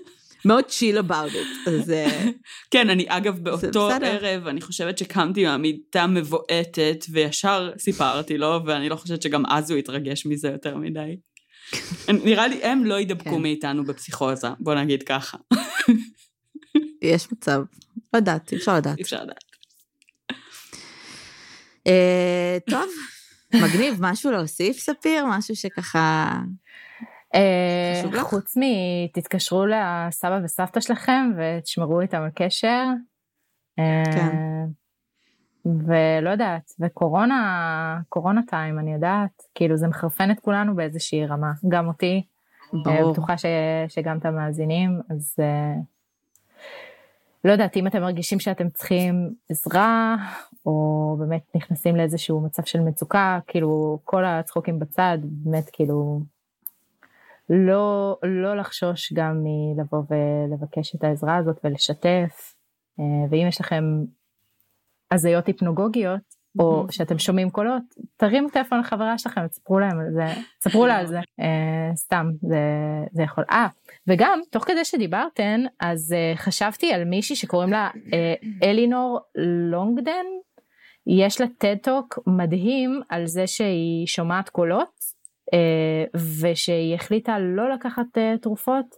מאוד 0.44 0.64
chill 0.64 1.08
about 1.08 1.32
it. 1.32 1.70
אז 1.70 1.90
אה, 1.90 2.24
כן, 2.72 2.90
אני 2.90 3.04
אגב 3.08 3.38
באותו. 3.38 3.90
ערב, 3.90 4.46
אני 4.46 4.60
חושבת 4.60 4.98
שקמתי 4.98 5.44
מהמיטה 5.44 6.06
מבועתת, 6.06 7.04
וישר 7.12 7.72
סיפרתי 7.78 8.38
לו, 8.38 8.60
ואני 8.66 8.88
לא 8.88 8.96
חושבת 8.96 9.22
שגם 9.22 9.46
אז 9.46 9.70
הוא 9.70 9.78
התרגש 9.78 10.26
מזה 10.26 10.48
יותר 10.48 10.76
מדי. 10.76 11.16
נראה 12.08 12.48
לי 12.48 12.62
הם 12.62 12.84
לא 12.84 13.00
ידבקו 13.00 13.30
כן. 13.30 13.42
מאיתנו 13.42 13.84
בפסיכוזה, 13.84 14.48
בוא 14.60 14.74
נגיד 14.74 15.02
ככה. 15.02 15.36
יש 17.02 17.32
מצב. 17.32 17.60
לא 18.12 18.18
יודעת, 18.18 18.52
אפשר 18.52 18.76
לדעת. 18.76 18.98
אי 18.98 19.02
אפשר 19.02 19.22
לדעת. 19.22 19.44
אה, 21.86 22.58
טוב, 22.70 22.88
מגניב, 23.54 23.98
משהו 24.00 24.30
להוסיף, 24.30 24.78
ספיר? 24.78 25.26
משהו 25.26 25.56
שככה... 25.56 26.32
אה, 27.34 28.00
חשוב 28.00 28.14
לך? 28.14 28.22
חוץ 28.22 28.54
מתתקשרו 28.56 29.66
לסבא 29.66 30.40
וסבתא 30.44 30.80
שלכם 30.80 31.30
ותשמרו 31.36 32.00
איתם 32.00 32.22
על 32.22 32.30
קשר. 32.34 32.84
אה, 33.78 34.02
כן. 34.14 34.36
ולא 35.86 36.30
יודעת, 36.30 36.72
וקורונה, 36.80 38.00
קורונה 38.08 38.40
טיים, 38.46 38.78
אני 38.78 38.94
יודעת, 38.94 39.42
כאילו 39.54 39.76
זה 39.76 39.88
מחרפן 39.88 40.30
את 40.30 40.40
כולנו 40.40 40.76
באיזושהי 40.76 41.26
רמה, 41.26 41.52
גם 41.68 41.88
אותי, 41.88 42.22
ברור. 42.72 43.12
בטוחה 43.12 43.38
ש, 43.38 43.44
שגם 43.88 44.18
את 44.18 44.24
המאזינים, 44.24 45.00
אז 45.10 45.36
לא 47.48 47.52
יודעת, 47.52 47.76
אם 47.76 47.86
אתם 47.86 48.00
מרגישים 48.00 48.40
שאתם 48.40 48.68
צריכים 48.68 49.30
עזרה, 49.50 50.16
או 50.66 51.16
באמת 51.18 51.42
נכנסים 51.54 51.96
לאיזשהו 51.96 52.40
מצב 52.40 52.62
של 52.64 52.80
מצוקה, 52.80 53.38
כאילו 53.46 53.98
כל 54.04 54.24
הצחוקים 54.24 54.78
בצד, 54.78 55.18
באמת 55.22 55.70
כאילו, 55.72 56.20
לא, 57.50 58.16
לא 58.22 58.56
לחשוש 58.56 59.12
גם 59.12 59.42
מלבוא 59.44 60.02
ולבקש 60.10 60.94
את 60.94 61.04
העזרה 61.04 61.36
הזאת 61.36 61.60
ולשתף, 61.64 62.54
אה, 63.00 63.04
ואם 63.30 63.46
יש 63.48 63.60
לכם 63.60 63.84
הזיות 65.10 65.46
היפנוגוגיות, 65.46 66.37
או 66.58 66.86
שאתם 66.90 67.18
שומעים 67.18 67.50
קולות, 67.50 67.82
תרימו 68.16 68.48
טלפון 68.50 68.80
לחברה 68.80 69.18
שלכם, 69.18 69.46
תספרו 69.46 69.78
להם 69.78 69.98
על 70.00 70.06
זה, 70.12 70.24
תספרו 70.58 70.86
לה 70.86 70.96
על 70.96 71.06
זה, 71.06 71.18
אה, 71.40 71.90
סתם, 71.96 72.26
זה, 72.42 72.58
זה 73.12 73.22
יכול. 73.22 73.44
אה, 73.50 73.66
וגם, 74.06 74.40
תוך 74.50 74.64
כדי 74.64 74.84
שדיברתן, 74.84 75.64
אז 75.80 76.12
אה, 76.12 76.32
חשבתי 76.36 76.92
על 76.92 77.04
מישהי 77.04 77.36
שקוראים 77.36 77.70
לה 77.72 77.90
אה, 78.12 78.34
אלינור 78.62 79.20
לונגדן, 79.70 80.24
יש 81.06 81.40
לה 81.40 81.46
TED 81.58 81.84
Talk 81.84 82.18
מדהים 82.26 83.00
על 83.08 83.26
זה 83.26 83.46
שהיא 83.46 84.06
שומעת 84.06 84.48
קולות, 84.48 84.98
ושהיא 86.40 86.94
החליטה 86.94 87.38
לא 87.38 87.70
לקחת 87.74 88.04
תרופות, 88.42 88.94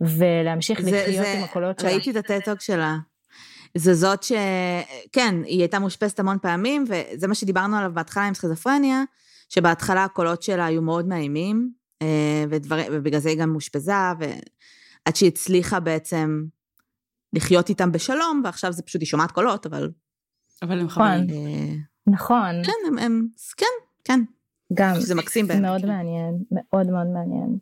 ולהמשיך 0.00 0.80
זה- 0.80 0.90
לחיות 0.90 1.26
זה- 1.26 1.32
עם 1.38 1.44
הקולות 1.44 1.78
שלה. 1.78 1.90
ראיתי 1.90 2.10
את 2.10 2.16
ה 2.16 2.22
TED 2.22 2.38
Talk 2.38 2.60
שלה. 2.60 2.96
זה 3.74 3.94
זאת 3.94 4.22
ש... 4.22 4.32
כן, 5.12 5.34
היא 5.44 5.60
הייתה 5.60 5.78
מאושפזת 5.78 6.20
המון 6.20 6.38
פעמים, 6.42 6.84
וזה 6.88 7.28
מה 7.28 7.34
שדיברנו 7.34 7.76
עליו 7.76 7.90
בהתחלה 7.94 8.26
עם 8.26 8.34
סכיזופרניה, 8.34 9.02
שבהתחלה 9.48 10.04
הקולות 10.04 10.42
שלה 10.42 10.66
היו 10.66 10.82
מאוד 10.82 11.08
מאיימים, 11.08 11.70
אה, 12.02 12.44
ודבר... 12.50 12.78
ובגלל 12.92 13.20
זה 13.20 13.28
היא 13.28 13.38
גם 13.38 13.50
מאושפזה, 13.50 13.92
ועד 14.18 15.16
שהיא 15.16 15.28
הצליחה 15.28 15.80
בעצם 15.80 16.44
לחיות 17.32 17.68
איתם 17.68 17.92
בשלום, 17.92 18.42
ועכשיו 18.44 18.72
זה 18.72 18.82
פשוט, 18.82 19.00
היא 19.00 19.06
שומעת 19.06 19.30
קולות, 19.30 19.66
אבל... 19.66 19.90
אבל 20.62 20.80
הם 20.80 20.86
נכון. 20.86 21.04
חברים. 21.04 21.82
נכון, 22.06 22.64
כן, 22.64 22.72
הם... 22.88 22.98
הם... 22.98 23.26
כן, 23.56 23.66
כן. 24.04 24.20
גם. 24.74 24.94
זה 24.98 25.14
מקסים 25.14 25.46
באמת. 25.46 25.60
מאוד 25.62 25.86
מעניין, 25.86 26.38
מאוד 26.50 26.86
מאוד 26.86 27.06
מעניין. 27.06 27.58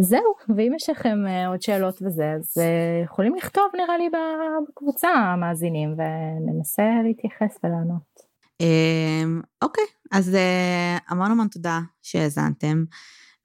זהו, 0.00 0.34
ואם 0.56 0.72
יש 0.76 0.90
לכם 0.90 1.18
אה, 1.26 1.46
עוד 1.48 1.62
שאלות 1.62 2.02
וזה, 2.02 2.32
אז 2.32 2.58
אה, 2.58 3.02
יכולים 3.04 3.34
לכתוב 3.34 3.64
נראה 3.76 3.98
לי 3.98 4.08
ב- 4.08 4.68
בקבוצה 4.68 5.08
המאזינים 5.08 5.94
וננסה 5.98 6.82
להתייחס 7.04 7.58
ולענות. 7.64 8.20
אמ, 8.60 9.40
אוקיי, 9.62 9.84
אז 10.12 10.34
אה, 10.34 10.98
המון 11.08 11.30
המון 11.30 11.48
תודה 11.48 11.80
שהאזנתם, 12.02 12.84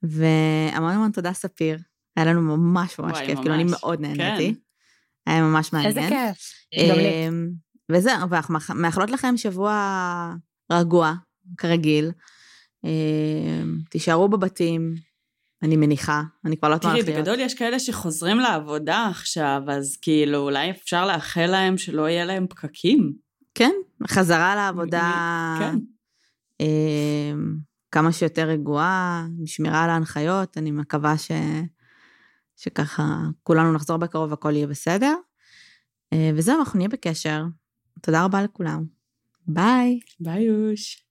והמון 0.02 0.92
המון 0.92 1.10
תודה 1.10 1.32
ספיר. 1.32 1.78
היה 2.16 2.26
לנו 2.26 2.40
ממש 2.56 2.98
ממש 2.98 3.18
כיף, 3.26 3.38
כאילו 3.40 3.54
אני. 3.54 3.64
מאוד 3.70 4.00
נהניתי. 4.00 4.54
כן. 4.54 4.60
היה 5.32 5.42
ממש 5.42 5.72
מעניין. 5.72 5.88
איזה 5.98 6.08
כיף. 6.08 6.52
גם 6.90 6.96
לי. 6.96 7.28
אמ, 7.28 7.50
וזהו, 7.92 8.28
ואנחנו 8.30 8.54
מאח- 8.54 8.70
מאחלות 8.70 9.10
לכם 9.10 9.36
שבוע 9.36 10.34
רגוע, 10.72 11.12
כרגיל. 11.56 12.10
אמ, 12.84 13.78
תישארו 13.90 14.28
בבתים, 14.28 14.94
אני 15.62 15.76
מניחה, 15.76 16.22
אני 16.44 16.56
כבר 16.56 16.68
לא 16.68 16.74
יודעת 16.74 16.84
מה 16.84 16.90
תראי, 16.90 17.00
הולך 17.00 17.08
להיות. 17.08 17.28
בגדול 17.28 17.40
יש 17.40 17.54
כאלה 17.54 17.78
שחוזרים 17.78 18.38
לעבודה 18.38 19.06
עכשיו, 19.10 19.62
אז 19.68 19.96
כאילו 20.02 20.38
אולי 20.38 20.70
אפשר 20.70 21.06
לאחל 21.06 21.46
להם 21.46 21.78
שלא 21.78 22.08
יהיה 22.08 22.24
להם 22.24 22.46
פקקים. 22.46 23.12
כן, 23.54 23.72
חזרה 24.08 24.54
לעבודה. 24.54 25.12
כן. 25.60 25.78
אמ, 26.60 27.56
כמה 27.90 28.12
שיותר 28.12 28.48
רגועה, 28.48 29.26
עם 29.38 29.46
שמירה 29.46 29.84
על 29.84 29.90
ההנחיות, 29.90 30.58
אני 30.58 30.70
מקווה 30.70 31.18
ש... 31.18 31.30
שככה 32.56 33.20
כולנו 33.42 33.72
נחזור 33.72 33.96
בקרוב 33.96 34.30
והכל 34.30 34.52
יהיה 34.56 34.66
בסדר. 34.66 35.14
אה, 36.12 36.30
וזהו, 36.36 36.58
אנחנו 36.58 36.76
נהיה 36.76 36.88
בקשר. 36.88 37.44
תודה 38.02 38.24
רבה 38.24 38.42
לכולם. 38.42 38.84
ביי. 39.46 40.00
ביי 40.20 40.42
יוש. 40.42 41.05